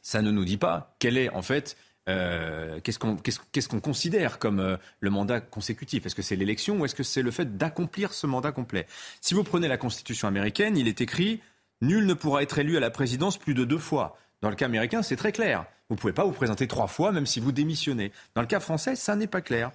Ça 0.02 0.22
ne 0.22 0.32
nous 0.32 0.46
dit 0.46 0.58
pas 0.58 0.96
quelle 1.00 1.18
est 1.18 1.30
en 1.32 1.42
fait 1.42 1.76
euh, 2.08 2.80
qu'est-ce 2.84 3.68
qu'on 3.68 3.80
considère 3.80 4.38
comme 4.38 4.60
euh, 4.60 4.78
le 5.00 5.10
mandat 5.10 5.42
consécutif? 5.42 6.06
Est-ce 6.06 6.16
que 6.16 6.22
c'est 6.22 6.36
l'élection 6.36 6.78
ou 6.78 6.86
est-ce 6.86 6.96
que 6.96 7.04
c'est 7.04 7.24
le 7.24 7.32
fait 7.32 7.58
d'accomplir 7.58 8.14
ce 8.14 8.28
mandat 8.28 8.52
complet? 8.52 8.86
Si 9.22 9.34
vous 9.34 9.44
prenez 9.44 9.68
la 9.68 9.78
Constitution 9.78 10.28
américaine, 10.28 10.78
il 10.78 10.88
est 10.88 11.02
écrit 11.02 11.42
Nul 11.82 12.06
ne 12.06 12.14
pourra 12.14 12.44
être 12.44 12.60
élu 12.60 12.78
à 12.78 12.80
la 12.80 12.92
présidence 12.92 13.38
plus 13.38 13.54
de 13.54 13.66
deux 13.66 13.80
fois. 13.80 14.18
Dans 14.42 14.50
le 14.50 14.56
cas 14.56 14.66
américain, 14.66 15.02
c'est 15.02 15.16
très 15.16 15.32
clair. 15.32 15.66
Vous 15.90 15.96
ne 15.96 16.00
pouvez 16.00 16.14
pas 16.14 16.24
vous 16.24 16.32
présenter 16.32 16.68
trois 16.68 16.88
fois, 16.88 17.12
même 17.12 17.26
si 17.26 17.40
vous 17.40 17.52
démissionnez. 17.52 18.12
Dans 18.36 18.42
le 18.42 18.48
cas 18.48 18.60
français, 18.60 18.96
ça 18.96 19.16
n'est 19.16 19.28
pas 19.28 19.42
clair. 19.42 19.72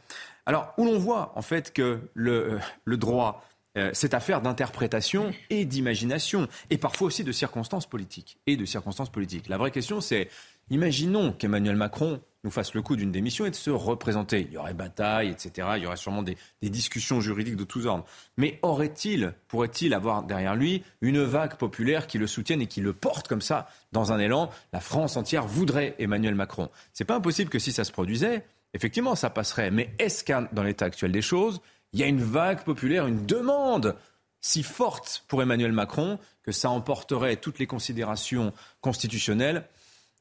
Alors, 0.46 0.72
où 0.78 0.84
l'on 0.84 0.98
voit 0.98 1.32
en 1.36 1.42
fait 1.42 1.72
que 1.72 2.00
le, 2.14 2.32
euh, 2.32 2.58
le 2.84 2.96
droit, 2.96 3.44
c'est 3.92 4.14
affaire 4.14 4.42
d'interprétation 4.42 5.32
et 5.48 5.64
d'imagination, 5.64 6.48
et 6.70 6.76
parfois 6.76 7.06
aussi 7.06 7.22
de 7.22 7.30
circonstances 7.30 7.86
politiques. 7.86 8.36
Et 8.48 8.56
de 8.56 8.64
circonstances 8.64 9.10
politiques. 9.10 9.48
La 9.48 9.58
vraie 9.58 9.70
question, 9.70 10.00
c'est 10.00 10.28
Imaginons 10.70 11.32
qu'Emmanuel 11.32 11.76
Macron 11.76 12.20
nous 12.44 12.50
fasse 12.50 12.74
le 12.74 12.82
coup 12.82 12.96
d'une 12.96 13.12
démission 13.12 13.44
et 13.44 13.50
de 13.50 13.56
se 13.56 13.70
représenter. 13.70 14.46
Il 14.48 14.54
y 14.54 14.56
aurait 14.56 14.72
bataille, 14.72 15.28
etc. 15.28 15.68
Il 15.76 15.82
y 15.82 15.86
aurait 15.86 15.96
sûrement 15.96 16.22
des, 16.22 16.36
discussions 16.62 17.20
juridiques 17.20 17.56
de 17.56 17.64
tous 17.64 17.86
ordres. 17.86 18.06
Mais 18.36 18.58
aurait-il, 18.62 19.34
pourrait-il 19.48 19.92
avoir 19.92 20.22
derrière 20.22 20.54
lui 20.54 20.82
une 21.00 21.22
vague 21.22 21.56
populaire 21.56 22.06
qui 22.06 22.18
le 22.18 22.26
soutienne 22.26 22.62
et 22.62 22.66
qui 22.66 22.80
le 22.80 22.92
porte 22.92 23.28
comme 23.28 23.42
ça 23.42 23.68
dans 23.92 24.12
un 24.12 24.18
élan? 24.18 24.48
La 24.72 24.80
France 24.80 25.16
entière 25.16 25.46
voudrait 25.46 25.96
Emmanuel 25.98 26.34
Macron. 26.34 26.70
C'est 26.94 27.04
pas 27.04 27.16
impossible 27.16 27.50
que 27.50 27.58
si 27.58 27.72
ça 27.72 27.84
se 27.84 27.92
produisait, 27.92 28.44
effectivement, 28.72 29.14
ça 29.14 29.28
passerait. 29.28 29.70
Mais 29.70 29.92
est-ce 29.98 30.24
qu'à 30.24 30.48
dans 30.52 30.62
l'état 30.62 30.86
actuel 30.86 31.12
des 31.12 31.22
choses, 31.22 31.60
il 31.92 32.00
y 32.00 32.04
a 32.04 32.06
une 32.06 32.22
vague 32.22 32.64
populaire, 32.64 33.06
une 33.06 33.26
demande 33.26 33.96
si 34.40 34.62
forte 34.62 35.24
pour 35.28 35.42
Emmanuel 35.42 35.72
Macron 35.72 36.18
que 36.42 36.52
ça 36.52 36.70
emporterait 36.70 37.36
toutes 37.36 37.58
les 37.58 37.66
considérations 37.66 38.54
constitutionnelles 38.80 39.64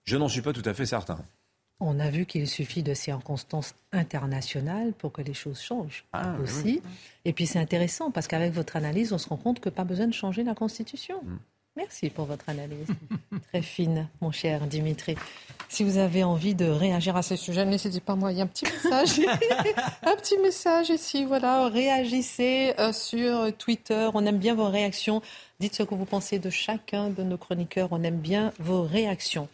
je 0.09 0.17
n'en 0.17 0.27
suis 0.27 0.41
pas 0.41 0.53
tout 0.53 0.63
à 0.65 0.73
fait 0.73 0.87
certain. 0.87 1.19
On 1.79 1.99
a 1.99 2.09
vu 2.09 2.25
qu'il 2.25 2.47
suffit 2.47 2.81
de 2.81 2.95
circonstances 2.95 3.75
internationales 3.91 4.91
pour 4.97 5.11
que 5.11 5.21
les 5.21 5.35
choses 5.35 5.61
changent 5.61 6.03
ah, 6.13 6.35
aussi. 6.43 6.81
Et 7.25 7.31
puis 7.31 7.45
c'est 7.45 7.59
intéressant 7.59 8.09
parce 8.09 8.27
qu'avec 8.27 8.51
votre 8.51 8.75
analyse, 8.75 9.13
on 9.13 9.19
se 9.19 9.29
rend 9.29 9.37
compte 9.37 9.59
que 9.59 9.69
pas 9.69 9.83
besoin 9.83 10.07
de 10.07 10.13
changer 10.13 10.43
la 10.43 10.55
Constitution. 10.55 11.21
Mm. 11.23 11.37
Merci 11.77 12.09
pour 12.09 12.25
votre 12.25 12.49
analyse. 12.49 12.87
Très 13.49 13.61
fine, 13.61 14.09
mon 14.19 14.31
cher 14.31 14.65
Dimitri. 14.67 15.15
Si 15.69 15.83
vous 15.83 15.97
avez 15.97 16.23
envie 16.23 16.55
de 16.55 16.65
réagir 16.65 17.15
à 17.15 17.21
ce 17.21 17.35
sujet, 17.35 17.63
n'hésitez 17.63 18.01
pas, 18.01 18.15
moi, 18.15 18.31
il 18.31 18.39
y 18.39 18.41
a 18.41 18.43
un 18.43 18.47
petit 18.47 18.65
message. 18.65 19.25
un 20.03 20.15
petit 20.15 20.37
message 20.39 20.89
ici, 20.89 21.23
voilà. 21.23 21.69
Réagissez 21.69 22.73
euh, 22.79 22.91
sur 22.91 23.55
Twitter. 23.55 24.09
On 24.13 24.25
aime 24.25 24.39
bien 24.39 24.55
vos 24.55 24.67
réactions. 24.67 25.21
Dites 25.59 25.75
ce 25.75 25.83
que 25.83 25.95
vous 25.95 26.05
pensez 26.05 26.39
de 26.39 26.49
chacun 26.49 27.09
de 27.09 27.23
nos 27.23 27.37
chroniqueurs. 27.37 27.89
On 27.91 28.03
aime 28.03 28.19
bien 28.19 28.51
vos 28.59 28.81
réactions. 28.81 29.47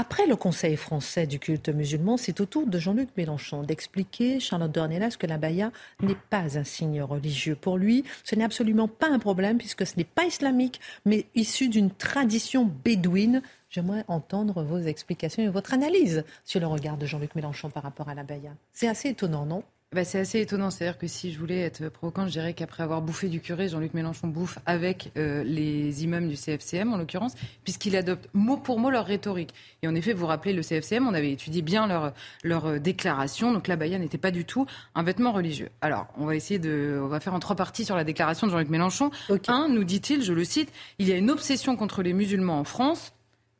Après 0.00 0.26
le 0.26 0.34
Conseil 0.34 0.78
français 0.78 1.26
du 1.26 1.38
culte 1.38 1.68
musulman, 1.68 2.16
c'est 2.16 2.40
au 2.40 2.46
tour 2.46 2.66
de 2.66 2.78
Jean-Luc 2.78 3.10
Mélenchon 3.18 3.64
d'expliquer, 3.64 4.40
Charlotte 4.40 4.72
Dornelas, 4.72 5.16
que 5.18 5.26
la 5.26 5.36
baya 5.36 5.72
n'est 6.00 6.16
pas 6.30 6.56
un 6.56 6.64
signe 6.64 7.02
religieux. 7.02 7.54
Pour 7.54 7.76
lui, 7.76 8.04
ce 8.24 8.34
n'est 8.34 8.44
absolument 8.44 8.88
pas 8.88 9.10
un 9.10 9.18
problème 9.18 9.58
puisque 9.58 9.86
ce 9.86 9.98
n'est 9.98 10.04
pas 10.04 10.24
islamique, 10.24 10.80
mais 11.04 11.26
issu 11.34 11.68
d'une 11.68 11.90
tradition 11.90 12.64
bédouine. 12.64 13.42
J'aimerais 13.68 14.06
entendre 14.08 14.62
vos 14.62 14.78
explications 14.78 15.42
et 15.42 15.48
votre 15.48 15.74
analyse 15.74 16.24
sur 16.46 16.60
le 16.60 16.66
regard 16.66 16.96
de 16.96 17.04
Jean-Luc 17.04 17.34
Mélenchon 17.34 17.68
par 17.68 17.82
rapport 17.82 18.08
à 18.08 18.14
la 18.14 18.22
baya. 18.22 18.52
C'est 18.72 18.88
assez 18.88 19.10
étonnant, 19.10 19.44
non? 19.44 19.62
Bah, 19.92 20.04
c'est 20.04 20.20
assez 20.20 20.40
étonnant. 20.40 20.70
C'est-à-dire 20.70 20.98
que 20.98 21.08
si 21.08 21.32
je 21.32 21.38
voulais 21.38 21.60
être 21.60 21.88
provocant, 21.88 22.26
je 22.26 22.32
dirais 22.32 22.54
qu'après 22.54 22.84
avoir 22.84 23.02
bouffé 23.02 23.28
du 23.28 23.40
curé, 23.40 23.68
Jean-Luc 23.68 23.92
Mélenchon 23.92 24.28
bouffe 24.28 24.58
avec 24.66 25.10
euh, 25.16 25.42
les 25.42 26.04
imams 26.04 26.28
du 26.28 26.36
CFCM, 26.36 26.92
en 26.92 26.96
l'occurrence, 26.96 27.34
puisqu'il 27.64 27.96
adopte 27.96 28.28
mot 28.32 28.56
pour 28.56 28.78
mot 28.78 28.90
leur 28.90 29.04
rhétorique. 29.04 29.52
Et 29.82 29.88
en 29.88 29.94
effet, 29.96 30.12
vous 30.12 30.20
vous 30.20 30.26
rappelez, 30.26 30.52
le 30.52 30.62
CFCM, 30.62 31.08
on 31.08 31.14
avait 31.14 31.32
étudié 31.32 31.60
bien 31.60 31.88
leur, 31.88 32.12
leur 32.44 32.66
euh, 32.66 32.78
déclaration. 32.78 33.52
Donc 33.52 33.66
la 33.66 33.74
baya 33.74 33.98
n'était 33.98 34.18
pas 34.18 34.30
du 34.30 34.44
tout 34.44 34.66
un 34.94 35.02
vêtement 35.02 35.32
religieux. 35.32 35.70
Alors, 35.80 36.06
on 36.16 36.24
va 36.26 36.36
essayer 36.36 36.60
de. 36.60 37.00
On 37.02 37.08
va 37.08 37.18
faire 37.18 37.34
en 37.34 37.40
trois 37.40 37.56
parties 37.56 37.84
sur 37.84 37.96
la 37.96 38.04
déclaration 38.04 38.46
de 38.46 38.52
Jean-Luc 38.52 38.68
Mélenchon. 38.68 39.10
Un, 39.48 39.68
nous 39.68 39.84
dit-il, 39.84 40.22
je 40.22 40.32
le 40.32 40.44
cite, 40.44 40.72
il 41.00 41.08
y 41.08 41.12
a 41.12 41.16
une 41.16 41.30
obsession 41.30 41.74
contre 41.74 42.02
les 42.02 42.12
musulmans 42.12 42.60
en 42.60 42.64
France. 42.64 43.12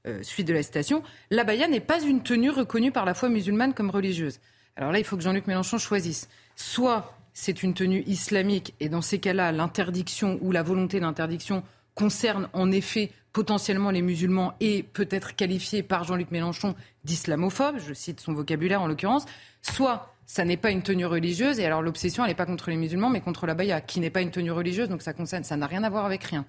Euh, 0.06 0.22
suite 0.22 0.48
de 0.48 0.54
la 0.54 0.62
citation, 0.62 1.02
la 1.30 1.44
baya 1.44 1.68
n'est 1.68 1.78
pas 1.78 2.00
une 2.00 2.22
tenue 2.22 2.48
reconnue 2.48 2.90
par 2.90 3.04
la 3.04 3.12
foi 3.12 3.28
musulmane 3.28 3.74
comme 3.74 3.90
religieuse. 3.90 4.40
Alors 4.76 4.92
là, 4.92 4.98
il 4.98 5.04
faut 5.04 5.16
que 5.16 5.22
Jean-Luc 5.22 5.46
Mélenchon 5.46 5.78
choisisse. 5.78 6.28
Soit 6.56 7.16
c'est 7.32 7.62
une 7.62 7.74
tenue 7.74 8.02
islamique, 8.06 8.74
et 8.80 8.88
dans 8.88 9.02
ces 9.02 9.18
cas-là, 9.18 9.52
l'interdiction 9.52 10.38
ou 10.42 10.52
la 10.52 10.62
volonté 10.62 11.00
d'interdiction 11.00 11.62
concerne 11.94 12.48
en 12.52 12.70
effet 12.70 13.12
potentiellement 13.32 13.90
les 13.90 14.02
musulmans 14.02 14.54
et 14.60 14.82
peut 14.82 15.08
être 15.10 15.36
qualifiée 15.36 15.82
par 15.82 16.04
Jean-Luc 16.04 16.30
Mélenchon 16.30 16.74
d'islamophobe, 17.04 17.76
je 17.78 17.94
cite 17.94 18.20
son 18.20 18.32
vocabulaire 18.32 18.82
en 18.82 18.86
l'occurrence, 18.86 19.26
soit 19.62 20.12
ça 20.26 20.44
n'est 20.44 20.56
pas 20.56 20.70
une 20.70 20.82
tenue 20.82 21.06
religieuse. 21.06 21.58
Et 21.58 21.66
alors 21.66 21.82
l'obsession, 21.82 22.24
elle 22.24 22.30
n'est 22.30 22.36
pas 22.36 22.46
contre 22.46 22.70
les 22.70 22.76
musulmans, 22.76 23.10
mais 23.10 23.20
contre 23.20 23.46
la 23.46 23.54
baya, 23.54 23.80
qui 23.80 24.00
n'est 24.00 24.10
pas 24.10 24.20
une 24.20 24.30
tenue 24.30 24.52
religieuse, 24.52 24.88
donc 24.88 25.02
ça 25.02 25.12
concerne, 25.12 25.44
ça 25.44 25.56
n'a 25.56 25.66
rien 25.66 25.84
à 25.84 25.90
voir 25.90 26.04
avec 26.04 26.24
rien. 26.24 26.44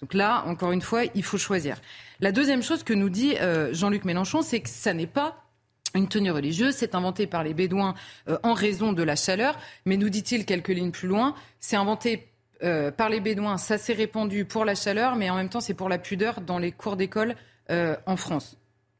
Donc 0.00 0.12
là, 0.12 0.44
encore 0.46 0.72
une 0.72 0.82
fois, 0.82 1.04
il 1.14 1.22
faut 1.22 1.38
choisir. 1.38 1.80
La 2.20 2.32
deuxième 2.32 2.62
chose 2.62 2.82
que 2.82 2.92
nous 2.92 3.08
dit 3.08 3.36
euh, 3.40 3.72
Jean-Luc 3.72 4.04
Mélenchon, 4.04 4.42
c'est 4.42 4.60
que 4.60 4.68
ça 4.68 4.92
n'est 4.92 5.06
pas 5.06 5.45
une 5.94 6.08
tenue 6.08 6.30
religieuse, 6.30 6.74
c'est 6.74 6.94
inventé 6.94 7.26
par 7.26 7.42
les 7.44 7.54
Bédouins 7.54 7.94
euh, 8.28 8.38
en 8.42 8.54
raison 8.54 8.92
de 8.92 9.02
la 9.02 9.16
chaleur, 9.16 9.58
mais 9.84 9.96
nous 9.96 10.08
dit-il 10.08 10.44
quelques 10.44 10.68
lignes 10.68 10.90
plus 10.90 11.08
loin, 11.08 11.34
c'est 11.60 11.76
inventé 11.76 12.28
euh, 12.62 12.90
par 12.90 13.08
les 13.08 13.20
Bédouins, 13.20 13.58
ça 13.58 13.78
s'est 13.78 13.92
répandu 13.92 14.44
pour 14.44 14.64
la 14.64 14.74
chaleur, 14.74 15.16
mais 15.16 15.30
en 15.30 15.36
même 15.36 15.48
temps 15.48 15.60
c'est 15.60 15.74
pour 15.74 15.88
la 15.88 15.98
pudeur 15.98 16.40
dans 16.40 16.58
les 16.58 16.72
cours 16.72 16.96
d'école 16.96 17.34
en 17.68 18.16
France. 18.16 18.56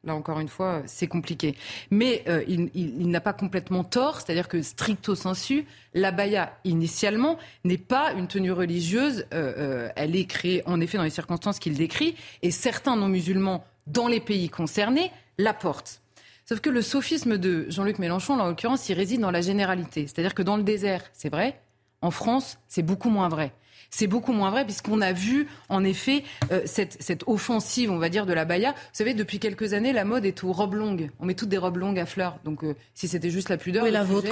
Là, 0.06 0.14
encore 0.14 0.38
une 0.38 0.48
fois, 0.48 0.82
c'est 0.86 1.08
compliqué. 1.08 1.56
Mais 1.90 2.22
euh, 2.28 2.44
il, 2.46 3.10
n'a 3.10 3.20
pas 3.20 3.32
complètement 3.32 3.82
tort, 3.82 4.20
c'est-à-dire 4.20 4.46
que 4.46 4.62
stricto 4.62 5.16
sensu, 5.16 5.66
la 5.94 6.12
baya, 6.12 6.56
initialement, 6.64 7.38
n'est 7.64 7.76
pas 7.76 8.12
une 8.12 8.28
tenue 8.28 8.52
religieuse. 8.52 9.26
Euh, 9.34 9.52
euh, 9.58 9.88
elle 9.96 10.14
est 10.14 10.26
créée, 10.26 10.62
en 10.66 10.80
effet, 10.80 10.96
dans 10.96 11.04
les 11.04 11.10
circonstances 11.10 11.58
qu'il 11.58 11.74
décrit, 11.74 12.14
et 12.42 12.52
certains 12.52 12.94
non-musulmans, 12.94 13.64
dans 13.88 14.06
les 14.06 14.20
pays 14.20 14.48
concernés, 14.48 15.10
la 15.38 15.52
portent. 15.52 16.00
Sauf 16.48 16.60
que 16.60 16.70
le 16.70 16.80
sophisme 16.80 17.38
de 17.38 17.66
Jean-Luc 17.68 17.98
Mélenchon, 17.98 18.34
en 18.38 18.46
l'occurrence, 18.46 18.88
il 18.88 18.94
réside 18.94 19.20
dans 19.20 19.32
la 19.32 19.40
généralité. 19.40 20.06
C'est-à-dire 20.06 20.34
que 20.34 20.42
dans 20.42 20.56
le 20.56 20.62
désert, 20.62 21.02
c'est 21.12 21.28
vrai, 21.28 21.60
en 22.02 22.12
France, 22.12 22.58
c'est 22.68 22.82
beaucoup 22.82 23.10
moins 23.10 23.28
vrai. 23.28 23.52
C'est 23.90 24.06
beaucoup 24.06 24.32
moins 24.32 24.50
vrai 24.50 24.64
puisqu'on 24.64 25.00
a 25.00 25.12
vu 25.12 25.48
en 25.68 25.84
effet 25.84 26.24
euh, 26.52 26.62
cette, 26.64 27.24
offensive, 27.26 27.90
on 27.90 27.98
va 27.98 28.08
dire, 28.08 28.26
de 28.26 28.32
la 28.32 28.44
baya. 28.44 28.72
Vous 28.72 28.76
savez, 28.92 29.14
depuis 29.14 29.38
quelques 29.38 29.72
années, 29.72 29.92
la 29.92 30.04
mode 30.04 30.24
est 30.24 30.44
aux 30.44 30.52
robes 30.52 30.74
longues. 30.74 31.10
On 31.20 31.26
met 31.26 31.34
toutes 31.34 31.48
des 31.48 31.58
robes 31.58 31.78
longues 31.78 31.98
à 31.98 32.06
fleurs. 32.06 32.38
Donc 32.44 32.64
euh, 32.64 32.74
si 32.94 33.08
c'était 33.08 33.30
juste 33.30 33.48
la 33.48 33.56
pudeur, 33.56 33.84
oui, 33.84 33.90
la 33.90 34.04
vôtre? 34.04 34.28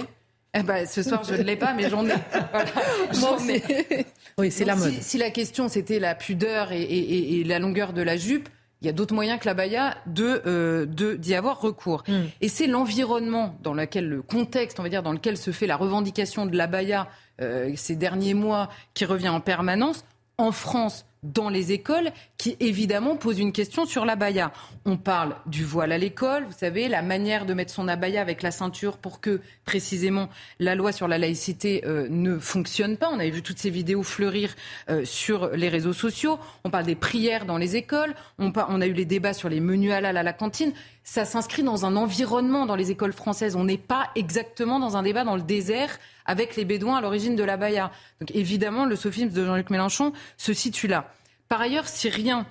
Eh 0.56 0.62
ben, 0.62 0.86
ce 0.86 1.02
soir, 1.02 1.24
je 1.24 1.34
ne 1.34 1.42
l'ai 1.42 1.56
pas, 1.56 1.74
mais 1.74 1.90
j'en 1.90 2.06
ai. 2.06 2.12
ai. 3.48 4.06
Oui, 4.38 4.52
c'est 4.52 4.64
la 4.64 4.76
mode. 4.76 4.92
Si, 5.00 5.18
la 5.18 5.30
question 5.30 5.68
c'était 5.68 5.98
la 5.98 6.14
pudeur 6.14 6.70
et, 6.70 7.42
la 7.44 7.58
longueur 7.58 7.92
de 7.92 8.02
la 8.02 8.16
jupe, 8.16 8.48
il 8.84 8.86
y 8.86 8.90
a 8.90 8.92
d'autres 8.92 9.14
moyens 9.14 9.40
que 9.40 9.46
la 9.46 9.54
baya 9.54 9.96
de 10.04 10.42
euh, 10.46 10.84
d'y 10.84 11.34
avoir 11.34 11.58
recours. 11.58 12.04
Hmm. 12.06 12.24
Et 12.42 12.48
c'est 12.48 12.66
l'environnement 12.66 13.56
dans 13.62 13.72
lequel 13.72 14.06
le 14.06 14.20
contexte, 14.20 14.78
on 14.78 14.82
va 14.82 14.90
dire, 14.90 15.02
dans 15.02 15.12
lequel 15.12 15.38
se 15.38 15.52
fait 15.52 15.66
la 15.66 15.76
revendication 15.76 16.44
de 16.44 16.54
la 16.54 16.66
baya 16.66 17.08
euh, 17.40 17.72
ces 17.76 17.96
derniers 17.96 18.34
mois 18.34 18.68
qui 18.92 19.06
revient 19.06 19.30
en 19.30 19.40
permanence. 19.40 20.04
En 20.36 20.52
France, 20.52 21.06
dans 21.24 21.48
les 21.48 21.72
écoles 21.72 22.12
qui 22.38 22.56
évidemment 22.60 23.16
pose 23.16 23.38
une 23.38 23.52
question 23.52 23.86
sur 23.86 24.04
l'abaya. 24.04 24.52
On 24.84 24.96
parle 24.96 25.36
du 25.46 25.64
voile 25.64 25.92
à 25.92 25.98
l'école, 25.98 26.44
vous 26.44 26.56
savez, 26.56 26.88
la 26.88 27.02
manière 27.02 27.46
de 27.46 27.54
mettre 27.54 27.72
son 27.72 27.88
abaya 27.88 28.20
avec 28.20 28.42
la 28.42 28.50
ceinture 28.50 28.98
pour 28.98 29.20
que 29.20 29.40
précisément 29.64 30.28
la 30.60 30.74
loi 30.74 30.92
sur 30.92 31.08
la 31.08 31.18
laïcité 31.18 31.82
euh, 31.86 32.06
ne 32.10 32.38
fonctionne 32.38 32.96
pas. 32.96 33.08
On 33.10 33.18
avait 33.18 33.30
vu 33.30 33.42
toutes 33.42 33.58
ces 33.58 33.70
vidéos 33.70 34.02
fleurir 34.02 34.54
euh, 34.90 35.04
sur 35.04 35.48
les 35.48 35.68
réseaux 35.68 35.92
sociaux. 35.92 36.38
On 36.64 36.70
parle 36.70 36.84
des 36.84 36.94
prières 36.94 37.46
dans 37.46 37.58
les 37.58 37.76
écoles. 37.76 38.14
On, 38.38 38.52
on 38.68 38.80
a 38.80 38.86
eu 38.86 38.92
les 38.92 39.06
débats 39.06 39.32
sur 39.32 39.48
les 39.48 39.60
menus 39.60 39.92
halal 39.92 40.16
à 40.16 40.22
la 40.22 40.32
cantine. 40.32 40.72
Ça 41.04 41.26
s'inscrit 41.26 41.62
dans 41.62 41.84
un 41.84 41.96
environnement 41.96 42.64
dans 42.64 42.76
les 42.76 42.90
écoles 42.90 43.12
françaises. 43.12 43.56
On 43.56 43.64
n'est 43.64 43.78
pas 43.78 44.10
exactement 44.14 44.80
dans 44.80 44.96
un 44.96 45.02
débat 45.02 45.24
dans 45.24 45.36
le 45.36 45.42
désert 45.42 45.98
avec 46.24 46.56
les 46.56 46.64
Bédouins 46.64 46.96
à 46.96 47.00
l'origine 47.02 47.36
de 47.36 47.44
l'abaya. 47.44 47.92
Donc 48.20 48.30
évidemment, 48.34 48.86
le 48.86 48.96
sophisme 48.96 49.28
de 49.28 49.44
Jean-Luc 49.44 49.68
Mélenchon 49.68 50.14
se 50.38 50.54
situe 50.54 50.86
là. 50.86 51.12
Par 51.48 51.60
ailleurs, 51.60 51.86
si 51.88 52.08
rien, 52.08 52.46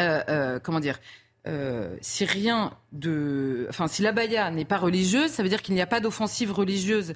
euh, 0.00 0.22
euh, 0.30 0.58
comment 0.58 0.80
dire, 0.80 0.98
euh, 1.46 1.94
si 2.00 2.24
rien 2.24 2.72
de, 2.92 3.66
enfin, 3.68 3.88
si 3.88 4.00
l'abaya 4.00 4.50
n'est 4.50 4.64
pas 4.64 4.78
religieuse, 4.78 5.30
ça 5.30 5.42
veut 5.42 5.50
dire 5.50 5.60
qu'il 5.60 5.74
n'y 5.74 5.82
a 5.82 5.86
pas 5.86 6.00
d'offensive 6.00 6.52
religieuse 6.52 7.12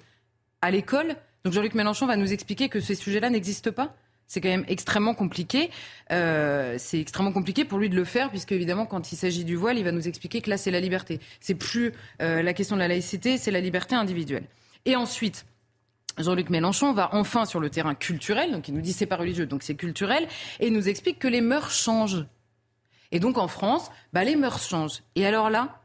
à 0.60 0.70
l'école. 0.70 1.16
Donc 1.44 1.54
Jean-Luc 1.54 1.74
Mélenchon 1.74 2.06
va 2.06 2.16
nous 2.16 2.34
expliquer 2.34 2.68
que 2.68 2.80
ces 2.80 2.94
sujets-là 2.94 3.30
n'existent 3.30 3.72
pas. 3.72 3.96
C'est 4.30 4.40
quand 4.40 4.48
même 4.48 4.64
extrêmement 4.68 5.12
compliqué. 5.12 5.70
c'est 6.08 7.00
extrêmement 7.00 7.32
compliqué 7.32 7.64
pour 7.64 7.80
lui 7.80 7.88
de 7.88 7.96
le 7.96 8.04
faire, 8.04 8.30
puisque 8.30 8.52
évidemment, 8.52 8.86
quand 8.86 9.10
il 9.10 9.16
s'agit 9.16 9.42
du 9.42 9.56
voile, 9.56 9.76
il 9.76 9.82
va 9.82 9.90
nous 9.90 10.06
expliquer 10.06 10.40
que 10.40 10.48
là, 10.48 10.56
c'est 10.56 10.70
la 10.70 10.78
liberté. 10.78 11.18
C'est 11.40 11.56
plus 11.56 11.92
la 12.20 12.54
question 12.54 12.76
de 12.76 12.80
la 12.80 12.86
laïcité, 12.86 13.38
c'est 13.38 13.50
la 13.50 13.60
liberté 13.60 13.96
individuelle. 13.96 14.44
Et 14.84 14.94
ensuite, 14.94 15.46
Jean-Luc 16.16 16.48
Mélenchon 16.48 16.92
va 16.92 17.10
enfin 17.12 17.44
sur 17.44 17.58
le 17.58 17.70
terrain 17.70 17.96
culturel, 17.96 18.52
donc 18.52 18.68
il 18.68 18.74
nous 18.74 18.82
dit 18.82 18.92
c'est 18.92 19.04
pas 19.04 19.16
religieux, 19.16 19.46
donc 19.46 19.64
c'est 19.64 19.74
culturel, 19.74 20.28
et 20.60 20.70
nous 20.70 20.88
explique 20.88 21.18
que 21.18 21.28
les 21.28 21.40
mœurs 21.40 21.72
changent. 21.72 22.24
Et 23.10 23.18
donc 23.18 23.36
en 23.36 23.48
France, 23.48 23.90
bah, 24.12 24.22
les 24.22 24.36
mœurs 24.36 24.62
changent. 24.62 25.02
Et 25.16 25.26
alors 25.26 25.50
là, 25.50 25.80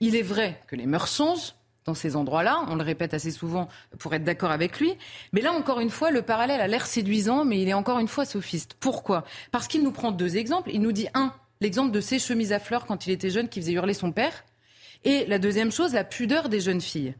il 0.00 0.16
est 0.16 0.22
vrai 0.22 0.60
que 0.66 0.76
les 0.76 0.84
mœurs 0.84 1.10
changent 1.10 1.54
ces 1.94 2.16
endroits-là, 2.16 2.64
on 2.68 2.76
le 2.76 2.82
répète 2.82 3.14
assez 3.14 3.30
souvent 3.30 3.68
pour 3.98 4.14
être 4.14 4.24
d'accord 4.24 4.50
avec 4.50 4.80
lui, 4.80 4.94
mais 5.32 5.40
là 5.40 5.52
encore 5.52 5.80
une 5.80 5.90
fois, 5.90 6.10
le 6.10 6.22
parallèle 6.22 6.60
a 6.60 6.66
l'air 6.66 6.86
séduisant, 6.86 7.44
mais 7.44 7.60
il 7.60 7.68
est 7.68 7.74
encore 7.74 7.98
une 7.98 8.08
fois 8.08 8.24
sophiste. 8.24 8.74
Pourquoi? 8.80 9.24
Parce 9.50 9.68
qu'il 9.68 9.82
nous 9.82 9.92
prend 9.92 10.12
deux 10.12 10.36
exemples. 10.36 10.70
Il 10.72 10.80
nous 10.80 10.92
dit 10.92 11.08
un, 11.14 11.32
l'exemple 11.60 11.92
de 11.92 12.00
ses 12.00 12.18
chemises 12.18 12.52
à 12.52 12.58
fleurs 12.58 12.86
quand 12.86 13.06
il 13.06 13.12
était 13.12 13.30
jeune 13.30 13.48
qui 13.48 13.60
faisait 13.60 13.72
hurler 13.72 13.94
son 13.94 14.12
père, 14.12 14.44
et 15.04 15.24
la 15.26 15.38
deuxième 15.38 15.72
chose, 15.72 15.94
la 15.94 16.04
pudeur 16.04 16.48
des 16.48 16.60
jeunes 16.60 16.80
filles. 16.80 17.14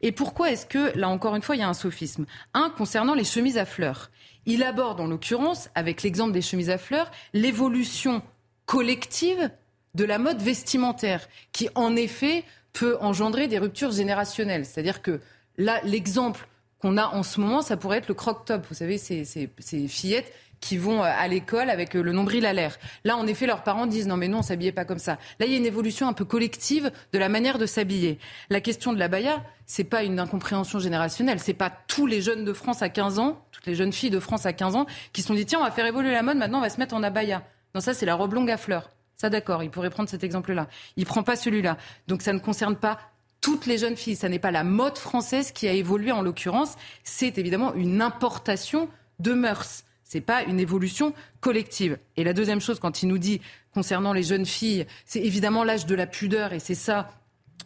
Et 0.00 0.12
pourquoi 0.12 0.50
est-ce 0.50 0.66
que, 0.66 0.96
là 0.96 1.08
encore 1.08 1.36
une 1.36 1.42
fois, 1.42 1.56
il 1.56 1.60
y 1.60 1.62
a 1.62 1.68
un 1.68 1.74
sophisme? 1.74 2.26
Un, 2.54 2.70
concernant 2.70 3.14
les 3.14 3.24
chemises 3.24 3.58
à 3.58 3.64
fleurs. 3.64 4.10
Il 4.44 4.62
aborde, 4.62 5.00
en 5.00 5.06
l'occurrence, 5.06 5.68
avec 5.74 6.02
l'exemple 6.02 6.32
des 6.32 6.42
chemises 6.42 6.70
à 6.70 6.78
fleurs, 6.78 7.10
l'évolution 7.32 8.22
collective 8.64 9.50
de 9.94 10.04
la 10.04 10.18
mode 10.18 10.42
vestimentaire, 10.42 11.26
qui 11.52 11.68
en 11.74 11.96
effet 11.96 12.44
peut 12.76 12.98
engendrer 13.00 13.48
des 13.48 13.58
ruptures 13.58 13.90
générationnelles. 13.90 14.66
C'est-à-dire 14.66 15.00
que 15.00 15.20
là, 15.56 15.80
l'exemple 15.84 16.46
qu'on 16.78 16.98
a 16.98 17.08
en 17.08 17.22
ce 17.22 17.40
moment, 17.40 17.62
ça 17.62 17.78
pourrait 17.78 17.98
être 17.98 18.08
le 18.08 18.14
croc-top. 18.14 18.66
Vous 18.68 18.74
savez, 18.74 18.98
ces, 18.98 19.24
ces, 19.24 19.88
fillettes 19.88 20.30
qui 20.60 20.76
vont 20.76 21.02
euh, 21.02 21.06
à 21.06 21.26
l'école 21.26 21.70
avec 21.70 21.96
euh, 21.96 22.02
le 22.02 22.12
nombril 22.12 22.44
à 22.44 22.52
l'air. 22.52 22.76
Là, 23.04 23.16
en 23.16 23.26
effet, 23.26 23.46
leurs 23.46 23.62
parents 23.62 23.86
disent 23.86 24.06
non 24.06 24.18
mais 24.18 24.28
non, 24.28 24.38
on 24.38 24.42
s'habillait 24.42 24.72
pas 24.72 24.84
comme 24.84 24.98
ça. 24.98 25.12
Là, 25.40 25.46
il 25.46 25.52
y 25.52 25.54
a 25.54 25.58
une 25.58 25.64
évolution 25.64 26.06
un 26.06 26.12
peu 26.12 26.26
collective 26.26 26.90
de 27.12 27.18
la 27.18 27.30
manière 27.30 27.56
de 27.56 27.64
s'habiller. 27.64 28.18
La 28.50 28.60
question 28.60 28.92
de 28.92 28.98
la 28.98 29.08
baya, 29.08 29.42
c'est 29.64 29.84
pas 29.84 30.02
une 30.02 30.20
incompréhension 30.20 30.78
générationnelle. 30.78 31.40
C'est 31.40 31.54
pas 31.54 31.72
tous 31.88 32.06
les 32.06 32.20
jeunes 32.20 32.44
de 32.44 32.52
France 32.52 32.82
à 32.82 32.90
15 32.90 33.18
ans, 33.18 33.42
toutes 33.52 33.66
les 33.66 33.74
jeunes 33.74 33.92
filles 33.92 34.10
de 34.10 34.20
France 34.20 34.44
à 34.44 34.52
15 34.52 34.76
ans 34.76 34.86
qui 35.14 35.22
se 35.22 35.28
sont 35.28 35.34
dit 35.34 35.46
tiens, 35.46 35.60
on 35.60 35.64
va 35.64 35.70
faire 35.70 35.86
évoluer 35.86 36.12
la 36.12 36.22
mode, 36.22 36.36
maintenant 36.36 36.58
on 36.58 36.62
va 36.62 36.70
se 36.70 36.78
mettre 36.78 36.94
en 36.94 37.02
abaya. 37.02 37.42
Non, 37.74 37.80
ça 37.80 37.94
c'est 37.94 38.06
la 38.06 38.14
robe 38.14 38.34
longue 38.34 38.50
à 38.50 38.58
fleurs. 38.58 38.90
Ça 39.16 39.30
d'accord, 39.30 39.62
il 39.62 39.70
pourrait 39.70 39.90
prendre 39.90 40.08
cet 40.08 40.24
exemple-là. 40.24 40.68
Il 40.96 41.06
prend 41.06 41.22
pas 41.22 41.36
celui-là. 41.36 41.78
Donc 42.06 42.22
ça 42.22 42.32
ne 42.32 42.38
concerne 42.38 42.76
pas 42.76 42.98
toutes 43.40 43.66
les 43.66 43.78
jeunes 43.78 43.96
filles. 43.96 44.16
Ça 44.16 44.28
n'est 44.28 44.38
pas 44.38 44.50
la 44.50 44.64
mode 44.64 44.98
française 44.98 45.52
qui 45.52 45.68
a 45.68 45.72
évolué 45.72 46.12
en 46.12 46.22
l'occurrence. 46.22 46.74
C'est 47.04 47.38
évidemment 47.38 47.74
une 47.74 48.02
importation 48.02 48.88
de 49.18 49.32
mœurs. 49.32 49.84
C'est 50.04 50.20
pas 50.20 50.42
une 50.44 50.60
évolution 50.60 51.14
collective. 51.40 51.98
Et 52.16 52.24
la 52.24 52.32
deuxième 52.32 52.60
chose, 52.60 52.78
quand 52.78 53.02
il 53.02 53.08
nous 53.08 53.18
dit 53.18 53.40
concernant 53.72 54.12
les 54.12 54.22
jeunes 54.22 54.46
filles, 54.46 54.86
c'est 55.04 55.20
évidemment 55.20 55.64
l'âge 55.64 55.86
de 55.86 55.94
la 55.94 56.06
pudeur, 56.06 56.52
et 56.52 56.60
c'est 56.60 56.76
ça 56.76 57.10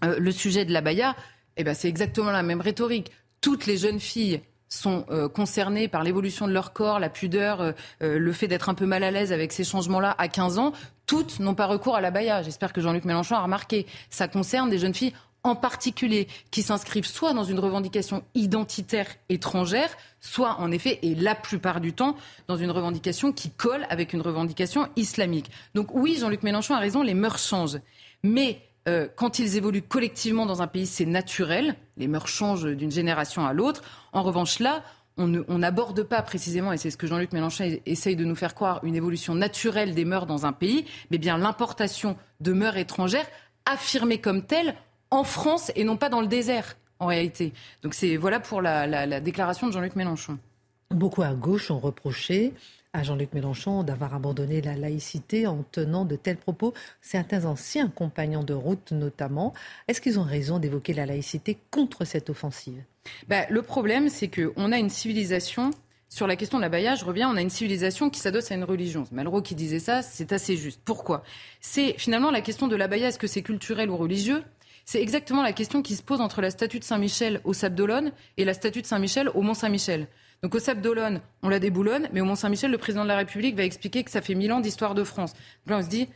euh, 0.04 0.18
le 0.18 0.32
sujet 0.32 0.64
de 0.64 0.72
la 0.72 0.80
baya. 0.80 1.14
Eh 1.56 1.64
ben, 1.64 1.74
c'est 1.74 1.88
exactement 1.88 2.30
la 2.30 2.42
même 2.42 2.60
rhétorique. 2.60 3.10
Toutes 3.40 3.66
les 3.66 3.76
jeunes 3.76 4.00
filles 4.00 4.40
sont 4.70 5.04
euh, 5.10 5.28
concernées 5.28 5.88
par 5.88 6.04
l'évolution 6.04 6.46
de 6.46 6.52
leur 6.52 6.72
corps, 6.72 7.00
la 7.00 7.10
pudeur, 7.10 7.60
euh, 7.60 7.72
le 8.00 8.32
fait 8.32 8.48
d'être 8.48 8.68
un 8.68 8.74
peu 8.74 8.86
mal 8.86 9.02
à 9.02 9.10
l'aise 9.10 9.32
avec 9.32 9.52
ces 9.52 9.64
changements-là 9.64 10.14
à 10.16 10.28
15 10.28 10.58
ans. 10.58 10.72
Toutes 11.06 11.40
n'ont 11.40 11.54
pas 11.54 11.66
recours 11.66 11.96
à 11.96 12.00
la. 12.00 12.42
J'espère 12.42 12.72
que 12.72 12.80
Jean-Luc 12.80 13.04
Mélenchon 13.04 13.34
a 13.34 13.42
remarqué. 13.42 13.86
Ça 14.10 14.28
concerne 14.28 14.70
des 14.70 14.78
jeunes 14.78 14.94
filles 14.94 15.12
en 15.42 15.56
particulier 15.56 16.28
qui 16.50 16.62
s'inscrivent 16.62 17.06
soit 17.06 17.32
dans 17.32 17.44
une 17.44 17.58
revendication 17.58 18.22
identitaire 18.34 19.06
étrangère, 19.28 19.90
soit 20.20 20.56
en 20.60 20.70
effet, 20.70 20.98
et 21.02 21.14
la 21.14 21.34
plupart 21.34 21.80
du 21.80 21.92
temps, 21.92 22.16
dans 22.46 22.56
une 22.56 22.70
revendication 22.70 23.32
qui 23.32 23.50
colle 23.50 23.86
avec 23.88 24.12
une 24.12 24.20
revendication 24.20 24.88
islamique. 24.96 25.50
Donc 25.74 25.94
oui, 25.94 26.16
Jean-Luc 26.20 26.42
Mélenchon 26.42 26.74
a 26.74 26.78
raison, 26.78 27.02
les 27.02 27.14
mœurs 27.14 27.38
changent. 27.38 27.80
Mais 28.22 28.60
euh, 28.88 29.08
quand 29.14 29.38
ils 29.38 29.56
évoluent 29.56 29.82
collectivement 29.82 30.46
dans 30.46 30.62
un 30.62 30.66
pays, 30.66 30.86
c'est 30.86 31.06
naturel. 31.06 31.76
Les 31.96 32.08
mœurs 32.08 32.28
changent 32.28 32.64
d'une 32.64 32.90
génération 32.90 33.44
à 33.46 33.52
l'autre. 33.52 33.82
En 34.12 34.22
revanche, 34.22 34.58
là, 34.58 34.82
on 35.16 35.58
n'aborde 35.58 36.02
pas 36.02 36.22
précisément, 36.22 36.72
et 36.72 36.78
c'est 36.78 36.90
ce 36.90 36.96
que 36.96 37.06
Jean-Luc 37.06 37.32
Mélenchon 37.32 37.78
essaye 37.84 38.16
de 38.16 38.24
nous 38.24 38.34
faire 38.34 38.54
croire, 38.54 38.82
une 38.84 38.96
évolution 38.96 39.34
naturelle 39.34 39.94
des 39.94 40.06
mœurs 40.06 40.24
dans 40.24 40.46
un 40.46 40.52
pays, 40.52 40.86
mais 41.10 41.18
bien 41.18 41.36
l'importation 41.36 42.16
de 42.40 42.52
mœurs 42.52 42.78
étrangères 42.78 43.26
affirmées 43.66 44.18
comme 44.18 44.46
telles 44.46 44.74
en 45.10 45.24
France 45.24 45.72
et 45.76 45.84
non 45.84 45.98
pas 45.98 46.08
dans 46.08 46.22
le 46.22 46.26
désert, 46.26 46.76
en 47.00 47.06
réalité. 47.06 47.52
Donc 47.82 47.94
voilà 48.18 48.40
pour 48.40 48.62
la, 48.62 49.20
déclaration 49.20 49.66
de 49.66 49.72
Jean-Luc 49.72 49.94
Mélenchon. 49.94 50.38
Beaucoup 50.90 51.22
à 51.22 51.34
gauche 51.34 51.70
ont 51.70 51.78
reproché 51.78 52.54
à 52.92 53.02
Jean-Luc 53.02 53.32
Mélenchon 53.32 53.82
d'avoir 53.82 54.14
abandonné 54.14 54.60
la 54.60 54.76
laïcité 54.76 55.46
en 55.46 55.64
tenant 55.70 56.04
de 56.04 56.16
tels 56.16 56.36
propos. 56.36 56.74
Certains 57.00 57.44
anciens 57.44 57.88
compagnons 57.88 58.42
de 58.42 58.54
route 58.54 58.92
notamment. 58.92 59.54
Est-ce 59.88 60.00
qu'ils 60.00 60.18
ont 60.18 60.24
raison 60.24 60.58
d'évoquer 60.58 60.92
la 60.92 61.06
laïcité 61.06 61.58
contre 61.70 62.04
cette 62.04 62.30
offensive? 62.30 62.82
Ben, 63.28 63.46
Le 63.48 63.62
problème, 63.62 64.08
c'est 64.08 64.28
qu'on 64.28 64.72
a 64.72 64.78
une 64.78 64.90
civilisation 64.90 65.70
sur 66.12 66.26
la 66.26 66.34
question 66.34 66.58
de 66.58 66.62
la 66.62 66.68
baïa, 66.68 66.96
je 66.96 67.04
reviens, 67.04 67.30
on 67.30 67.36
a 67.36 67.40
une 67.40 67.50
civilisation 67.50 68.10
qui 68.10 68.18
s'adosse 68.18 68.50
à 68.50 68.56
une 68.56 68.64
religion. 68.64 69.04
Malraux 69.12 69.42
qui 69.42 69.54
disait 69.54 69.78
ça, 69.78 70.02
c'est 70.02 70.32
assez 70.32 70.56
juste. 70.56 70.80
Pourquoi? 70.84 71.22
C'est 71.60 71.94
finalement 71.98 72.32
la 72.32 72.40
question 72.40 72.66
de 72.66 72.74
la 72.74 72.88
baïa, 72.88 73.08
est-ce 73.08 73.18
que 73.18 73.28
c'est 73.28 73.42
culturel 73.42 73.90
ou 73.90 73.96
religieux? 73.96 74.42
C'est 74.84 75.00
exactement 75.00 75.44
la 75.44 75.52
question 75.52 75.82
qui 75.82 75.94
se 75.94 76.02
pose 76.02 76.20
entre 76.20 76.40
la 76.40 76.50
statue 76.50 76.80
de 76.80 76.84
Saint-Michel 76.84 77.40
au 77.44 77.52
Sable 77.52 77.76
d'Olonne 77.76 78.10
et 78.38 78.44
la 78.44 78.54
statue 78.54 78.82
de 78.82 78.86
Saint-Michel 78.88 79.28
au 79.28 79.42
Mont-Saint-Michel. 79.42 80.08
Donc 80.42 80.54
au 80.54 80.58
Sable 80.58 80.80
d'Olonne, 80.80 81.20
on 81.42 81.48
la 81.48 81.58
déboulonne, 81.58 82.08
mais 82.12 82.20
au 82.20 82.24
Mont-Saint-Michel, 82.24 82.70
le 82.70 82.78
président 82.78 83.02
de 83.02 83.08
la 83.08 83.16
République 83.16 83.56
va 83.56 83.64
expliquer 83.64 84.04
que 84.04 84.10
ça 84.10 84.22
fait 84.22 84.34
mille 84.34 84.52
ans 84.52 84.60
d'histoire 84.60 84.94
de 84.94 85.04
France. 85.04 85.32
Donc 85.34 85.70
là, 85.70 85.78
on 85.78 85.82
se 85.82 85.88
dit, 85.88 86.08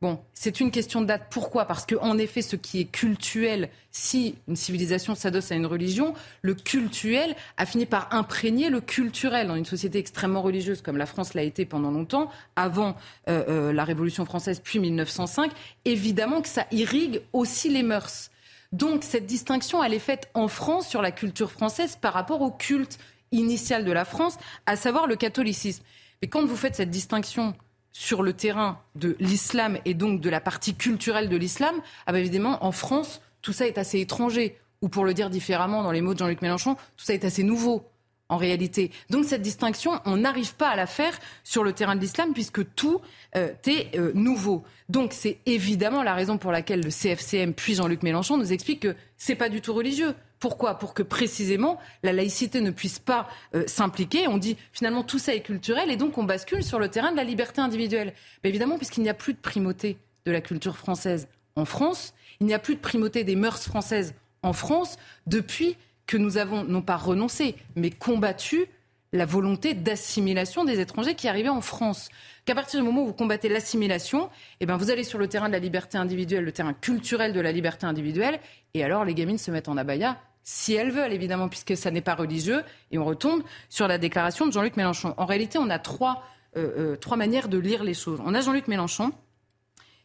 Bon, 0.00 0.20
c'est 0.32 0.60
une 0.60 0.70
question 0.70 1.00
de 1.00 1.06
date. 1.06 1.26
Pourquoi? 1.28 1.64
Parce 1.64 1.84
qu'en 1.84 2.18
effet, 2.18 2.40
ce 2.40 2.54
qui 2.54 2.78
est 2.80 2.84
cultuel, 2.84 3.68
si 3.90 4.36
une 4.46 4.54
civilisation 4.54 5.16
s'adosse 5.16 5.50
à 5.50 5.56
une 5.56 5.66
religion, 5.66 6.14
le 6.42 6.54
cultuel 6.54 7.34
a 7.56 7.66
fini 7.66 7.84
par 7.84 8.14
imprégner 8.14 8.70
le 8.70 8.80
culturel 8.80 9.48
dans 9.48 9.56
une 9.56 9.64
société 9.64 9.98
extrêmement 9.98 10.40
religieuse 10.40 10.82
comme 10.82 10.98
la 10.98 11.06
France 11.06 11.34
l'a 11.34 11.42
été 11.42 11.64
pendant 11.64 11.90
longtemps, 11.90 12.30
avant 12.54 12.94
euh, 13.28 13.42
euh, 13.48 13.72
la 13.72 13.82
Révolution 13.82 14.24
française, 14.24 14.60
puis 14.62 14.78
1905. 14.78 15.50
Évidemment 15.84 16.42
que 16.42 16.48
ça 16.48 16.66
irrigue 16.70 17.20
aussi 17.32 17.68
les 17.68 17.82
mœurs. 17.82 18.30
Donc 18.70 19.02
cette 19.02 19.26
distinction, 19.26 19.82
elle 19.82 19.94
est 19.94 19.98
faite 19.98 20.30
en 20.34 20.46
France 20.46 20.86
sur 20.86 21.02
la 21.02 21.10
culture 21.10 21.50
française 21.50 21.96
par 22.00 22.12
rapport 22.12 22.42
au 22.42 22.52
culte 22.52 23.00
initial 23.32 23.84
de 23.84 23.92
la 23.92 24.04
France, 24.04 24.36
à 24.66 24.76
savoir 24.76 25.06
le 25.06 25.16
catholicisme. 25.16 25.82
Mais 26.22 26.28
quand 26.28 26.44
vous 26.44 26.56
faites 26.56 26.76
cette 26.76 26.90
distinction 26.90 27.54
sur 27.92 28.22
le 28.22 28.32
terrain 28.32 28.80
de 28.94 29.16
l'islam 29.18 29.78
et 29.84 29.94
donc 29.94 30.20
de 30.20 30.30
la 30.30 30.40
partie 30.40 30.74
culturelle 30.74 31.28
de 31.28 31.36
l'islam, 31.36 31.74
ah 32.06 32.12
ben 32.12 32.18
évidemment, 32.18 32.64
en 32.64 32.72
France, 32.72 33.20
tout 33.42 33.52
ça 33.52 33.66
est 33.66 33.78
assez 33.78 34.00
étranger. 34.00 34.56
Ou 34.82 34.88
pour 34.88 35.04
le 35.04 35.14
dire 35.14 35.30
différemment, 35.30 35.82
dans 35.82 35.90
les 35.90 36.00
mots 36.00 36.14
de 36.14 36.18
Jean-Luc 36.18 36.42
Mélenchon, 36.42 36.74
tout 36.96 37.04
ça 37.04 37.14
est 37.14 37.24
assez 37.24 37.42
nouveau 37.42 37.84
en 38.28 38.36
réalité. 38.36 38.90
Donc 39.10 39.24
cette 39.24 39.42
distinction, 39.42 40.00
on 40.04 40.18
n'arrive 40.18 40.54
pas 40.54 40.68
à 40.68 40.76
la 40.76 40.86
faire 40.86 41.18
sur 41.44 41.64
le 41.64 41.72
terrain 41.72 41.96
de 41.96 42.00
l'islam 42.00 42.32
puisque 42.34 42.74
tout 42.74 43.00
euh, 43.36 43.52
est 43.66 43.96
euh, 43.96 44.12
nouveau. 44.14 44.64
Donc 44.88 45.12
c'est 45.12 45.38
évidemment 45.46 46.02
la 46.02 46.14
raison 46.14 46.38
pour 46.38 46.52
laquelle 46.52 46.82
le 46.82 46.90
CFCM 46.90 47.54
puis 47.54 47.74
Jean-Luc 47.74 48.02
Mélenchon 48.02 48.36
nous 48.36 48.52
explique 48.52 48.80
que 48.80 48.94
c'est 49.16 49.34
pas 49.34 49.48
du 49.48 49.60
tout 49.60 49.72
religieux. 49.72 50.14
Pourquoi? 50.40 50.78
Pour 50.78 50.94
que 50.94 51.02
précisément 51.02 51.78
la 52.02 52.12
laïcité 52.12 52.60
ne 52.60 52.70
puisse 52.70 52.98
pas 52.98 53.28
euh, 53.54 53.64
s'impliquer. 53.66 54.28
On 54.28 54.38
dit 54.38 54.56
finalement 54.72 55.02
tout 55.02 55.18
ça 55.18 55.34
est 55.34 55.40
culturel 55.40 55.90
et 55.90 55.96
donc 55.96 56.18
on 56.18 56.24
bascule 56.24 56.62
sur 56.62 56.78
le 56.78 56.88
terrain 56.88 57.10
de 57.10 57.16
la 57.16 57.24
liberté 57.24 57.60
individuelle. 57.60 58.12
Mais 58.42 58.50
évidemment, 58.50 58.76
puisqu'il 58.76 59.02
n'y 59.02 59.08
a 59.08 59.14
plus 59.14 59.34
de 59.34 59.38
primauté 59.38 59.98
de 60.26 60.32
la 60.32 60.40
culture 60.40 60.76
française 60.76 61.28
en 61.56 61.64
France, 61.64 62.14
il 62.40 62.46
n'y 62.46 62.54
a 62.54 62.58
plus 62.58 62.76
de 62.76 62.80
primauté 62.80 63.24
des 63.24 63.36
mœurs 63.36 63.64
françaises 63.64 64.14
en 64.42 64.52
France 64.52 64.96
depuis 65.26 65.76
que 66.06 66.16
nous 66.16 66.38
avons 66.38 66.64
non 66.64 66.82
pas 66.82 66.96
renoncé, 66.96 67.56
mais 67.76 67.90
combattu 67.90 68.66
la 69.12 69.24
volonté 69.24 69.74
d'assimilation 69.74 70.64
des 70.64 70.80
étrangers 70.80 71.14
qui 71.14 71.28
arrivaient 71.28 71.48
en 71.48 71.60
France. 71.60 72.08
Qu'à 72.44 72.54
partir 72.54 72.80
du 72.80 72.86
moment 72.86 73.02
où 73.02 73.06
vous 73.06 73.12
combattez 73.14 73.48
l'assimilation, 73.48 74.28
eh 74.60 74.66
ben 74.66 74.76
vous 74.76 74.90
allez 74.90 75.04
sur 75.04 75.18
le 75.18 75.28
terrain 75.28 75.48
de 75.48 75.52
la 75.52 75.58
liberté 75.58 75.96
individuelle, 75.96 76.44
le 76.44 76.52
terrain 76.52 76.74
culturel 76.74 77.32
de 77.32 77.40
la 77.40 77.52
liberté 77.52 77.86
individuelle, 77.86 78.38
et 78.74 78.84
alors 78.84 79.04
les 79.04 79.14
gamines 79.14 79.38
se 79.38 79.50
mettent 79.50 79.68
en 79.68 79.76
abaya 79.76 80.18
si 80.50 80.72
elles 80.72 80.90
veulent, 80.90 81.12
évidemment, 81.12 81.50
puisque 81.50 81.76
ça 81.76 81.90
n'est 81.90 82.00
pas 82.00 82.14
religieux. 82.14 82.64
Et 82.90 82.96
on 82.96 83.04
retombe 83.04 83.42
sur 83.68 83.86
la 83.86 83.98
déclaration 83.98 84.46
de 84.46 84.52
Jean-Luc 84.52 84.78
Mélenchon. 84.78 85.12
En 85.18 85.26
réalité, 85.26 85.58
on 85.58 85.68
a 85.68 85.78
trois, 85.78 86.24
euh, 86.56 86.94
euh, 86.94 86.96
trois 86.96 87.18
manières 87.18 87.50
de 87.50 87.58
lire 87.58 87.84
les 87.84 87.92
choses. 87.92 88.18
On 88.24 88.32
a 88.32 88.40
Jean-Luc 88.40 88.66
Mélenchon 88.66 89.12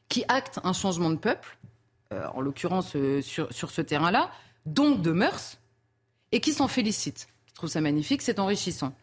qui 0.10 0.26
acte 0.28 0.60
un 0.66 0.74
changement 0.74 1.12
de 1.12 1.16
peuple, 1.16 1.58
euh, 2.12 2.28
en 2.36 2.42
l'occurrence 2.42 2.94
sur, 3.22 3.54
sur 3.54 3.72
ce 3.72 3.80
terrain-là, 3.80 4.32
donc 4.66 5.02
de 5.02 5.12
mœurs, 5.12 5.60
et 6.34 6.42
qui 6.42 6.52
s'en 6.52 6.68
félicite. 6.68 7.30
Je 7.48 7.54
trouve 7.54 7.70
ça 7.70 7.80
magnifique, 7.80 8.22
c'est 8.22 8.38
enrichissant. 8.38 8.94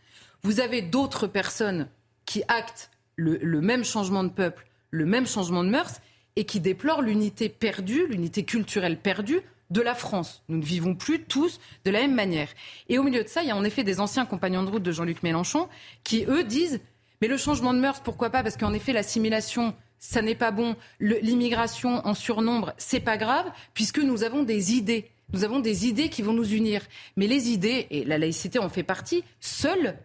Vous 0.42 0.60
avez 0.60 0.82
d'autres 0.82 1.26
personnes 1.26 1.88
qui 2.26 2.42
actent 2.48 2.90
le, 3.16 3.38
le 3.38 3.62
même 3.62 3.82
changement 3.82 4.24
de 4.24 4.28
peuple, 4.28 4.66
le 4.90 5.06
même 5.06 5.26
changement 5.26 5.64
de 5.64 5.70
mœurs, 5.70 6.02
et 6.36 6.44
qui 6.44 6.60
déplorent 6.60 7.00
l'unité 7.00 7.48
perdue, 7.48 8.06
l'unité 8.08 8.44
culturelle 8.44 8.98
perdue 9.00 9.40
de 9.70 9.80
la 9.80 9.94
France. 9.94 10.42
Nous 10.48 10.58
ne 10.58 10.64
vivons 10.64 10.94
plus 10.94 11.22
tous 11.22 11.60
de 11.84 11.90
la 11.90 12.00
même 12.00 12.14
manière. 12.14 12.48
Et 12.88 12.98
au 12.98 13.02
milieu 13.02 13.22
de 13.22 13.28
ça, 13.28 13.42
il 13.42 13.48
y 13.48 13.52
a 13.52 13.56
en 13.56 13.64
effet 13.64 13.84
des 13.84 14.00
anciens 14.00 14.26
compagnons 14.26 14.62
de 14.62 14.70
route 14.70 14.82
de 14.82 14.92
Jean-Luc 14.92 15.22
Mélenchon 15.22 15.68
qui, 16.04 16.24
eux, 16.24 16.44
disent 16.44 16.80
Mais 17.20 17.28
le 17.28 17.36
changement 17.36 17.72
de 17.72 17.78
mœurs, 17.78 18.00
pourquoi 18.00 18.30
pas? 18.30 18.42
Parce 18.42 18.56
qu'en 18.56 18.72
effet, 18.72 18.92
l'assimilation, 18.92 19.74
ça 19.98 20.22
n'est 20.22 20.34
pas 20.34 20.50
bon. 20.50 20.76
L'immigration 20.98 22.04
en 22.06 22.14
surnombre, 22.14 22.72
c'est 22.78 23.00
pas 23.00 23.16
grave, 23.16 23.46
puisque 23.74 23.98
nous 23.98 24.24
avons 24.24 24.42
des 24.42 24.74
idées. 24.74 25.10
Nous 25.32 25.44
avons 25.44 25.60
des 25.60 25.86
idées 25.86 26.08
qui 26.08 26.22
vont 26.22 26.32
nous 26.32 26.52
unir. 26.52 26.82
Mais 27.16 27.28
les 27.28 27.50
idées, 27.50 27.86
et 27.90 28.04
la 28.04 28.18
laïcité 28.18 28.58
en 28.58 28.68
fait 28.68 28.82
partie, 28.82 29.22
seules 29.40 29.96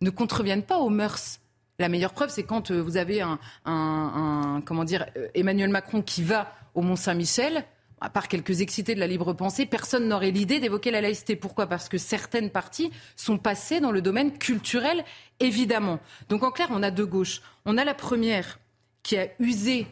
ne 0.00 0.10
contreviennent 0.10 0.62
pas 0.62 0.78
aux 0.78 0.88
mœurs. 0.88 1.40
La 1.78 1.88
meilleure 1.88 2.12
preuve, 2.12 2.30
c'est 2.30 2.42
quand 2.44 2.70
euh, 2.70 2.80
vous 2.80 2.96
avez 2.96 3.20
un, 3.20 3.38
un 3.64 4.62
comment 4.64 4.84
dire, 4.84 5.06
euh, 5.16 5.28
Emmanuel 5.34 5.70
Macron 5.70 6.00
qui 6.02 6.22
va 6.22 6.54
au 6.74 6.82
Mont-Saint-Michel 6.82 7.64
à 8.02 8.10
part 8.10 8.26
quelques 8.26 8.60
excités 8.60 8.94
de 8.94 9.00
la 9.00 9.06
libre 9.06 9.32
pensée, 9.32 9.64
personne 9.64 10.08
n'aurait 10.08 10.32
l'idée 10.32 10.58
d'évoquer 10.58 10.90
la 10.90 11.00
laïcité. 11.00 11.36
Pourquoi? 11.36 11.66
Parce 11.66 11.88
que 11.88 11.98
certaines 11.98 12.50
parties 12.50 12.90
sont 13.14 13.38
passées 13.38 13.78
dans 13.78 13.92
le 13.92 14.02
domaine 14.02 14.36
culturel, 14.36 15.04
évidemment. 15.38 16.00
Donc 16.28 16.42
en 16.42 16.50
clair, 16.50 16.68
on 16.72 16.82
a 16.82 16.90
deux 16.90 17.06
gauches. 17.06 17.42
On 17.64 17.78
a 17.78 17.84
la 17.84 17.94
première 17.94 18.58
qui 19.04 19.16
a 19.16 19.28
usé 19.38 19.86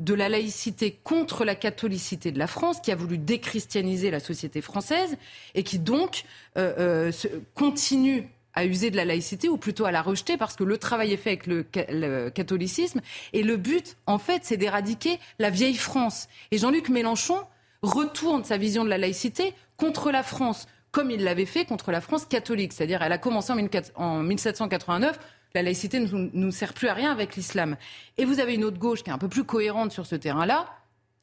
de 0.00 0.14
la 0.14 0.28
laïcité 0.28 0.98
contre 1.04 1.44
la 1.44 1.54
catholicité 1.54 2.32
de 2.32 2.40
la 2.40 2.48
France, 2.48 2.80
qui 2.80 2.90
a 2.90 2.96
voulu 2.96 3.18
déchristianiser 3.18 4.10
la 4.10 4.18
société 4.18 4.60
française 4.60 5.16
et 5.54 5.62
qui 5.62 5.78
donc 5.78 6.24
euh, 6.58 7.10
euh, 7.12 7.12
continue 7.54 8.28
à 8.54 8.64
user 8.64 8.90
de 8.90 8.96
la 8.96 9.04
laïcité 9.04 9.48
ou 9.48 9.56
plutôt 9.56 9.84
à 9.84 9.92
la 9.92 10.02
rejeter 10.02 10.36
parce 10.36 10.56
que 10.56 10.64
le 10.64 10.78
travail 10.78 11.12
est 11.12 11.16
fait 11.16 11.30
avec 11.30 11.46
le, 11.46 12.30
catholicisme 12.30 13.00
et 13.32 13.42
le 13.42 13.56
but, 13.56 13.96
en 14.06 14.18
fait, 14.18 14.42
c'est 14.44 14.56
d'éradiquer 14.56 15.18
la 15.38 15.50
vieille 15.50 15.76
France. 15.76 16.28
Et 16.50 16.58
Jean-Luc 16.58 16.88
Mélenchon 16.88 17.38
retourne 17.82 18.44
sa 18.44 18.56
vision 18.56 18.84
de 18.84 18.88
la 18.88 18.98
laïcité 18.98 19.54
contre 19.76 20.10
la 20.10 20.22
France, 20.22 20.66
comme 20.92 21.10
il 21.10 21.24
l'avait 21.24 21.46
fait 21.46 21.64
contre 21.64 21.90
la 21.90 22.00
France 22.00 22.24
catholique. 22.24 22.72
C'est-à-dire, 22.72 23.02
elle 23.02 23.12
a 23.12 23.18
commencé 23.18 23.52
en 23.96 24.22
1789 24.22 25.18
la 25.54 25.62
laïcité 25.62 26.00
ne 26.00 26.30
nous 26.32 26.50
sert 26.50 26.74
plus 26.74 26.88
à 26.88 26.94
rien 26.94 27.12
avec 27.12 27.36
l'islam. 27.36 27.76
Et 28.18 28.24
vous 28.24 28.40
avez 28.40 28.54
une 28.54 28.64
autre 28.64 28.78
gauche 28.78 29.04
qui 29.04 29.10
est 29.10 29.12
un 29.12 29.18
peu 29.18 29.28
plus 29.28 29.44
cohérente 29.44 29.92
sur 29.92 30.04
ce 30.04 30.16
terrain-là, 30.16 30.66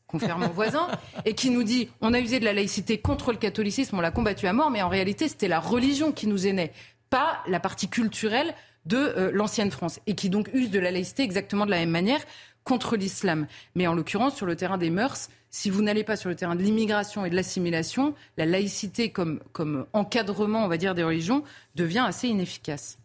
confère 0.08 0.38
mon 0.38 0.48
voisin, 0.48 0.88
et 1.26 1.36
qui 1.36 1.50
nous 1.50 1.64
dit 1.64 1.90
on 2.00 2.14
a 2.14 2.20
usé 2.20 2.40
de 2.40 2.46
la 2.46 2.54
laïcité 2.54 2.98
contre 2.98 3.34
le 3.34 3.38
catholicisme, 3.38 3.98
on 3.98 4.02
l'a 4.02 4.12
combattu 4.12 4.48
à 4.48 4.54
mort, 4.54 4.72
mais 4.72 4.82
en 4.82 4.88
réalité 4.88 5.28
c'était 5.28 5.50
la 5.50 5.60
religion 5.60 6.14
qui 6.14 6.28
nous 6.28 6.38
gênait 6.38 6.72
pas 7.12 7.44
la 7.48 7.60
partie 7.60 7.88
culturelle 7.88 8.56
de 8.88 8.98
euh, 8.98 9.32
l'ancienne 9.32 9.70
France 9.70 10.00
et 10.08 10.16
qui 10.16 10.32
donc 10.32 10.50
use 10.54 10.72
de 10.72 10.80
la 10.80 10.90
laïcité 10.90 11.22
exactement 11.22 11.68
de 11.68 11.72
la 11.72 11.78
même 11.78 11.92
manière 11.92 12.22
contre 12.64 12.96
l'islam. 12.96 13.46
Mais 13.76 13.86
en 13.86 13.94
l'occurrence, 13.94 14.36
sur 14.36 14.48
le 14.48 14.56
terrain 14.56 14.80
des 14.80 14.90
mœurs, 14.90 15.30
si 15.52 15.70
vous 15.70 15.82
n'allez 15.82 16.04
pas 16.04 16.16
sur 16.16 16.30
le 16.30 16.36
terrain 16.36 16.56
de 16.56 16.64
l'immigration 16.64 17.26
et 17.26 17.30
de 17.30 17.36
l'assimilation, 17.36 18.16
la 18.38 18.46
laïcité 18.46 19.12
comme, 19.12 19.42
comme 19.52 19.86
encadrement, 19.94 20.64
on 20.64 20.68
va 20.68 20.78
dire, 20.78 20.96
des 20.96 21.04
religions 21.04 21.44
devient 21.76 22.04
assez 22.08 22.28
inefficace. 22.28 22.98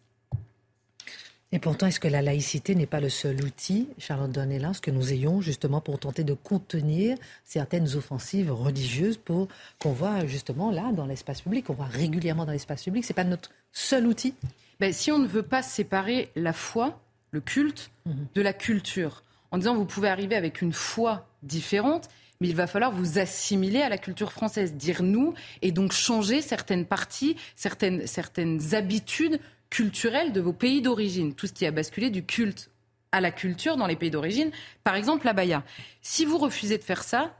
Et 1.53 1.59
pourtant, 1.59 1.87
est-ce 1.87 2.01
que 2.01 2.09
la 2.09 2.21
laïcité 2.21 2.75
n'est 2.75 2.85
pas 2.85 2.99
le 2.99 3.07
seul 3.07 3.41
outil, 3.41 3.87
Charlotte 3.97 4.31
Dornelas, 4.31 4.79
que 4.81 4.91
nous 4.91 5.13
ayons 5.13 5.39
justement 5.39 5.79
pour 5.79 5.97
tenter 5.97 6.25
de 6.25 6.33
contenir 6.33 7.17
certaines 7.45 7.95
offensives 7.95 8.51
religieuses 8.51 9.15
pour 9.15 9.47
qu'on 9.79 9.93
voit 9.93 10.25
justement 10.25 10.71
là 10.71 10.91
dans 10.91 11.05
l'espace 11.05 11.41
public, 11.41 11.65
qu'on 11.65 11.73
voit 11.73 11.85
régulièrement 11.85 12.45
dans 12.45 12.51
l'espace 12.51 12.83
public 12.83 13.05
C'est 13.05 13.13
pas 13.13 13.23
notre 13.23 13.51
seul 13.71 14.07
outil? 14.07 14.33
Ben, 14.81 14.91
Si 14.91 15.09
on 15.09 15.19
ne 15.19 15.27
veut 15.27 15.43
pas 15.43 15.63
séparer 15.63 16.29
la 16.35 16.51
foi, 16.51 16.99
le 17.31 17.39
culte, 17.39 17.91
mhm. 18.05 18.27
de 18.35 18.41
la 18.41 18.51
culture, 18.51 19.23
en 19.51 19.57
disant 19.57 19.75
vous 19.75 19.85
pouvez 19.85 20.09
arriver 20.09 20.35
avec 20.35 20.61
une 20.61 20.73
foi 20.73 21.29
différente, 21.43 22.09
mais 22.41 22.49
il 22.49 22.55
va 22.55 22.67
falloir 22.67 22.91
vous 22.91 23.19
assimiler 23.19 23.81
à 23.81 23.89
la 23.89 23.97
culture 23.97 24.31
française, 24.31 24.73
dire 24.73 25.01
nous, 25.01 25.33
et 25.61 25.71
donc 25.71 25.93
changer 25.93 26.41
certaines 26.41 26.85
parties, 26.85 27.35
certaines, 27.55 28.05
certaines 28.05 28.75
habitudes 28.75 29.39
culturel 29.69 30.33
de 30.33 30.41
vos 30.41 30.53
pays 30.53 30.81
d'origine, 30.81 31.33
tout 31.33 31.47
ce 31.47 31.53
qui 31.53 31.65
a 31.65 31.71
basculé 31.71 32.09
du 32.09 32.25
culte 32.25 32.69
à 33.11 33.21
la 33.21 33.31
culture 33.31 33.77
dans 33.77 33.87
les 33.87 33.95
pays 33.95 34.11
d'origine, 34.11 34.51
par 34.83 34.95
exemple 34.95 35.25
la 35.25 35.33
baya. 35.33 35.63
Si 36.01 36.25
vous 36.25 36.37
refusez 36.37 36.77
de 36.77 36.83
faire 36.83 37.03
ça, 37.03 37.33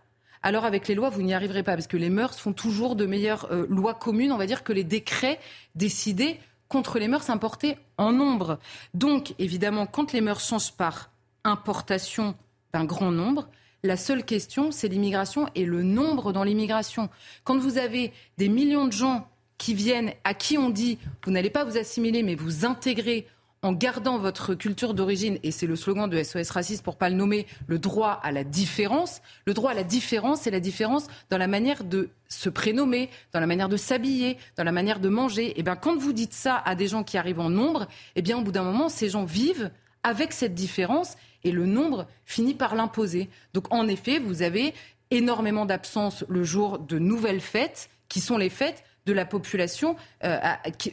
alors 0.44 0.66
avec 0.66 0.88
les 0.88 0.96
lois, 0.96 1.10
vous 1.10 1.22
n'y 1.22 1.34
arriverez 1.34 1.64
pas, 1.64 1.74
parce 1.74 1.88
que 1.88 1.98
les 1.98 2.10
mœurs 2.10 2.38
font 2.38 2.54
toujours 2.54 2.96
de 2.96 3.06
meilleures 3.06 3.52
euh, 3.52 3.66
lois 3.70 3.94
communes, 3.94 4.32
on 4.32 4.38
va 4.38 4.46
dire, 4.46 4.64
que 4.64 4.74
les 4.74 4.84
décrets 4.84 5.40
décidés 5.76 6.40
contre 6.68 7.00
les 7.00 7.08
mœurs 7.08 7.30
importées 7.30 7.78
en 7.98 8.12
nombre. 8.12 8.60
Donc, 8.94 9.34
évidemment, 9.40 9.86
quand 9.86 10.14
les 10.14 10.22
mœurs 10.22 10.46
changent 10.46 10.74
par 10.74 11.12
importation 11.44 12.36
d'un 12.74 12.86
grand 12.86 13.12
nombre, 13.12 13.50
la 13.84 13.98
seule 13.98 14.26
question, 14.26 14.72
c'est 14.72 14.88
l'immigration 14.88 15.48
et 15.56 15.66
le 15.66 15.84
nombre 15.84 16.34
dans 16.34 16.44
l'immigration. 16.44 17.10
Quand 17.44 17.58
vous 17.58 17.78
avez 17.78 18.12
des 18.38 18.50
millions 18.50 18.86
de 18.86 18.92
gens 18.92 19.30
qui 19.58 19.74
viennent, 19.74 20.14
à 20.24 20.34
qui 20.34 20.58
on 20.58 20.70
dit 20.70 20.98
vous 21.26 21.32
n'allez 21.32 21.50
pas 21.50 21.64
vous 21.64 21.78
assimiler, 21.78 22.24
mais 22.24 22.36
vous 22.36 22.66
intégrer 22.66 23.28
en 23.64 23.74
gardant 23.74 24.20
votre 24.20 24.54
culture 24.54 24.94
d'origine, 24.94 25.40
et 25.42 25.52
c'est 25.52 25.66
le 25.66 25.76
slogan 25.76 26.10
de 26.10 26.22
SOS 26.22 26.52
Raciste 26.52 26.84
pour 26.84 26.96
pas 26.96 27.10
le 27.10 27.16
nommer, 27.16 27.48
le 27.66 27.80
droit 27.80 28.20
à 28.24 28.32
la 28.32 28.44
différence. 28.44 29.22
Le 29.46 29.54
droit 29.54 29.72
à 29.72 29.74
la 29.74 29.84
différence, 29.84 30.42
c'est 30.42 30.52
la 30.52 30.60
différence 30.60 31.08
dans 31.30 31.40
la 31.40 31.48
manière 31.48 31.84
de 31.84 32.10
se 32.30 32.50
prénommer, 32.50 33.10
dans 33.34 33.40
la 33.40 33.48
manière 33.48 33.68
de 33.68 33.78
s'habiller, 33.78 34.38
dans 34.58 34.64
la 34.64 34.72
manière 34.72 35.00
de 35.00 35.10
manger. 35.10 35.48
Et 35.48 35.54
eh 35.58 35.64
bien, 35.64 35.76
quand 35.76 35.98
vous 35.98 36.14
dites 36.14 36.34
ça 36.34 36.62
à 36.66 36.76
des 36.76 36.88
gens 36.88 37.04
qui 37.04 37.18
arrivent 37.18 37.40
en 37.40 37.50
nombre, 37.50 37.84
et 37.84 38.18
eh 38.18 38.22
bien, 38.22 38.38
au 38.38 38.42
bout 38.42 38.52
d'un 38.52 38.64
moment, 38.64 38.90
ces 38.90 39.10
gens 39.10 39.26
vivent 39.26 39.72
avec 40.04 40.34
cette 40.34 40.54
différence 40.54 41.16
et 41.44 41.52
le 41.52 41.66
nombre 41.66 42.08
finit 42.26 42.54
par 42.54 42.76
l'imposer. 42.76 43.28
Donc, 43.54 43.74
en 43.74 43.88
effet, 43.88 44.20
vous 44.20 44.44
avez 44.44 44.74
énormément 45.10 45.66
d'absence 45.66 46.24
le 46.30 46.44
jour 46.44 46.80
de 46.80 47.00
nouvelles 47.00 47.42
fêtes, 47.42 47.90
qui 48.08 48.22
sont 48.22 48.38
les 48.38 48.50
fêtes 48.50 48.84
de 49.08 49.14
la 49.14 49.26
population 49.26 49.96
euh, 50.24 50.38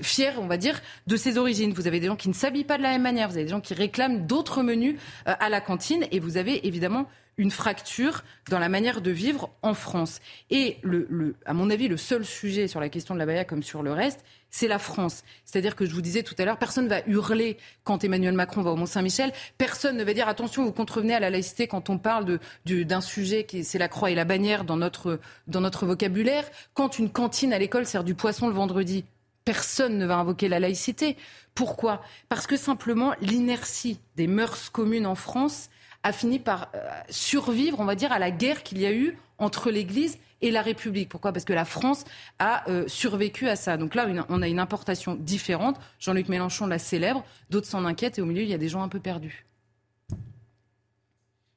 fière, 0.01 0.37
on 0.41 0.47
va 0.47 0.57
dire, 0.57 0.81
de 1.07 1.17
ses 1.17 1.37
origines. 1.37 1.73
Vous 1.75 1.87
avez 1.87 2.01
des 2.01 2.07
gens 2.07 2.17
qui 2.17 2.29
ne 2.29 2.35
s'habillent 2.35 2.65
pas 2.65 2.79
de 2.79 2.83
la 2.83 2.91
même 2.91 3.03
manière, 3.03 3.29
vous 3.29 3.35
avez 3.35 3.45
des 3.45 3.51
gens 3.51 3.61
qui 3.61 3.75
réclament 3.75 4.27
d'autres 4.27 4.63
menus 4.63 4.97
euh, 5.29 5.35
à 5.39 5.51
la 5.51 5.61
cantine, 5.61 6.07
et 6.13 6.21
vous 6.21 6.37
avez 6.37 6.67
évidemment 6.67 7.07
une 7.37 7.51
fracture 7.51 8.23
dans 8.49 8.59
la 8.59 8.69
manière 8.69 9.01
de 9.01 9.11
vivre 9.11 9.51
en 9.63 9.75
France. 9.75 10.21
Et 10.51 10.79
le, 10.83 11.35
à 11.47 11.55
mon 11.55 11.71
avis, 11.71 11.89
le 11.89 11.97
seul 11.97 12.25
sujet 12.25 12.69
sur 12.69 12.81
la 12.81 12.89
question 12.89 13.15
de 13.15 13.19
la 13.19 13.27
Baïa 13.27 13.45
comme 13.45 13.63
sur 13.63 13.83
le 13.83 13.93
reste, 13.93 14.25
c'est 14.51 14.69
la 14.69 14.79
France. 14.79 15.25
C'est-à-dire 15.45 15.75
que 15.75 15.85
je 15.85 15.93
vous 15.93 16.01
disais 16.01 16.23
tout 16.23 16.35
à 16.39 16.45
l'heure, 16.45 16.59
personne 16.59 16.85
ne 16.85 16.91
va 16.91 17.01
hurler 17.09 17.57
quand 17.83 18.05
Emmanuel 18.05 18.35
Macron 18.35 18.63
va 18.63 18.71
au 18.71 18.77
Mont-Saint-Michel. 18.77 19.33
Personne 19.59 19.97
ne 19.97 20.05
va 20.05 20.15
dire 20.15 20.29
attention, 20.29 20.65
vous 20.65 20.73
contrevenez 20.73 21.15
à 21.15 21.21
la 21.21 21.31
laïcité 21.31 21.67
quand 21.67 21.91
on 21.91 21.99
parle 21.99 22.39
d'un 22.65 23.01
sujet 23.01 23.45
qui 23.45 23.65
c'est 23.65 23.79
la 23.79 23.89
croix 23.89 24.13
et 24.13 24.15
la 24.15 24.25
bannière 24.25 24.65
dans 24.65 24.77
notre, 24.77 25.19
dans 25.49 25.61
notre 25.61 25.87
vocabulaire. 25.87 26.45
Quand 26.73 26.99
une 27.01 27.11
cantine 27.11 27.53
à 27.53 27.59
l'école 27.59 27.85
sert 27.85 28.05
du 28.05 28.15
poisson 28.15 28.47
le 28.47 28.55
vendredi, 28.55 29.05
personne 29.45 29.99
ne 29.99 30.07
va 30.07 30.19
invoquer 30.19 30.49
la 30.49 30.61
laïcité. 30.61 31.17
Pourquoi? 31.55 32.01
Parce 32.29 32.47
que 32.47 32.57
simplement 32.57 33.13
l'inertie 33.21 33.99
des 34.17 34.29
mœurs 34.29 34.71
communes 34.71 35.07
en 35.07 35.17
France 35.17 35.69
a 36.05 36.13
fini 36.13 36.39
par 36.39 36.69
euh, 36.75 36.79
survivre, 37.09 37.81
on 37.81 37.85
va 37.85 37.97
dire, 37.97 38.13
à 38.13 38.21
la 38.21 38.31
guerre 38.31 38.63
qu'il 38.63 38.79
y 38.79 38.87
a 38.87 38.93
eu 38.93 39.19
entre 39.39 39.71
l'Église 39.71 40.19
et 40.43 40.51
la 40.51 40.63
République. 40.63 41.09
Pourquoi? 41.09 41.33
Parce 41.33 41.47
que 41.47 41.55
la 41.55 41.65
France 41.65 42.05
a 42.39 42.69
euh, 42.71 42.87
survécu 42.87 43.49
à 43.49 43.57
ça. 43.57 43.77
Donc 43.79 43.95
là, 43.95 44.07
on 44.29 44.43
a 44.43 44.47
une 44.47 44.61
importation 44.61 45.15
différente. 45.15 45.81
Jean-Luc 45.99 46.29
Mélenchon 46.29 46.67
la 46.67 46.79
célèbre, 46.79 47.25
d'autres 47.51 47.67
s'en 47.67 47.85
inquiètent 47.87 48.19
et 48.19 48.23
au 48.23 48.27
milieu, 48.27 48.43
il 48.43 48.49
y 48.49 48.55
a 48.55 48.59
des 48.59 48.69
gens 48.69 48.83
un 48.83 48.89
peu 48.89 49.01
perdus. 49.01 49.47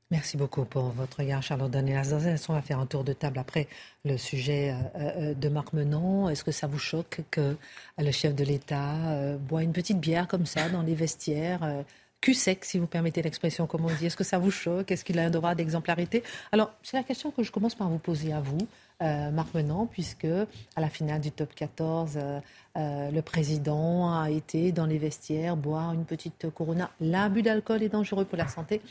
Merci 0.10 0.38
beaucoup 0.38 0.64
pour 0.64 0.92
votre 0.92 1.18
regard, 1.18 1.44
Charlotte 1.44 1.70
Daniel. 1.70 2.02
On 2.48 2.54
va 2.54 2.62
faire 2.62 2.80
un 2.80 2.86
tour 2.86 3.04
de 3.04 3.12
table 3.12 3.40
après 3.40 3.68
le 4.06 4.16
sujet 4.16 4.74
euh, 4.96 5.34
de 5.34 5.50
Marc 5.50 5.74
Menon. 5.74 6.30
Est-ce 6.30 6.46
que 6.46 6.52
ça 6.52 6.66
vous 6.66 6.80
choque 6.80 7.20
que 7.30 7.58
le 7.98 8.12
chef 8.12 8.34
de 8.34 8.46
l'État 8.46 9.36
boit 9.38 9.64
une 9.64 9.74
petite 9.74 10.00
bière 10.00 10.30
comme 10.30 10.46
ça 10.46 10.70
dans 10.70 10.82
les 10.82 10.96
vestiaires 10.96 11.84
cul 12.22 12.34
sec, 12.34 12.66
si 12.66 12.78
vous 12.78 12.88
permettez 12.88 13.22
l'expression, 13.22 13.68
comme 13.68 13.86
on 13.86 13.94
dit. 13.94 14.08
Est-ce 14.08 14.18
que 14.18 14.24
ça 14.24 14.38
vous 14.38 14.52
choque? 14.52 14.92
Est-ce 14.92 15.06
qu'il 15.06 15.20
a 15.20 15.24
un 15.24 15.30
droit 15.30 15.56
d'exemplarité? 15.56 16.24
Alors, 16.52 16.74
c'est 16.84 16.98
la 16.98 17.04
question 17.04 17.32
que 17.32 17.44
je 17.44 17.52
commence 17.52 17.76
par 17.76 17.90
vous 17.90 18.00
poser 18.00 18.34
à 18.34 18.40
vous, 18.40 18.58
euh, 19.04 19.30
Marc 19.32 19.54
Menant, 19.54 19.86
puisque 19.86 20.26
à 20.26 20.82
la 20.82 20.90
finale 20.90 21.22
du 21.22 21.32
top 21.32 21.54
14, 21.54 22.18
euh, 22.18 22.40
euh, 22.78 23.12
le 23.12 23.22
président 23.22 24.12
a 24.12 24.30
été 24.32 24.72
dans 24.72 24.86
les 24.86 24.98
vestiaires 24.98 25.56
boire 25.56 25.94
une 25.94 26.06
petite 26.06 26.50
Corona. 26.50 26.90
L'abus 27.00 27.44
d'alcool 27.44 27.84
est 27.84 27.90
dangereux 27.90 28.26
pour 28.26 28.38
la 28.38 28.48
santé. 28.48 28.82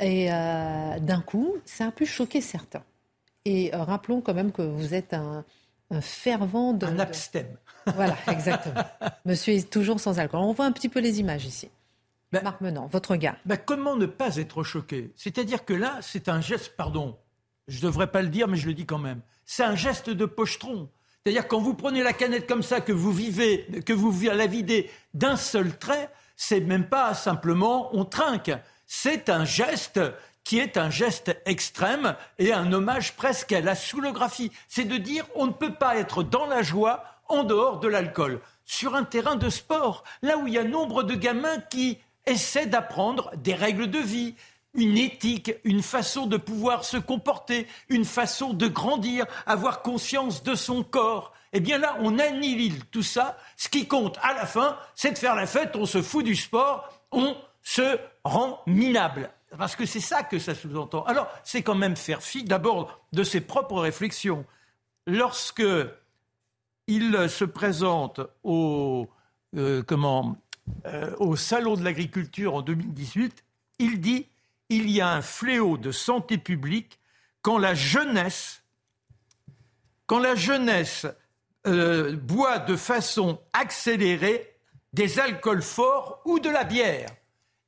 Et 0.00 0.28
d'un 0.28 1.22
coup, 1.24 1.54
ça 1.64 1.86
a 1.86 1.90
pu 1.90 2.06
choquer 2.06 2.40
certains. 2.40 2.82
Et 3.44 3.70
rappelons 3.72 4.20
quand 4.20 4.34
même 4.34 4.52
que 4.52 4.62
vous 4.62 4.94
êtes 4.94 5.14
un, 5.14 5.44
fervent 6.00 6.72
de... 6.72 6.86
Un 6.86 6.98
abstème. 6.98 7.56
Voilà, 7.94 8.16
exactement. 8.30 8.82
Monsieur 9.24 9.54
est 9.54 9.70
toujours 9.70 10.00
sans 10.00 10.18
alcool. 10.18 10.40
On 10.40 10.52
voit 10.52 10.66
un 10.66 10.72
petit 10.72 10.88
peu 10.88 11.00
les 11.00 11.20
images 11.20 11.46
ici. 11.46 11.70
Ben, 12.32 12.42
Marc 12.42 12.60
Menant, 12.60 12.88
votre 12.88 13.12
regard. 13.12 13.36
Ben, 13.44 13.56
comment 13.56 13.96
ne 13.96 14.06
pas 14.06 14.36
être 14.36 14.62
choqué? 14.62 15.12
C'est-à-dire 15.16 15.64
que 15.64 15.74
là, 15.74 15.98
c'est 16.02 16.28
un 16.28 16.40
geste, 16.40 16.76
pardon, 16.76 17.16
je 17.68 17.78
ne 17.78 17.82
devrais 17.82 18.08
pas 18.08 18.22
le 18.22 18.28
dire, 18.28 18.48
mais 18.48 18.56
je 18.56 18.66
le 18.66 18.74
dis 18.74 18.86
quand 18.86 18.98
même. 18.98 19.20
C'est 19.44 19.64
un 19.64 19.76
geste 19.76 20.10
de 20.10 20.26
pochetron. 20.26 20.88
C'est-à-dire 21.22 21.48
quand 21.48 21.60
vous 21.60 21.74
prenez 21.74 22.02
la 22.02 22.12
canette 22.12 22.46
comme 22.46 22.62
ça, 22.62 22.80
que 22.80 22.92
vous 22.92 23.12
vivez, 23.12 23.66
que 23.84 23.92
vous 23.92 24.12
la 24.22 24.46
videz 24.46 24.90
d'un 25.14 25.36
seul 25.36 25.76
trait, 25.76 26.10
c'est 26.36 26.60
même 26.60 26.88
pas 26.88 27.14
simplement 27.14 27.90
on 27.96 28.04
trinque. 28.04 28.52
C'est 28.86 29.28
un 29.28 29.44
geste 29.44 30.00
qui 30.44 30.58
est 30.58 30.76
un 30.76 30.90
geste 30.90 31.36
extrême 31.44 32.14
et 32.38 32.52
un 32.52 32.72
hommage 32.72 33.16
presque 33.16 33.50
à 33.50 33.60
la 33.60 33.74
soulographie. 33.74 34.52
C'est 34.68 34.84
de 34.84 34.96
dire 34.96 35.26
on 35.34 35.48
ne 35.48 35.52
peut 35.52 35.74
pas 35.74 35.96
être 35.96 36.22
dans 36.22 36.46
la 36.46 36.62
joie 36.62 37.02
en 37.28 37.42
dehors 37.42 37.80
de 37.80 37.88
l'alcool. 37.88 38.40
Sur 38.64 38.94
un 38.94 39.02
terrain 39.02 39.34
de 39.34 39.50
sport, 39.50 40.04
là 40.22 40.38
où 40.38 40.46
il 40.46 40.54
y 40.54 40.58
a 40.58 40.64
nombre 40.64 41.02
de 41.02 41.14
gamins 41.16 41.58
qui 41.70 41.98
essaie 42.26 42.66
d'apprendre 42.66 43.30
des 43.36 43.54
règles 43.54 43.88
de 43.88 43.98
vie, 43.98 44.34
une 44.74 44.98
éthique, 44.98 45.52
une 45.64 45.82
façon 45.82 46.26
de 46.26 46.36
pouvoir 46.36 46.84
se 46.84 46.96
comporter, 46.96 47.66
une 47.88 48.04
façon 48.04 48.52
de 48.52 48.66
grandir, 48.66 49.26
avoir 49.46 49.82
conscience 49.82 50.42
de 50.42 50.54
son 50.54 50.82
corps. 50.82 51.32
Eh 51.52 51.60
bien 51.60 51.78
là, 51.78 51.96
on 52.00 52.18
annihile 52.18 52.84
tout 52.86 53.02
ça. 53.02 53.38
Ce 53.56 53.68
qui 53.68 53.86
compte 53.86 54.18
à 54.22 54.34
la 54.34 54.46
fin, 54.46 54.76
c'est 54.94 55.12
de 55.12 55.18
faire 55.18 55.34
la 55.34 55.46
fête, 55.46 55.76
on 55.76 55.86
se 55.86 56.02
fout 56.02 56.24
du 56.24 56.36
sport, 56.36 56.92
on 57.12 57.36
se 57.62 57.98
rend 58.24 58.60
minable. 58.66 59.30
Parce 59.56 59.76
que 59.76 59.86
c'est 59.86 60.00
ça 60.00 60.22
que 60.22 60.38
ça 60.38 60.54
sous-entend. 60.54 61.04
Alors, 61.04 61.28
c'est 61.44 61.62
quand 61.62 61.74
même 61.74 61.96
faire 61.96 62.22
fi 62.22 62.44
d'abord 62.44 63.00
de 63.12 63.22
ses 63.22 63.40
propres 63.40 63.80
réflexions. 63.80 64.44
Lorsque 65.06 65.62
il 66.88 67.28
se 67.28 67.44
présente 67.44 68.20
au, 68.42 69.08
euh, 69.56 69.82
comment, 69.82 70.36
euh, 70.86 71.14
au 71.18 71.36
Salon 71.36 71.76
de 71.76 71.84
l'agriculture 71.84 72.54
en 72.54 72.62
2018, 72.62 73.44
il 73.78 74.00
dit 74.00 74.26
il 74.68 74.90
y 74.90 75.00
a 75.00 75.10
un 75.10 75.22
fléau 75.22 75.76
de 75.76 75.92
santé 75.92 76.38
publique 76.38 76.98
quand 77.42 77.58
la 77.58 77.74
jeunesse, 77.74 78.62
quand 80.06 80.22
euh, 81.66 82.16
boit 82.16 82.58
de 82.58 82.76
façon 82.76 83.40
accélérée 83.52 84.54
des 84.92 85.18
alcools 85.18 85.62
forts 85.62 86.22
ou 86.24 86.40
de 86.40 86.48
la 86.48 86.64
bière. 86.64 87.08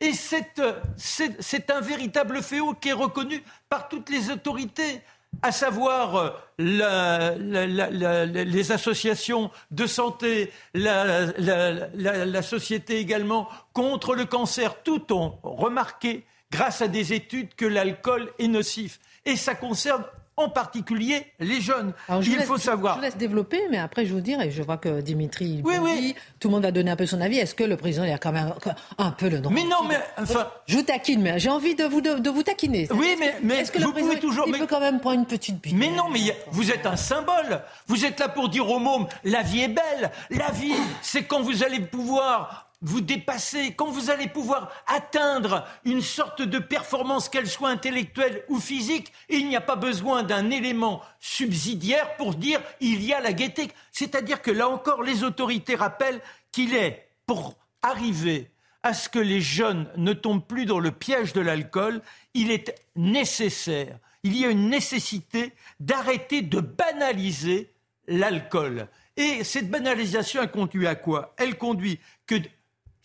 Et 0.01 0.13
c'est 0.13 1.71
un 1.71 1.81
véritable 1.81 2.43
fléau 2.43 2.75
qui 2.75 2.91
est 2.91 2.93
reconnu 2.93 3.43
par 3.69 3.89
toutes 3.89 4.11
les 4.11 4.31
autorités 4.31 5.03
à 5.43 5.53
savoir 5.53 6.41
euh, 6.61 7.37
les 7.39 8.73
associations 8.73 9.51
de 9.71 9.87
santé, 9.87 10.53
la, 10.75 12.43
société 12.43 12.99
également 12.99 13.49
contre 13.73 14.15
le 14.15 14.25
cancer, 14.25 14.83
tout 14.83 15.13
ont 15.13 15.39
remarqué, 15.43 16.25
grâce 16.51 16.83
à 16.83 16.89
des 16.89 17.13
études, 17.13 17.55
que 17.55 17.67
l'alcool 17.67 18.33
est 18.39 18.49
nocif. 18.49 18.99
Et 19.25 19.37
ça 19.37 19.55
concerne 19.55 20.05
en 20.39 20.49
particulier 20.49 21.27
les 21.41 21.61
jeunes. 21.61 21.93
il 22.23 22.41
faut 22.43 22.57
savoir. 22.57 22.95
Je 22.95 22.99
vous 22.99 23.05
laisse 23.05 23.17
développer, 23.17 23.61
mais 23.71 23.79
après 23.79 24.07
je 24.07 24.15
vous 24.15 24.21
dire, 24.21 24.41
et 24.41 24.51
je 24.51 24.63
vois 24.63 24.77
que 24.77 25.01
Dimitri, 25.01 25.61
oui, 25.65 25.75
oui. 25.81 26.15
tout 26.39 26.49
le 26.49 26.55
monde 26.55 26.63
va 26.63 26.71
donner 26.71 26.91
un 26.91 26.97
peu 26.97 27.07
son 27.07 27.21
avis. 27.21 27.39
Est-ce 27.39 27.55
que 27.55 27.65
le 27.65 27.77
président 27.77 28.05
il 28.05 28.13
a 28.13 28.19
quand 28.19 28.33
même 28.33 28.55
un 28.99 29.11
peu 29.11 29.29
le 29.29 29.41
droit 29.41 29.53
Mais 29.53 29.65
non, 29.65 29.85
mais 29.89 29.99
enfin, 30.17 30.49
je 30.67 30.77
vous 30.77 30.83
taquine, 30.83 31.21
mais 31.21 31.39
j'ai 31.39 31.51
envie 31.51 31.75
de 31.75 31.85
vous 31.85 32.01
de, 32.01 32.31
vous 32.31 32.43
taquiner. 32.43 32.89
Oui, 32.93 33.17
mais 33.19 33.37
mais 33.43 33.57
est-ce 33.57 33.73
que 33.73 33.79
le 33.79 33.91
président, 33.91 34.09
pouvez 34.09 34.21
toujours. 34.21 34.45
Il 34.47 34.57
peut 34.57 34.67
quand 34.67 34.81
même 34.81 35.01
prendre 35.01 35.19
une 35.19 35.27
petite 35.27 35.61
bière. 35.61 35.77
Mais 35.77 35.91
non, 35.91 36.09
mais 36.11 36.21
vous 36.51 36.71
êtes 36.71 36.87
un 36.87 36.97
symbole. 36.97 37.63
Vous 37.87 38.05
êtes 38.05 38.21
là 38.21 38.29
pour 38.29 38.49
dire 38.49 38.69
aux 38.71 38.79
mômes, 38.79 39.07
la 39.25 39.43
vie 39.43 39.63
est 39.63 39.69
belle. 39.69 40.11
La 40.31 40.51
vie, 40.51 40.75
c'est 41.03 41.25
quand 41.25 41.41
vous 41.43 41.65
allez 41.65 41.81
pouvoir 41.81 42.68
vous 42.81 43.01
dépasser, 43.01 43.75
quand 43.75 43.91
vous 43.91 44.11
allez 44.11 44.29
pouvoir 44.29 44.71
atteindre 44.87 45.67
une 45.85 46.01
sorte 46.01 46.43
de 46.43 46.59
performance, 46.59 47.29
qu'elle 47.29 47.49
soit 47.49 47.71
intellectuelle 47.71 48.45
ou 48.49 48.61
physique, 48.61 49.13
il 49.29 49.49
n'y 49.49 49.57
a 49.57 49.61
pas 49.61 49.77
besoin 49.77 50.23
d'un 50.23 50.51
élément 50.51 51.03
subsidiaire 51.19 52.17
pour 52.17 52.35
dire 52.35 52.61
il 52.81 53.03
y 53.03 53.13
a 53.13 53.21
la 53.21 53.33
gaieté. 53.33 53.69
C'est-à-dire 53.91 54.43
que 54.43 54.53
là 54.53 54.69
encore, 54.69 55.03
les 55.03 55.25
autorités 55.25 55.75
rappellent 55.75 56.21
qu'il 56.53 56.75
est, 56.75 57.09
pour 57.27 57.57
arriver 57.83 58.51
à 58.83 58.95
ce 58.95 59.09
que 59.09 59.19
les 59.19 59.41
jeunes 59.41 59.91
ne 59.97 60.13
tombent 60.13 60.47
plus 60.47 60.65
dans 60.65 60.79
le 60.79 60.93
piège 60.93 61.33
de 61.33 61.41
l'alcool, 61.41 62.01
il 62.35 62.51
est 62.51 62.75
nécessaire, 62.95 63.99
il 64.23 64.37
y 64.37 64.45
a 64.45 64.51
une 64.51 64.69
nécessité 64.69 65.53
d'arrêter 65.81 66.43
de 66.43 66.61
banaliser 66.61 67.73
l'alcool. 68.07 68.89
Et 69.17 69.43
cette 69.43 69.69
banalisation, 69.69 70.43
elle 70.43 70.51
conduit 70.51 70.87
à 70.87 70.95
quoi? 70.95 71.35
Elle 71.39 71.59
conduit 71.59 71.99
que 72.27 72.37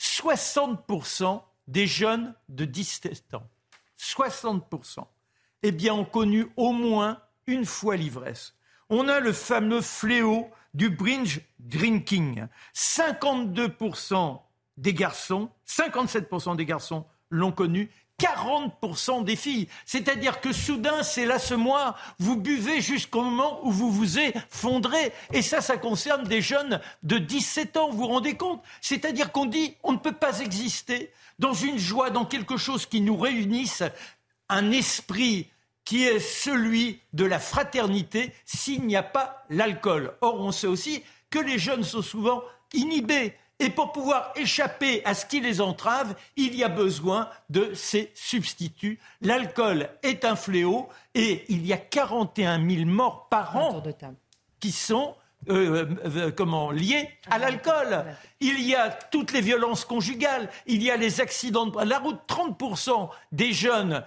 60% 0.04 1.41
des 1.68 1.88
jeunes 1.88 2.36
de 2.49 2.66
17 2.66 3.36
ans, 3.36 3.47
60%, 3.97 5.06
eh 5.64 5.72
bien, 5.72 5.93
ont 5.93 6.04
connu 6.04 6.47
au 6.58 6.74
moins 6.74 7.22
une 7.47 7.66
fois 7.66 7.95
l'ivresse. 7.95 8.54
On 8.89 9.08
a 9.08 9.22
le 9.22 9.32
fameux 9.32 9.82
fléau 9.82 10.49
du 10.74 10.89
bringe 10.89 11.39
drinking. 11.60 12.47
52% 12.76 14.41
des 14.76 14.93
garçons, 14.93 15.49
57% 15.66 16.58
des 16.58 16.66
garçons 16.66 17.06
l'ont 17.30 17.54
connu 17.54 17.89
40% 18.24 19.24
des 19.24 19.36
filles. 19.36 19.67
C'est-à-dire 19.86 20.39
que 20.39 20.53
soudain, 20.53 21.03
c'est 21.03 21.26
là 21.26 21.39
ce 21.39 21.53
mois, 21.53 21.95
vous 22.19 22.38
buvez 22.38 22.82
jusqu'au 22.82 23.21
moment 23.21 23.59
où 23.65 23.71
vous 23.71 23.91
vous 23.91 24.17
effondrez. 24.19 25.11
Et 25.34 25.41
ça, 25.41 25.59
ça 25.61 25.78
concerne 25.78 26.24
des 26.24 26.41
jeunes 26.41 26.80
de 27.03 27.17
17 27.17 27.78
ans, 27.78 27.89
vous 27.89 27.97
vous 27.97 28.07
rendez 28.07 28.36
compte? 28.36 28.61
C'est-à-dire 28.82 29.32
qu'on 29.32 29.45
dit, 29.45 29.76
on 29.84 29.91
ne 29.91 29.97
peut 29.97 30.13
pas 30.13 30.39
exister 30.39 31.11
dans 31.39 31.53
une 31.53 31.78
joie, 31.78 32.09
dans 32.09 32.26
quelque 32.26 32.57
chose 32.57 32.86
qui 32.86 33.01
nous 33.01 33.17
réunisse, 33.17 33.84
un 34.49 34.71
esprit 34.71 35.49
qui 35.84 36.03
est 36.03 36.19
celui 36.19 36.99
de 37.11 37.26
la 37.26 37.39
fraternité 37.39 38.34
s'il 38.45 38.86
n'y 38.86 38.95
a 38.95 39.03
pas 39.03 39.43
l'alcool. 39.49 40.13
Or, 40.21 40.39
on 40.39 40.51
sait 40.51 40.67
aussi 40.67 41.03
que 41.30 41.39
les 41.39 41.59
jeunes 41.59 41.84
sont 41.84 42.01
souvent 42.01 42.41
inhibés. 42.74 43.34
Et 43.60 43.70
pour 43.70 43.91
pouvoir 43.91 44.34
échapper 44.36 45.04
à 45.06 45.14
ce 45.14 45.26
qui 45.26 45.39
les 45.39 45.62
entrave, 45.62 46.16
il 46.36 46.56
y 46.56 46.64
a 46.64 46.70
besoin 46.70 47.30
de 47.49 47.74
ces 47.74 48.12
substituts. 48.14 48.99
L'alcool 49.22 49.89
est 50.01 50.26
un 50.26 50.36
fléau 50.36 50.89
et 51.14 51.45
il 51.49 51.66
y 51.66 51.72
a 51.72 51.78
41 51.78 52.68
000 52.68 52.86
morts 52.86 53.28
par 53.30 53.56
an 53.56 53.82
qui 54.60 54.72
sont 54.72 55.16
euh, 55.49 55.86
euh, 56.06 56.10
euh, 56.18 56.32
comment 56.32 56.72
liées 56.72 57.10
à 57.30 57.38
l'alcool. 57.38 58.06
Il 58.39 58.62
y 58.62 58.76
a 58.76 58.89
toutes 58.89 59.34
les 59.34 59.41
violences 59.41 59.84
conjugales, 59.84 60.49
il 60.68 60.82
y 60.82 60.89
a 60.89 60.95
les 60.95 61.20
accidents 61.20 61.66
de 61.66 61.84
la 61.84 61.99
route. 61.99 62.20
30% 62.28 63.10
des 63.34 63.51
jeunes, 63.51 64.04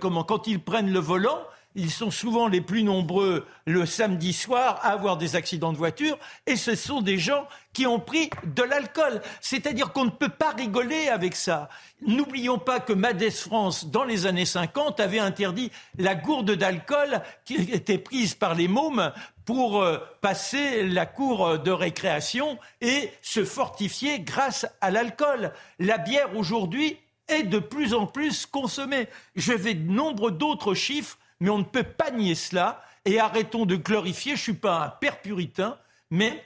comment, 0.00 0.24
quand 0.24 0.46
ils 0.46 0.62
prennent 0.62 0.92
le 0.92 0.98
volant, 0.98 1.42
ils 1.74 1.90
sont 1.90 2.10
souvent 2.10 2.48
les 2.48 2.60
plus 2.60 2.82
nombreux 2.82 3.46
le 3.66 3.86
samedi 3.86 4.32
soir 4.32 4.78
à 4.82 4.90
avoir 4.90 5.16
des 5.16 5.36
accidents 5.36 5.72
de 5.72 5.78
voiture 5.78 6.18
et 6.46 6.56
ce 6.56 6.74
sont 6.74 7.00
des 7.00 7.18
gens 7.18 7.46
qui 7.72 7.86
ont 7.86 7.98
pris 7.98 8.28
de 8.44 8.62
l'alcool. 8.62 9.22
C'est-à-dire 9.40 9.92
qu'on 9.92 10.04
ne 10.04 10.10
peut 10.10 10.28
pas 10.28 10.50
rigoler 10.50 11.08
avec 11.08 11.34
ça. 11.34 11.68
N'oublions 12.06 12.58
pas 12.58 12.80
que 12.80 12.92
Madès 12.92 13.30
France, 13.30 13.86
dans 13.86 14.04
les 14.04 14.26
années 14.26 14.44
50, 14.44 15.00
avait 15.00 15.18
interdit 15.18 15.70
la 15.98 16.14
gourde 16.14 16.52
d'alcool 16.52 17.22
qui 17.44 17.54
était 17.54 17.98
prise 17.98 18.34
par 18.34 18.54
les 18.54 18.68
mômes 18.68 19.12
pour 19.44 19.82
euh, 19.82 19.98
passer 20.20 20.86
la 20.86 21.06
cour 21.06 21.58
de 21.58 21.70
récréation 21.70 22.58
et 22.80 23.10
se 23.22 23.44
fortifier 23.44 24.20
grâce 24.20 24.66
à 24.80 24.90
l'alcool. 24.90 25.52
La 25.78 25.98
bière 25.98 26.36
aujourd'hui 26.36 26.98
est 27.28 27.44
de 27.44 27.58
plus 27.58 27.94
en 27.94 28.06
plus 28.06 28.46
consommée. 28.46 29.08
Je 29.34 29.52
vais 29.52 29.74
de 29.74 29.90
nombre 29.90 30.30
d'autres 30.30 30.74
chiffres 30.74 31.18
mais 31.42 31.50
on 31.50 31.58
ne 31.58 31.64
peut 31.64 31.82
pas 31.82 32.12
nier 32.12 32.36
cela. 32.36 32.80
Et 33.04 33.18
arrêtons 33.18 33.66
de 33.66 33.74
glorifier. 33.74 34.36
Je 34.36 34.40
ne 34.40 34.42
suis 34.42 34.52
pas 34.54 34.84
un 34.84 34.88
père 34.88 35.20
puritain, 35.20 35.76
mais. 36.08 36.44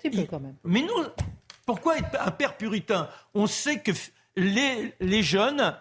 Mais 0.65 0.81
nous, 0.81 1.05
pourquoi 1.67 1.99
être 1.99 2.19
un 2.19 2.31
père 2.31 2.57
puritain? 2.57 3.09
On 3.35 3.47
sait 3.47 3.81
que 3.81 3.93
les, 4.37 4.95
les 5.01 5.23
jeunes, 5.23 5.77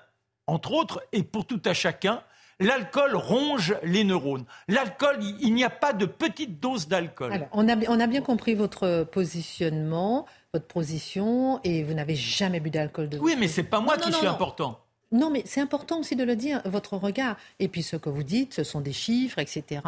entre 0.47 0.73
autres, 0.73 1.01
et 1.13 1.23
pour 1.23 1.45
tout 1.45 1.61
à 1.65 1.73
chacun, 1.73 2.21
L'alcool 2.61 3.17
ronge 3.17 3.75
les 3.83 4.05
neurones. 4.05 4.45
L'alcool, 4.69 5.17
il 5.41 5.53
n'y 5.53 5.65
a 5.65 5.69
pas 5.69 5.91
de 5.91 6.05
petite 6.05 6.61
dose 6.61 6.87
d'alcool. 6.87 7.49
On 7.51 7.67
a, 7.67 7.75
on 7.89 7.99
a 7.99 8.07
bien 8.07 8.21
compris 8.21 8.55
votre 8.55 9.03
positionnement, 9.03 10.25
votre 10.53 10.65
position, 10.65 11.59
et 11.65 11.83
vous 11.83 11.93
n'avez 11.93 12.15
jamais 12.15 12.61
bu 12.61 12.69
d'alcool 12.69 13.09
de 13.09 13.17
Oui, 13.17 13.35
mais 13.37 13.49
c'est 13.49 13.63
pas 13.63 13.81
moi 13.81 13.97
qui 13.97 14.13
suis 14.13 14.25
important. 14.25 14.79
Non, 15.11 15.29
mais 15.29 15.43
c'est 15.45 15.61
important 15.61 15.99
aussi 15.99 16.15
de 16.15 16.23
le 16.23 16.35
dire, 16.35 16.61
votre 16.65 16.97
regard. 16.97 17.37
Et 17.59 17.67
puis 17.67 17.83
ce 17.83 17.95
que 17.95 18.09
vous 18.09 18.23
dites, 18.23 18.53
ce 18.53 18.63
sont 18.63 18.81
des 18.81 18.93
chiffres, 18.93 19.39
etc. 19.39 19.81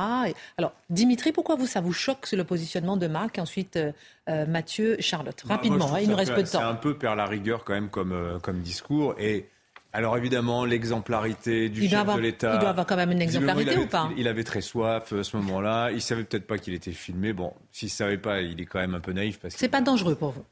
Alors, 0.58 0.74
Dimitri, 0.90 1.32
pourquoi 1.32 1.56
vous, 1.56 1.68
ça 1.68 1.82
vous 1.82 1.94
choque 1.94 2.32
le 2.32 2.44
positionnement 2.44 2.98
de 2.98 3.08
Marc 3.08 3.40
Ensuite, 3.40 3.78
euh, 3.78 3.92
euh, 4.30 4.46
Mathieu, 4.46 4.98
Charlotte? 5.00 5.44
Bah, 5.48 5.56
Rapidement, 5.56 5.94
hein, 5.94 6.00
il 6.02 6.10
nous 6.10 6.16
reste 6.16 6.34
peu 6.34 6.44
de 6.44 6.48
temps. 6.48 6.60
C'est 6.60 6.66
un 6.66 6.76
peu 6.76 6.98
perdre 6.98 7.18
la 7.18 7.26
rigueur 7.26 7.64
quand 7.64 7.74
même 7.74 7.90
comme, 7.90 8.14
euh, 8.14 8.40
comme 8.40 8.62
discours. 8.62 9.16
Et 9.20 9.50
alors 9.92 10.18
évidemment, 10.18 10.66
l'exemplarité 10.66 11.70
du 11.70 11.88
chef 11.90 12.16
de 12.16 12.20
l'État. 12.20 12.54
Il 12.56 12.60
doit 12.60 12.70
avoir 12.70 12.86
quand 12.86 12.96
même 12.96 13.12
une 13.12 13.22
exemplarité 13.22 13.78
ou 13.78 13.88
pas? 13.88 14.10
il, 14.18 14.28
avait 14.28 14.44
très 14.44 14.62
soif 14.62 15.14
à 15.14 15.24
ce 15.24 15.38
moment-là. 15.38 15.92
Il 15.92 16.02
savait 16.02 16.24
peut-être 16.24 16.46
pas 16.46 16.58
qu'il 16.58 16.74
était 16.74 16.92
filmé. 16.92 17.34
Bon, 17.34 17.54
s'il 17.72 17.90
savait 17.90 18.18
pas, 18.18 18.42
il 18.42 18.62
est 18.62 18.66
quand 18.66 18.80
même 18.80 18.96
un 18.96 19.00
peu 19.00 19.14
naïf. 19.14 19.40
parce 19.40 19.56
C'est 19.56 19.70
pas 19.70 19.82
dangereux 19.82 20.16
pour 20.16 20.32
vous? 20.32 20.44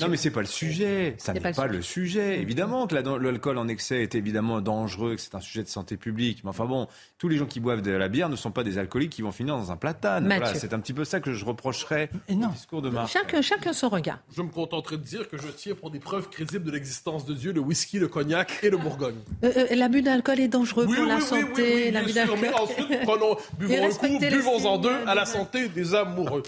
Non, 0.00 0.08
mais 0.08 0.16
c'est 0.16 0.30
pas 0.30 0.40
le 0.40 0.46
sujet. 0.46 1.14
Ça 1.18 1.32
n'est 1.32 1.40
pas, 1.40 1.66
le 1.66 1.82
sujet. 1.82 2.40
Évidemment 2.40 2.86
que 2.86 2.94
l'alcool 2.94 3.58
en 3.58 3.68
excès 3.68 4.02
est 4.02 4.14
évidemment 4.14 4.60
dangereux, 4.60 5.16
que 5.16 5.20
c'est 5.20 5.34
un 5.34 5.40
sujet 5.40 5.62
de 5.62 5.68
santé 5.68 5.96
publique. 5.96 6.42
Mais 6.44 6.50
enfin 6.50 6.64
bon, 6.64 6.88
tous 7.18 7.28
les 7.28 7.36
gens 7.36 7.46
qui 7.46 7.60
boivent 7.60 7.82
de 7.82 7.90
la 7.90 8.08
bière 8.08 8.28
ne 8.28 8.36
sont 8.36 8.50
pas 8.50 8.64
des 8.64 8.78
alcooliques 8.78 9.12
qui 9.12 9.22
vont 9.22 9.32
finir 9.32 9.56
dans 9.56 9.72
un 9.72 9.76
platane. 9.76 10.26
Voilà, 10.26 10.54
c'est 10.54 10.72
un 10.72 10.80
petit 10.80 10.92
peu 10.92 11.04
ça 11.04 11.20
que 11.20 11.32
je 11.32 11.44
reprocherais 11.44 12.10
au 12.28 12.34
discours 12.52 12.82
de 12.82 12.90
Marc. 12.90 13.12
Chacun, 13.12 13.42
chacun 13.42 13.72
son 13.72 13.88
regard. 13.88 14.18
Je 14.34 14.42
me 14.42 14.50
contenterai 14.50 14.96
de 14.96 15.02
dire 15.02 15.28
que 15.28 15.36
je 15.36 15.48
tiens 15.48 15.74
pour 15.74 15.90
des 15.90 15.98
preuves 15.98 16.28
crédibles 16.28 16.64
de 16.64 16.70
l'existence 16.70 17.24
de 17.26 17.34
Dieu 17.34 17.52
le 17.52 17.60
whisky, 17.60 17.98
le 17.98 18.08
cognac 18.08 18.58
et 18.62 18.70
le 18.70 18.76
bourgogne. 18.76 19.16
Euh, 19.42 19.52
euh, 19.56 19.74
l'abus 19.74 20.02
d'alcool 20.02 20.40
est 20.40 20.48
dangereux 20.48 20.86
pour 20.86 21.04
la 21.04 21.20
santé. 21.20 21.90
L'abus 21.90 22.12
d'alcool. 22.12 22.38
Mais 22.40 22.52
ensuite, 22.52 23.00
prenons, 23.02 23.36
buvons 23.58 23.84
un 23.84 23.90
coup, 23.90 24.18
buvons-en 24.18 24.78
deux 24.78 24.96
à 25.06 25.14
la 25.14 25.26
santé 25.26 25.68
des 25.68 25.94
amoureux. 25.94 26.42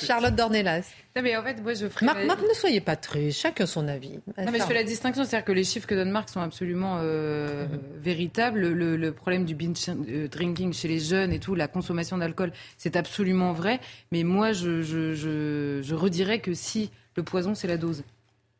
Charlotte 0.00 0.34
Dornelas. 0.34 0.84
Non, 1.16 1.22
mais 1.22 1.34
en 1.34 1.42
fait, 1.42 1.62
moi, 1.62 1.72
je 1.72 1.88
ferai... 1.88 2.04
Marc, 2.04 2.42
ne 2.42 2.52
soyez 2.52 2.82
pas 2.82 2.94
triste, 2.94 3.40
chacun 3.40 3.64
son 3.64 3.88
avis. 3.88 4.20
Non, 4.36 4.52
mais 4.52 4.58
je 4.58 4.64
fais 4.64 4.74
la 4.74 4.84
distinction, 4.84 5.24
c'est-à-dire 5.24 5.46
que 5.46 5.52
les 5.52 5.64
chiffres 5.64 5.86
que 5.86 5.94
donne 5.94 6.10
Marc 6.10 6.28
sont 6.28 6.40
absolument 6.40 6.98
euh, 7.00 7.66
véritables. 7.98 8.68
Le, 8.68 9.12
problème 9.12 9.46
du 9.46 9.54
binge 9.54 9.78
euh, 9.88 10.28
drinking 10.28 10.74
chez 10.74 10.88
les 10.88 10.98
jeunes 10.98 11.32
et 11.32 11.40
tout, 11.40 11.54
la 11.54 11.68
consommation 11.68 12.18
d'alcool, 12.18 12.52
c'est 12.76 12.96
absolument 12.96 13.54
vrai. 13.54 13.80
Mais 14.12 14.24
moi, 14.24 14.52
je, 14.52 14.82
je, 14.82 15.14
je, 15.14 15.94
redirais 15.94 16.40
que 16.40 16.52
si 16.52 16.90
le 17.14 17.22
poison, 17.22 17.54
c'est 17.54 17.68
la 17.68 17.78
dose. 17.78 18.04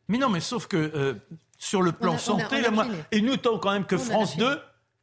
Mais 0.07 0.17
non, 0.17 0.29
mais 0.29 0.39
sauf 0.39 0.65
que 0.65 0.77
euh, 0.77 1.13
sur 1.59 1.83
le 1.83 1.91
plan 1.91 2.17
santé, 2.17 2.63
et 3.11 3.21
nous, 3.21 3.37
tant 3.37 3.59
quand 3.59 3.71
même 3.71 3.85
que 3.85 3.99
France 3.99 4.35
2, 4.35 4.59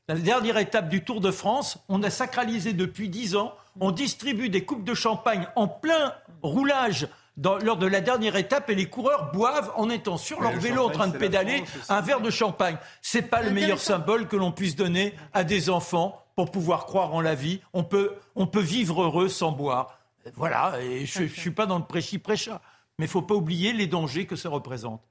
la 0.08 0.16
dernière 0.16 0.58
étape 0.58 0.88
du 0.88 1.04
Tour 1.04 1.20
de 1.20 1.30
France, 1.30 1.78
on 1.88 2.02
a 2.02 2.10
sacralisé 2.10 2.72
depuis 2.72 3.08
10 3.08 3.36
ans, 3.36 3.54
on 3.78 3.92
distribue 3.92 4.48
des 4.48 4.64
coupes 4.64 4.84
de 4.84 4.94
champagne 4.94 5.46
en 5.54 5.68
plein 5.68 6.14
roulage 6.42 7.06
lors 7.36 7.76
de 7.76 7.86
la 7.86 8.00
dernière 8.00 8.36
étape 8.36 8.70
et 8.70 8.74
les 8.74 8.88
coureurs 8.88 9.32
boivent 9.32 9.72
en 9.76 9.90
étant 9.90 10.16
sur 10.16 10.40
leur 10.40 10.52
vélo 10.52 10.84
en 10.84 10.90
train 10.90 11.08
de 11.08 11.16
pédaler 11.18 11.64
un 11.88 12.00
verre 12.00 12.20
de 12.20 12.30
champagne. 12.30 12.78
C'est 13.02 13.22
pas 13.22 13.42
le 13.42 13.50
meilleur 13.50 13.80
symbole 13.80 14.28
que 14.28 14.36
l'on 14.36 14.52
puisse 14.52 14.76
donner 14.76 15.14
à 15.32 15.44
des 15.44 15.70
enfants 15.70 16.24
pour 16.36 16.50
pouvoir 16.50 16.86
croire 16.86 17.14
en 17.14 17.20
la 17.20 17.34
vie. 17.34 17.60
On 17.72 17.84
peut, 17.84 18.14
on 18.34 18.46
peut 18.46 18.60
vivre 18.60 19.02
heureux 19.02 19.28
sans 19.28 19.52
boire. 19.52 19.98
Voilà, 20.34 20.80
et 20.80 21.06
je 21.06 21.22
ne 21.22 21.28
suis 21.28 21.50
pas 21.50 21.66
dans 21.66 21.78
le 21.78 21.84
prêchi-prêcha. 21.84 22.60
Mais 22.98 23.06
il 23.06 23.08
ne 23.08 23.12
faut 23.12 23.22
pas 23.22 23.34
oublier 23.34 23.72
les 23.72 23.86
dangers 23.86 24.26
que 24.26 24.36
ça 24.36 24.48
représente. 24.48 25.02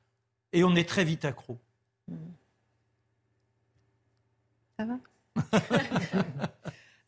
Et 0.54 0.64
on 0.64 0.76
est 0.76 0.88
très 0.88 1.04
vite 1.04 1.26
accro. 1.26 1.60
Ça 4.80 4.86
va? 4.86 4.96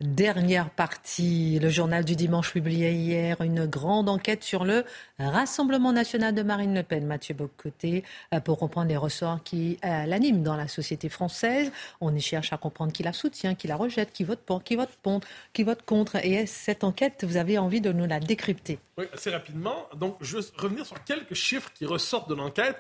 Dernière 0.02 0.72
partie, 0.72 1.58
le 1.58 1.70
journal 1.70 2.04
du 2.04 2.18
dimanche 2.18 2.52
publié 2.52 2.92
hier, 2.92 3.40
une 3.40 3.66
grande 3.66 4.10
enquête 4.10 4.44
sur 4.44 4.66
le 4.66 4.84
Rassemblement 5.20 5.94
national 5.94 6.36
de 6.36 6.44
Marine 6.44 6.76
Le 6.76 6.84
Pen. 6.84 7.06
Mathieu 7.06 7.34
Bocoté, 7.34 8.04
euh, 8.34 8.42
pour 8.42 8.58
comprendre 8.58 8.90
les 8.90 8.98
ressorts 8.98 9.42
qui 9.42 9.80
euh, 9.86 10.06
l'animent 10.06 10.44
dans 10.44 10.58
la 10.58 10.68
société 10.68 11.08
française. 11.08 11.72
On 12.02 12.14
y 12.14 12.20
cherche 12.20 12.52
à 12.52 12.58
comprendre 12.58 12.92
qui 12.92 13.04
la 13.04 13.14
soutient, 13.14 13.56
qui 13.56 13.70
la 13.70 13.78
rejette, 13.78 14.12
qui 14.12 14.26
vote 14.26 14.40
pour, 14.40 14.66
qui 14.66 14.76
vote 14.76 15.82
contre. 15.86 16.18
Et 16.26 16.46
cette 16.46 16.84
enquête, 16.84 17.24
vous 17.26 17.38
avez 17.38 17.58
envie 17.58 17.80
de 17.80 17.94
nous 17.94 18.06
la 18.06 18.20
décrypter 18.20 18.80
Oui, 18.98 19.06
assez 19.14 19.30
rapidement. 19.30 19.88
Donc, 19.96 20.18
je 20.20 20.40
vais 20.40 20.44
revenir 20.58 20.86
sur 20.86 21.02
quelques 21.06 21.36
chiffres 21.36 21.72
qui 21.74 21.86
ressortent 21.86 22.30
de 22.30 22.36
l'enquête. 22.36 22.76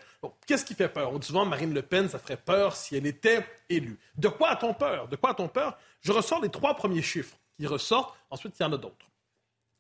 Qu'est-ce 0.47 0.65
qui 0.65 0.73
fait 0.73 0.89
peur? 0.89 1.13
On 1.13 1.19
dit 1.19 1.27
souvent 1.27 1.45
Marine 1.45 1.73
Le 1.73 1.81
Pen, 1.81 2.09
ça 2.09 2.19
ferait 2.19 2.35
peur 2.35 2.75
si 2.75 2.97
elle 2.97 3.05
était 3.05 3.45
élue. 3.69 3.97
De 4.17 4.27
quoi 4.27 4.49
a-t-on 4.49 4.73
peur? 4.73 5.07
De 5.07 5.15
quoi 5.15 5.29
a-t-on 5.29 5.47
peur? 5.47 5.77
Je 6.05 6.11
ressors 6.11 6.39
les 6.39 6.49
trois 6.49 6.75
premiers 6.75 7.01
chiffres 7.01 7.35
qui 7.57 7.65
ressortent. 7.65 8.15
Ensuite, 8.29 8.53
il 8.59 8.61
y 8.61 8.65
en 8.65 8.73
a 8.73 8.77
d'autres. 8.77 9.09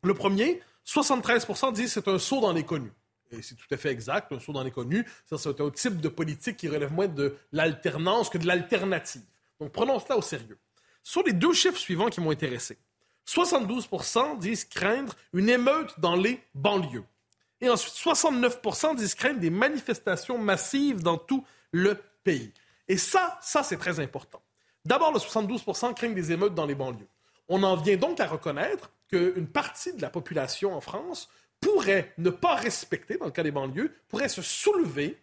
Le 0.01 0.15
premier, 0.15 0.59
73% 0.87 1.71
disent 1.71 1.93
c'est 1.93 2.07
un 2.07 2.17
saut 2.17 2.41
dans 2.41 2.51
l'inconnu. 2.51 2.91
Et 3.29 3.43
c'est 3.43 3.53
tout 3.53 3.67
à 3.69 3.77
fait 3.77 3.89
exact, 3.89 4.31
un 4.31 4.39
saut 4.39 4.51
dans 4.51 4.63
l'inconnu. 4.63 5.05
C'est 5.27 5.61
un 5.61 5.69
type 5.69 6.01
de 6.01 6.09
politique 6.09 6.57
qui 6.57 6.67
relève 6.67 6.91
moins 6.91 7.07
de 7.07 7.37
l'alternance 7.51 8.29
que 8.29 8.39
de 8.39 8.47
l'alternative. 8.47 9.21
Donc 9.59 9.71
prenons 9.71 9.99
cela 9.99 10.17
au 10.17 10.23
sérieux. 10.23 10.57
Sur 11.03 11.21
les 11.21 11.33
deux 11.33 11.53
chiffres 11.53 11.77
suivants 11.77 12.09
qui 12.09 12.21
m'ont 12.21 12.31
intéressé, 12.31 12.79
72% 13.27 14.39
disent 14.39 14.65
craindre 14.65 15.13
une 15.31 15.47
émeute 15.47 15.99
dans 15.99 16.15
les 16.15 16.41
banlieues. 16.55 17.05
Et 17.61 17.69
ensuite, 17.69 17.93
69% 17.93 18.95
disent 18.95 19.13
craindre 19.13 19.39
des 19.39 19.51
manifestations 19.51 20.39
massives 20.39 21.03
dans 21.03 21.17
tout 21.17 21.45
le 21.71 22.01
pays. 22.23 22.51
Et 22.87 22.97
ça, 22.97 23.37
ça, 23.43 23.61
c'est 23.61 23.77
très 23.77 23.99
important. 23.99 24.41
D'abord, 24.85 25.11
le 25.11 25.19
72% 25.19 25.93
craignent 25.93 26.13
des 26.13 26.31
émeutes 26.31 26.53
dans 26.53 26.65
les 26.65 26.75
banlieues. 26.75 27.07
On 27.47 27.63
en 27.63 27.75
vient 27.75 27.97
donc 27.97 28.19
à 28.19 28.27
reconnaître 28.27 28.91
qu'une 29.09 29.47
partie 29.47 29.93
de 29.93 30.01
la 30.01 30.09
population 30.09 30.75
en 30.75 30.81
France 30.81 31.29
pourrait 31.59 32.13
ne 32.17 32.29
pas 32.29 32.55
respecter, 32.55 33.17
dans 33.17 33.25
le 33.25 33.31
cas 33.31 33.43
des 33.43 33.51
banlieues, 33.51 33.91
pourrait 34.07 34.29
se 34.29 34.41
soulever 34.41 35.19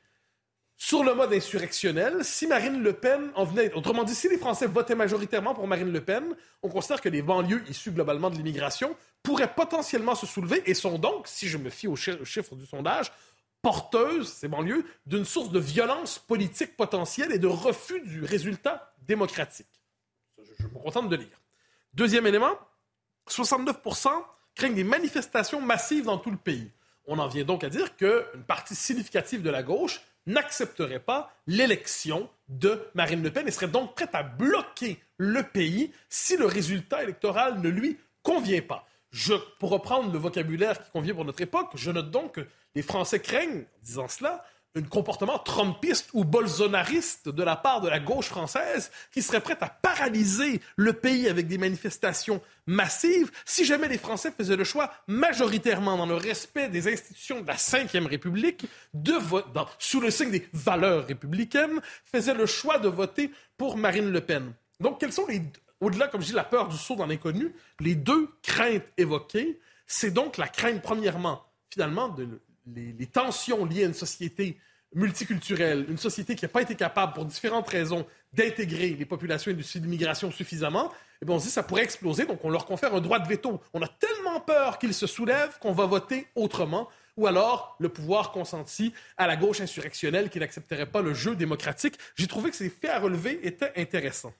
sur 0.76 1.04
le 1.04 1.14
mode 1.14 1.32
insurrectionnel 1.32 2.24
si 2.24 2.48
Marine 2.48 2.82
Le 2.82 2.92
Pen 2.92 3.30
en 3.36 3.44
venait. 3.44 3.72
Autrement 3.74 4.02
dit, 4.02 4.16
si 4.16 4.28
les 4.28 4.38
Français 4.38 4.66
votaient 4.66 4.96
majoritairement 4.96 5.54
pour 5.54 5.68
Marine 5.68 5.92
Le 5.92 6.00
Pen, 6.00 6.34
on 6.62 6.68
considère 6.68 7.00
que 7.00 7.08
les 7.08 7.22
banlieues 7.22 7.62
issues 7.68 7.92
globalement 7.92 8.30
de 8.30 8.36
l'immigration 8.36 8.96
pourraient 9.22 9.54
potentiellement 9.54 10.16
se 10.16 10.26
soulever 10.26 10.62
et 10.66 10.74
sont 10.74 10.98
donc, 10.98 11.28
si 11.28 11.46
je 11.46 11.56
me 11.56 11.70
fie 11.70 11.86
aux 11.86 11.94
chiffres 11.94 12.56
du 12.56 12.66
sondage, 12.66 13.12
porteuses, 13.62 14.28
ces 14.28 14.48
banlieues, 14.48 14.84
d'une 15.06 15.24
source 15.24 15.50
de 15.50 15.60
violence 15.60 16.18
politique 16.18 16.76
potentielle 16.76 17.32
et 17.32 17.38
de 17.38 17.46
refus 17.46 18.00
du 18.00 18.24
résultat 18.24 18.92
démocratique. 19.06 19.68
Je, 20.58 20.66
me 20.66 20.78
contente 20.80 21.08
de 21.08 21.16
lire. 21.16 21.40
Deuxième 21.94 22.26
élément, 22.26 22.58
69% 23.30 24.10
craignent 24.54 24.74
des 24.74 24.84
manifestations 24.84 25.60
massives 25.60 26.04
dans 26.04 26.18
tout 26.18 26.30
le 26.30 26.36
pays. 26.36 26.70
On 27.06 27.18
en 27.18 27.28
vient 27.28 27.44
donc 27.44 27.64
à 27.64 27.70
dire 27.70 27.96
qu'une 27.96 28.44
partie 28.46 28.74
significative 28.74 29.42
de 29.42 29.50
la 29.50 29.62
gauche 29.62 30.00
n'accepterait 30.26 31.00
pas 31.00 31.34
l'élection 31.46 32.28
de 32.48 32.80
Marine 32.94 33.22
Le 33.22 33.30
Pen 33.30 33.48
et 33.48 33.50
serait 33.50 33.68
donc 33.68 33.94
prête 33.94 34.14
à 34.14 34.22
bloquer 34.22 35.02
le 35.16 35.42
pays 35.42 35.92
si 36.08 36.36
le 36.36 36.46
résultat 36.46 37.02
électoral 37.02 37.60
ne 37.60 37.68
lui 37.68 37.98
convient 38.22 38.62
pas. 38.62 38.86
Pour 39.58 39.70
reprendre 39.70 40.12
le 40.12 40.18
vocabulaire 40.18 40.82
qui 40.82 40.90
convient 40.90 41.14
pour 41.14 41.24
notre 41.24 41.42
époque, 41.42 41.72
je 41.74 41.90
note 41.90 42.10
donc 42.10 42.32
que 42.32 42.46
les 42.74 42.82
Français 42.82 43.20
craignent, 43.20 43.60
en 43.60 43.84
disant 43.84 44.08
cela, 44.08 44.44
un 44.74 44.82
comportement 44.82 45.38
trumpiste 45.38 46.08
ou 46.14 46.24
bolsonariste 46.24 47.28
de 47.28 47.42
la 47.42 47.56
part 47.56 47.82
de 47.82 47.88
la 47.88 48.00
gauche 48.00 48.28
française 48.28 48.90
qui 49.12 49.20
serait 49.20 49.40
prête 49.40 49.62
à 49.62 49.68
paralyser 49.68 50.62
le 50.76 50.94
pays 50.94 51.28
avec 51.28 51.46
des 51.46 51.58
manifestations 51.58 52.40
massives 52.66 53.30
si 53.44 53.64
jamais 53.64 53.88
les 53.88 53.98
Français 53.98 54.32
faisaient 54.34 54.56
le 54.56 54.64
choix, 54.64 54.90
majoritairement 55.06 55.98
dans 55.98 56.06
le 56.06 56.14
respect 56.14 56.68
des 56.68 56.90
institutions 56.90 57.42
de 57.42 57.46
la 57.46 57.54
Ve 57.54 58.06
République, 58.06 58.66
sous 59.78 60.00
le 60.00 60.10
signe 60.10 60.30
des 60.30 60.48
valeurs 60.54 61.06
républicaines, 61.06 61.80
faisaient 62.04 62.34
le 62.34 62.46
choix 62.46 62.78
de 62.78 62.88
voter 62.88 63.30
pour 63.58 63.76
Marine 63.76 64.10
Le 64.10 64.20
Pen. 64.22 64.54
Donc, 64.80 64.98
quelles 64.98 65.12
sont 65.12 65.26
les, 65.26 65.42
au-delà, 65.82 66.06
comme 66.08 66.20
je 66.20 66.28
dis, 66.28 66.32
la 66.32 66.44
peur 66.44 66.68
du 66.68 66.76
saut 66.76 66.94
dans 66.94 67.06
l'inconnu, 67.06 67.52
les 67.80 67.94
deux 67.94 68.28
craintes 68.42 68.84
évoquées, 68.96 69.58
c'est 69.86 70.12
donc 70.12 70.38
la 70.38 70.46
crainte, 70.46 70.80
premièrement, 70.80 71.44
finalement, 71.70 72.08
de 72.08 72.40
les, 72.66 73.06
tensions 73.06 73.64
liées 73.64 73.82
à 73.82 73.86
une 73.88 73.94
société 73.94 74.58
multiculturelle, 74.94 75.86
une 75.88 75.98
société 75.98 76.36
qui 76.36 76.44
n'a 76.44 76.48
pas 76.48 76.62
été 76.62 76.76
capable, 76.76 77.14
pour 77.14 77.24
différentes 77.24 77.68
raisons, 77.68 78.06
d'intégrer 78.32 78.90
les 78.90 79.04
populations 79.04 79.50
issues 79.50 79.80
d'immigration 79.80 80.30
suffisamment, 80.30 80.92
eh 81.20 81.24
bien, 81.24 81.34
on 81.34 81.38
se 81.40 81.46
dit 81.46 81.50
ça 81.50 81.64
pourrait 81.64 81.82
exploser, 81.82 82.26
donc 82.26 82.44
on 82.44 82.50
leur 82.50 82.64
confère 82.64 82.94
un 82.94 83.00
droit 83.00 83.18
de 83.18 83.26
veto. 83.26 83.60
On 83.74 83.82
a 83.82 83.88
tellement 83.88 84.40
peur 84.40 84.78
qu'ils 84.78 84.94
se 84.94 85.06
soulèvent 85.06 85.58
qu'on 85.58 85.72
va 85.72 85.86
voter 85.86 86.28
autrement, 86.36 86.88
ou 87.16 87.26
alors 87.26 87.76
le 87.80 87.88
pouvoir 87.88 88.30
consenti 88.30 88.92
à 89.16 89.26
la 89.26 89.36
gauche 89.36 89.60
insurrectionnelle 89.60 90.30
qui 90.30 90.38
n'accepterait 90.38 90.86
pas 90.86 91.02
le 91.02 91.12
jeu 91.12 91.34
démocratique. 91.34 91.98
J'ai 92.14 92.28
trouvé 92.28 92.50
que 92.50 92.56
ces 92.56 92.70
faits 92.70 92.90
à 92.90 93.00
relever 93.00 93.46
étaient 93.46 93.72
intéressants. 93.76 94.32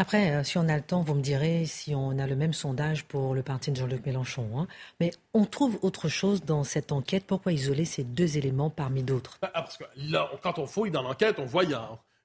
Après, 0.00 0.30
euh, 0.30 0.42
si 0.44 0.56
on 0.56 0.66
a 0.66 0.76
le 0.76 0.82
temps, 0.82 1.02
vous 1.02 1.12
me 1.12 1.20
direz 1.20 1.66
si 1.66 1.94
on 1.94 2.18
a 2.18 2.26
le 2.26 2.34
même 2.34 2.54
sondage 2.54 3.04
pour 3.04 3.34
le 3.34 3.42
parti 3.42 3.70
de 3.70 3.76
Jean-Luc 3.76 4.06
Mélenchon. 4.06 4.48
Hein. 4.56 4.66
Mais 4.98 5.10
on 5.34 5.44
trouve 5.44 5.78
autre 5.82 6.08
chose 6.08 6.42
dans 6.42 6.64
cette 6.64 6.90
enquête. 6.90 7.24
Pourquoi 7.26 7.52
isoler 7.52 7.84
ces 7.84 8.02
deux 8.02 8.38
éléments 8.38 8.70
parmi 8.70 9.02
d'autres? 9.02 9.36
Ah, 9.42 9.50
Parce 9.52 9.76
que 9.76 9.84
là, 9.96 10.30
quand 10.42 10.58
on 10.58 10.66
fouille 10.66 10.90
dans 10.90 11.02
l'enquête, 11.02 11.38
on 11.38 11.44
voit 11.44 11.64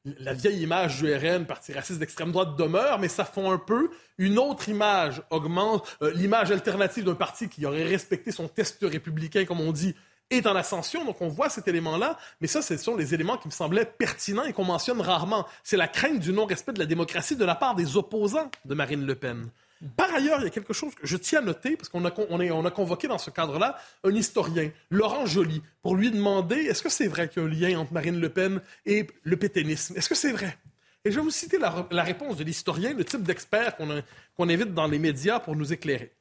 la 0.06 0.34
vieille 0.34 0.62
image 0.62 1.02
du 1.02 1.14
RN, 1.14 1.46
parti 1.46 1.74
raciste 1.74 2.00
d'extrême 2.00 2.32
droite, 2.32 2.56
demeure, 2.56 2.98
mais 2.98 3.10
ça 3.10 3.26
fond 3.26 3.52
un 3.52 3.58
peu. 3.58 3.90
Une 4.18 4.40
autre 4.40 4.70
image 4.70 5.22
augmente, 5.30 5.98
euh, 6.02 6.14
l'image 6.14 6.52
alternative 6.52 7.04
d'un 7.04 7.16
parti 7.16 7.50
qui 7.50 7.66
aurait 7.66 7.84
respecté 7.84 8.32
son 8.32 8.48
test 8.48 8.78
républicain, 8.84 9.44
comme 9.44 9.60
on 9.60 9.74
dit, 9.74 9.96
est 10.30 10.48
en 10.48 10.56
ascension. 10.56 11.06
Donc, 11.06 11.22
on 11.22 11.28
voit 11.28 11.50
cet 11.50 11.68
élément-là. 11.68 12.18
Mais 12.42 12.48
ça, 12.48 12.62
ce 12.62 12.78
sont 12.78 12.96
les 12.96 13.14
éléments 13.14 13.38
qui 13.38 13.48
me 13.48 13.54
semblaient 13.54 13.86
pertinents 13.86 14.44
et 14.44 14.54
qu'on 14.54 14.64
mentionne 14.64 15.02
rarement. 15.02 15.46
C'est 15.64 15.78
la 15.78 15.88
crainte 15.88 16.20
du 16.20 16.34
non-respect 16.34 16.74
de 16.74 16.80
la 16.80 16.86
démocratie 16.86 17.36
de 17.36 17.46
la 17.46 17.56
part 17.56 17.76
des 17.76 17.98
opposants 17.98 18.50
de 18.66 18.76
Marine 18.76 19.06
Le 19.06 19.16
Pen. 19.16 19.50
Par 19.98 20.14
ailleurs, 20.14 20.40
il 20.40 20.46
y 20.46 20.48
a 20.48 20.52
quelque 20.52 20.74
chose 20.74 20.96
que 20.96 21.06
je 21.06 21.18
tiens 21.18 21.40
à 21.40 21.42
noter, 21.44 21.76
parce 21.76 21.90
qu'on 21.90 22.06
a, 22.06 22.12
on 22.18 22.66
a 22.66 22.72
convoqué 22.72 23.08
dans 23.08 23.18
ce 23.18 23.30
cadre-là 23.30 23.78
un 24.04 24.16
historien, 24.16 24.72
Laurent 24.90 25.26
Joly, 25.26 25.62
pour 25.82 25.96
lui 25.96 26.12
demander 26.12 26.56
est-ce 26.56 26.82
que 26.82 26.90
c'est 26.90 27.08
vrai 27.08 27.28
qu'il 27.30 27.44
y 27.44 27.46
a 27.46 27.48
un 27.48 27.52
lien 27.52 27.80
entre 27.80 27.94
Marine 27.94 28.20
Le 28.20 28.30
Pen 28.30 28.62
et 28.86 29.06
le 29.24 29.38
pétainisme 29.38 29.96
Est-ce 29.98 30.10
que 30.10 30.16
c'est 30.16 30.32
vrai? 30.32 30.58
Et 31.04 31.12
je 31.12 31.18
vais 31.18 31.22
vous 31.22 31.30
citer 31.30 31.60
la, 31.60 32.04
réponse 32.04 32.38
de 32.38 32.44
l'historien, 32.44 32.94
le 32.94 33.06
type 33.06 33.22
d'expert 33.22 33.76
qu'on 33.76 34.50
invite 34.50 34.74
dans 34.74 34.88
les 34.88 34.98
médias 34.98 35.40
pour 35.40 35.56
nous 35.56 35.72
éclairer. 35.72 36.12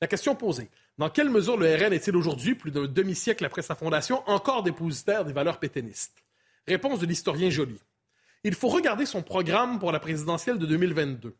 La 0.00 0.08
question 0.08 0.34
posée 0.34 0.68
dans 1.00 1.08
quelle 1.08 1.30
mesure 1.30 1.56
le 1.56 1.74
RN 1.74 1.94
est-il 1.94 2.14
aujourd'hui, 2.14 2.54
plus 2.54 2.70
d'un 2.70 2.84
demi-siècle 2.84 3.46
après 3.46 3.62
sa 3.62 3.74
fondation, 3.74 4.22
encore 4.28 4.62
dépositaire 4.62 5.24
des 5.24 5.32
valeurs 5.32 5.58
pétainistes? 5.58 6.22
Réponse 6.68 6.98
de 6.98 7.06
l'historien 7.06 7.48
Joly. 7.48 7.80
Il 8.44 8.54
faut 8.54 8.68
regarder 8.68 9.06
son 9.06 9.22
programme 9.22 9.78
pour 9.78 9.92
la 9.92 9.98
présidentielle 9.98 10.58
de 10.58 10.66
2022. 10.66 11.34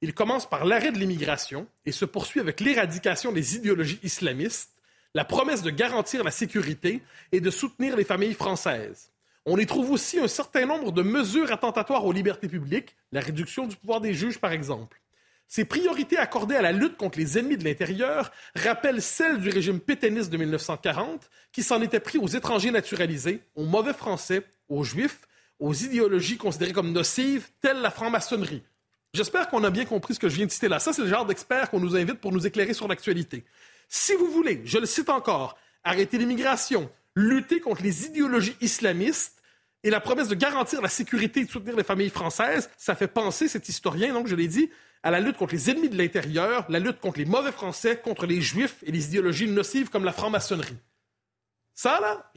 Il 0.00 0.14
commence 0.14 0.48
par 0.48 0.64
l'arrêt 0.64 0.92
de 0.92 0.98
l'immigration 0.98 1.66
et 1.84 1.92
se 1.92 2.06
poursuit 2.06 2.40
avec 2.40 2.60
l'éradication 2.60 3.32
des 3.32 3.54
idéologies 3.54 4.00
islamistes, 4.02 4.70
la 5.12 5.26
promesse 5.26 5.60
de 5.60 5.68
garantir 5.68 6.24
la 6.24 6.30
sécurité 6.30 7.02
et 7.32 7.42
de 7.42 7.50
soutenir 7.50 7.96
les 7.96 8.04
familles 8.04 8.32
françaises. 8.32 9.12
On 9.44 9.58
y 9.58 9.66
trouve 9.66 9.90
aussi 9.90 10.20
un 10.20 10.28
certain 10.28 10.64
nombre 10.64 10.90
de 10.90 11.02
mesures 11.02 11.52
attentatoires 11.52 12.06
aux 12.06 12.12
libertés 12.12 12.48
publiques, 12.48 12.96
la 13.12 13.20
réduction 13.20 13.66
du 13.66 13.76
pouvoir 13.76 14.00
des 14.00 14.14
juges 14.14 14.38
par 14.38 14.52
exemple. 14.52 15.01
Ces 15.54 15.66
priorités 15.66 16.16
accordées 16.16 16.56
à 16.56 16.62
la 16.62 16.72
lutte 16.72 16.96
contre 16.96 17.18
les 17.18 17.36
ennemis 17.36 17.58
de 17.58 17.64
l'intérieur 17.64 18.32
rappellent 18.54 19.02
celles 19.02 19.38
du 19.38 19.50
régime 19.50 19.80
pétainiste 19.80 20.30
de 20.30 20.38
1940, 20.38 21.28
qui 21.52 21.62
s'en 21.62 21.82
était 21.82 22.00
pris 22.00 22.16
aux 22.16 22.26
étrangers 22.26 22.70
naturalisés, 22.70 23.42
aux 23.54 23.66
mauvais 23.66 23.92
français, 23.92 24.46
aux 24.70 24.82
juifs, 24.82 25.28
aux 25.58 25.74
idéologies 25.74 26.38
considérées 26.38 26.72
comme 26.72 26.90
nocives, 26.90 27.50
telles 27.60 27.82
la 27.82 27.90
franc-maçonnerie. 27.90 28.62
J'espère 29.12 29.50
qu'on 29.50 29.62
a 29.62 29.68
bien 29.68 29.84
compris 29.84 30.14
ce 30.14 30.20
que 30.20 30.30
je 30.30 30.36
viens 30.36 30.46
de 30.46 30.50
citer 30.50 30.68
là. 30.68 30.78
Ça, 30.78 30.94
c'est 30.94 31.02
le 31.02 31.08
genre 31.08 31.26
d'expert 31.26 31.68
qu'on 31.68 31.80
nous 31.80 31.96
invite 31.96 32.18
pour 32.18 32.32
nous 32.32 32.46
éclairer 32.46 32.72
sur 32.72 32.88
l'actualité. 32.88 33.44
Si 33.90 34.14
vous 34.14 34.30
voulez, 34.30 34.62
je 34.64 34.78
le 34.78 34.86
cite 34.86 35.10
encore, 35.10 35.58
arrêter 35.84 36.16
l'immigration, 36.16 36.90
lutter 37.14 37.60
contre 37.60 37.82
les 37.82 38.06
idéologies 38.06 38.56
islamistes 38.62 39.42
et 39.84 39.90
la 39.90 40.00
promesse 40.00 40.28
de 40.28 40.34
garantir 40.34 40.80
la 40.80 40.88
sécurité 40.88 41.40
et 41.40 41.44
de 41.44 41.50
soutenir 41.50 41.76
les 41.76 41.84
familles 41.84 42.08
françaises, 42.08 42.70
ça 42.78 42.94
fait 42.94 43.06
penser 43.06 43.48
cet 43.48 43.68
historien, 43.68 44.14
donc 44.14 44.28
je 44.28 44.34
l'ai 44.34 44.48
dit, 44.48 44.70
à 45.02 45.10
la 45.10 45.20
lutte 45.20 45.36
contre 45.36 45.54
les 45.54 45.70
ennemis 45.70 45.88
de 45.88 45.98
l'intérieur, 45.98 46.64
la 46.68 46.78
lutte 46.78 47.00
contre 47.00 47.18
les 47.18 47.24
mauvais 47.24 47.52
Français, 47.52 47.96
contre 47.96 48.26
les 48.26 48.40
Juifs 48.40 48.76
et 48.84 48.92
les 48.92 49.06
idéologies 49.06 49.48
nocives 49.48 49.88
comme 49.88 50.04
la 50.04 50.12
franc-maçonnerie. 50.12 50.76
Ça, 51.74 52.00
là, 52.00 52.30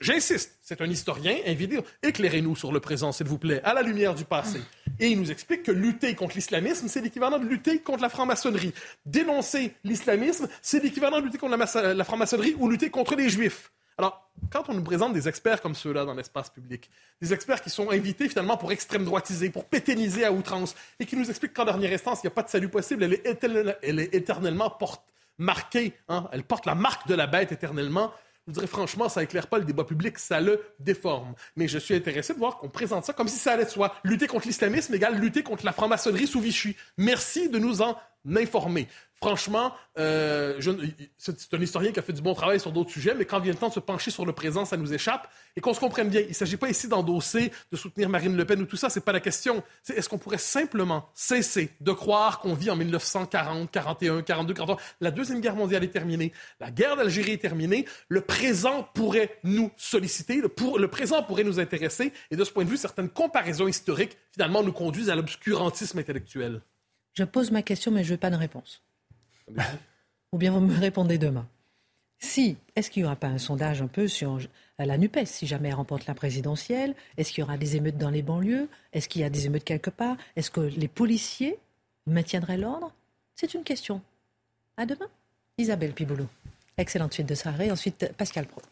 j'insiste, 0.00 0.58
c'est 0.62 0.80
un 0.80 0.88
historien, 0.88 1.36
invité, 1.44 1.80
éclairez-nous 2.02 2.54
sur 2.54 2.72
le 2.72 2.78
présent, 2.78 3.10
s'il 3.10 3.26
vous 3.26 3.36
plaît, 3.36 3.60
à 3.64 3.74
la 3.74 3.82
lumière 3.82 4.14
du 4.14 4.24
passé. 4.24 4.60
Et 5.00 5.08
il 5.08 5.20
nous 5.20 5.30
explique 5.30 5.64
que 5.64 5.72
lutter 5.72 6.14
contre 6.14 6.36
l'islamisme, 6.36 6.86
c'est 6.88 7.00
l'équivalent 7.00 7.38
de 7.38 7.46
lutter 7.46 7.80
contre 7.80 8.02
la 8.02 8.08
franc-maçonnerie. 8.08 8.72
Dénoncer 9.04 9.74
l'islamisme, 9.82 10.48
c'est 10.62 10.82
l'équivalent 10.82 11.18
de 11.18 11.24
lutter 11.24 11.38
contre 11.38 11.56
la 11.56 12.04
franc-maçonnerie 12.04 12.54
ou 12.58 12.68
lutter 12.70 12.88
contre 12.88 13.16
les 13.16 13.28
juifs. 13.28 13.72
Alors, 13.98 14.30
quand 14.50 14.68
on 14.68 14.74
nous 14.74 14.82
présente 14.82 15.14
des 15.14 15.28
experts 15.28 15.62
comme 15.62 15.74
ceux-là 15.74 16.04
dans 16.04 16.14
l'espace 16.14 16.50
public, 16.50 16.90
des 17.20 17.32
experts 17.32 17.62
qui 17.62 17.70
sont 17.70 17.90
invités 17.90 18.28
finalement 18.28 18.56
pour 18.56 18.70
extrême 18.70 19.04
droitiser, 19.04 19.48
pour 19.48 19.64
pétenniser 19.64 20.24
à 20.24 20.32
outrance, 20.32 20.74
et 21.00 21.06
qui 21.06 21.16
nous 21.16 21.28
expliquent 21.30 21.54
qu'en 21.54 21.64
dernière 21.64 21.92
instance, 21.92 22.20
il 22.22 22.26
n'y 22.26 22.32
a 22.32 22.34
pas 22.34 22.42
de 22.42 22.50
salut 22.50 22.68
possible, 22.68 23.04
elle 23.04 23.14
est, 23.14 24.14
éternellement 24.14 24.68
porte, 24.70 25.02
marquée, 25.38 25.94
hein, 26.08 26.28
elle 26.32 26.44
porte 26.44 26.66
la 26.66 26.74
marque 26.74 27.08
de 27.08 27.14
la 27.14 27.26
bête 27.26 27.52
éternellement, 27.52 28.12
je 28.46 28.52
dirais 28.52 28.66
franchement, 28.68 29.08
ça 29.08 29.22
éclaire 29.22 29.48
pas 29.48 29.58
le 29.58 29.64
débat 29.64 29.82
public, 29.82 30.18
ça 30.18 30.40
le 30.40 30.62
déforme. 30.78 31.34
Mais 31.56 31.66
je 31.66 31.78
suis 31.78 31.94
intéressé 31.94 32.32
de 32.32 32.38
voir 32.38 32.58
qu'on 32.58 32.68
présente 32.68 33.04
ça 33.04 33.12
comme 33.12 33.26
si 33.26 33.38
ça 33.38 33.52
allait 33.52 33.64
de 33.64 33.70
soi. 33.70 33.96
Lutter 34.04 34.28
contre 34.28 34.46
l'islamisme 34.46 34.94
égale 34.94 35.18
lutter 35.18 35.42
contre 35.42 35.64
la 35.64 35.72
franc-maçonnerie 35.72 36.28
sous 36.28 36.40
Vichy. 36.40 36.76
Merci 36.96 37.48
de 37.48 37.58
nous 37.58 37.82
en 37.82 37.98
informer. 38.36 38.86
Franchement, 39.22 39.72
euh, 39.98 40.60
c'est 41.16 41.54
un 41.54 41.60
historien 41.60 41.90
qui 41.90 41.98
a 41.98 42.02
fait 42.02 42.12
du 42.12 42.20
bon 42.20 42.34
travail 42.34 42.60
sur 42.60 42.70
d'autres 42.70 42.90
sujets, 42.90 43.14
mais 43.14 43.24
quand 43.24 43.40
vient 43.40 43.52
le 43.52 43.58
temps 43.58 43.68
de 43.68 43.72
se 43.72 43.80
pencher 43.80 44.10
sur 44.10 44.26
le 44.26 44.32
présent, 44.32 44.66
ça 44.66 44.76
nous 44.76 44.92
échappe. 44.92 45.30
Et 45.56 45.62
qu'on 45.62 45.72
se 45.72 45.80
comprenne 45.80 46.10
bien, 46.10 46.20
il 46.20 46.28
ne 46.28 46.34
s'agit 46.34 46.58
pas 46.58 46.68
ici 46.68 46.86
d'endosser, 46.86 47.50
de 47.72 47.76
soutenir 47.78 48.10
Marine 48.10 48.36
Le 48.36 48.44
Pen 48.44 48.60
ou 48.60 48.66
tout 48.66 48.76
ça, 48.76 48.90
c'est 48.90 49.00
pas 49.00 49.12
la 49.12 49.20
question. 49.20 49.62
Est-ce 49.88 50.10
qu'on 50.10 50.18
pourrait 50.18 50.36
simplement 50.36 51.08
cesser 51.14 51.70
de 51.80 51.92
croire 51.92 52.40
qu'on 52.40 52.52
vit 52.52 52.68
en 52.68 52.76
1940, 52.76 53.70
41, 53.70 54.20
42, 54.20 54.52
43 54.52 54.76
La 55.00 55.10
Deuxième 55.10 55.40
Guerre 55.40 55.56
mondiale 55.56 55.82
est 55.82 55.88
terminée, 55.88 56.34
la 56.60 56.70
guerre 56.70 56.96
d'Algérie 56.96 57.32
est 57.32 57.38
terminée, 57.38 57.86
le 58.08 58.20
présent 58.20 58.86
pourrait 58.94 59.38
nous 59.44 59.70
solliciter, 59.78 60.42
le, 60.42 60.50
le 60.78 60.88
présent 60.88 61.22
pourrait 61.22 61.44
nous 61.44 61.58
intéresser, 61.58 62.12
et 62.30 62.36
de 62.36 62.44
ce 62.44 62.52
point 62.52 62.64
de 62.64 62.70
vue, 62.70 62.76
certaines 62.76 63.08
comparaisons 63.08 63.66
historiques, 63.66 64.18
finalement, 64.32 64.62
nous 64.62 64.72
conduisent 64.72 65.08
à 65.08 65.16
l'obscurantisme 65.16 65.98
intellectuel. 65.98 66.60
Je 67.14 67.24
pose 67.24 67.50
ma 67.50 67.62
question, 67.62 67.90
mais 67.90 68.04
je 68.04 68.10
veux 68.10 68.18
pas 68.18 68.30
de 68.30 68.36
réponse. 68.36 68.82
Ou 70.32 70.38
bien 70.38 70.50
vous 70.50 70.60
me 70.60 70.78
répondez 70.78 71.18
demain. 71.18 71.46
Si, 72.18 72.56
est-ce 72.74 72.90
qu'il 72.90 73.02
n'y 73.02 73.06
aura 73.06 73.16
pas 73.16 73.28
un 73.28 73.38
sondage 73.38 73.82
un 73.82 73.86
peu 73.88 74.08
sur 74.08 74.40
la 74.78 74.98
NUPES, 74.98 75.26
si 75.26 75.46
jamais 75.46 75.68
elle 75.68 75.74
remporte 75.74 76.06
la 76.06 76.14
présidentielle? 76.14 76.94
Est-ce 77.16 77.30
qu'il 77.30 77.42
y 77.42 77.44
aura 77.44 77.58
des 77.58 77.76
émeutes 77.76 77.98
dans 77.98 78.10
les 78.10 78.22
banlieues? 78.22 78.68
Est-ce 78.92 79.08
qu'il 79.08 79.20
y 79.20 79.24
a 79.24 79.30
des 79.30 79.46
émeutes 79.46 79.64
quelque 79.64 79.90
part? 79.90 80.16
Est-ce 80.34 80.50
que 80.50 80.60
les 80.60 80.88
policiers 80.88 81.58
maintiendraient 82.06 82.56
l'ordre? 82.56 82.92
C'est 83.34 83.54
une 83.54 83.64
question. 83.64 84.00
À 84.76 84.86
demain. 84.86 85.08
Isabelle 85.58 85.92
Piboulot. 85.92 86.28
Excellente 86.78 87.12
suite 87.12 87.28
de 87.28 87.34
soirée. 87.34 87.70
Ensuite, 87.70 88.12
Pascal 88.16 88.46
Pro. 88.46 88.62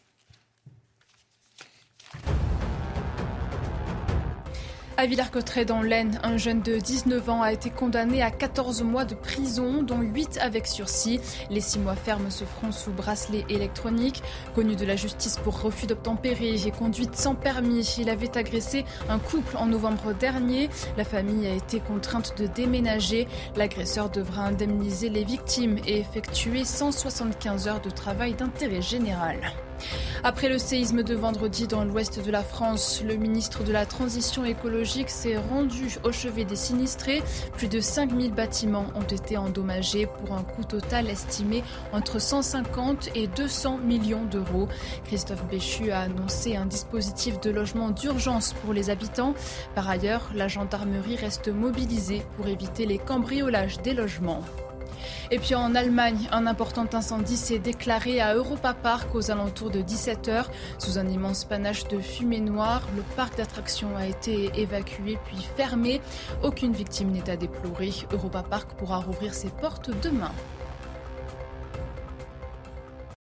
À 4.97 5.07
Villers-Cotterêts, 5.07 5.65
dans 5.65 5.81
l'Aisne, 5.81 6.21
un 6.23 6.37
jeune 6.37 6.61
de 6.61 6.77
19 6.77 7.29
ans 7.29 7.41
a 7.41 7.51
été 7.51 7.69
condamné 7.69 8.21
à 8.21 8.31
14 8.31 8.81
mois 8.83 9.03
de 9.03 9.13
prison, 9.13 9.83
dont 9.83 9.99
8 9.99 10.39
avec 10.41 10.67
sursis. 10.67 11.19
Les 11.49 11.59
6 11.59 11.79
mois 11.79 11.97
fermes 11.97 12.31
se 12.31 12.45
feront 12.45 12.71
sous 12.71 12.91
bracelet 12.91 13.43
électronique. 13.49 14.23
Connu 14.55 14.77
de 14.77 14.85
la 14.85 14.95
justice 14.95 15.35
pour 15.35 15.61
refus 15.61 15.85
d'obtempérer 15.85 16.55
et 16.65 16.71
conduite 16.71 17.17
sans 17.17 17.35
permis, 17.35 17.85
il 17.99 18.09
avait 18.09 18.37
agressé 18.37 18.85
un 19.09 19.19
couple 19.19 19.57
en 19.57 19.65
novembre 19.65 20.13
dernier. 20.13 20.69
La 20.95 21.03
famille 21.03 21.45
a 21.45 21.53
été 21.53 21.81
contrainte 21.81 22.33
de 22.37 22.47
déménager. 22.47 23.27
L'agresseur 23.57 24.09
devra 24.09 24.43
indemniser 24.43 25.09
les 25.09 25.25
victimes 25.25 25.77
et 25.85 25.99
effectuer 25.99 26.63
175 26.63 27.67
heures 27.67 27.81
de 27.81 27.89
travail 27.89 28.33
d'intérêt 28.33 28.81
général. 28.81 29.39
Après 30.23 30.49
le 30.49 30.57
séisme 30.57 31.03
de 31.03 31.13
vendredi 31.13 31.67
dans 31.67 31.85
l'ouest 31.85 32.23
de 32.25 32.31
la 32.31 32.43
France, 32.43 33.03
le 33.05 33.15
ministre 33.15 33.63
de 33.63 33.71
la 33.71 33.85
Transition 33.85 34.43
écologique 34.43 35.09
s'est 35.09 35.37
rendu 35.37 35.97
au 36.03 36.11
chevet 36.11 36.45
des 36.45 36.55
sinistrés. 36.55 37.21
Plus 37.53 37.67
de 37.67 37.79
5000 37.79 38.33
bâtiments 38.33 38.87
ont 38.95 39.03
été 39.03 39.37
endommagés 39.37 40.07
pour 40.07 40.35
un 40.35 40.43
coût 40.43 40.63
total 40.63 41.09
estimé 41.09 41.63
entre 41.93 42.19
150 42.19 43.09
et 43.15 43.27
200 43.27 43.77
millions 43.79 44.25
d'euros. 44.25 44.67
Christophe 45.05 45.45
Béchu 45.45 45.91
a 45.91 46.01
annoncé 46.01 46.55
un 46.55 46.65
dispositif 46.65 47.39
de 47.41 47.51
logement 47.51 47.91
d'urgence 47.91 48.53
pour 48.53 48.73
les 48.73 48.89
habitants. 48.89 49.35
Par 49.75 49.89
ailleurs, 49.89 50.29
la 50.33 50.47
gendarmerie 50.47 51.17
reste 51.17 51.49
mobilisée 51.49 52.23
pour 52.35 52.47
éviter 52.47 52.85
les 52.85 52.97
cambriolages 52.97 53.79
des 53.81 53.93
logements. 53.93 54.41
Et 55.31 55.39
puis 55.39 55.55
en 55.55 55.75
Allemagne, 55.75 56.27
un 56.31 56.47
important 56.47 56.87
incendie 56.93 57.37
s'est 57.37 57.59
déclaré 57.59 58.21
à 58.21 58.35
Europa 58.35 58.73
Park 58.73 59.13
aux 59.15 59.31
alentours 59.31 59.71
de 59.71 59.81
17h. 59.81 60.45
Sous 60.77 60.97
un 60.97 61.07
immense 61.07 61.45
panache 61.45 61.87
de 61.87 61.99
fumée 61.99 62.39
noire, 62.39 62.81
le 62.95 63.01
parc 63.15 63.37
d'attractions 63.37 63.95
a 63.97 64.05
été 64.05 64.51
évacué 64.55 65.17
puis 65.25 65.45
fermé. 65.55 66.01
Aucune 66.43 66.73
victime 66.73 67.11
n'est 67.11 67.29
à 67.29 67.37
déplorer. 67.37 67.91
Europa 68.11 68.43
Park 68.43 68.71
pourra 68.77 68.97
rouvrir 68.97 69.33
ses 69.33 69.49
portes 69.49 69.91
demain. 70.01 70.31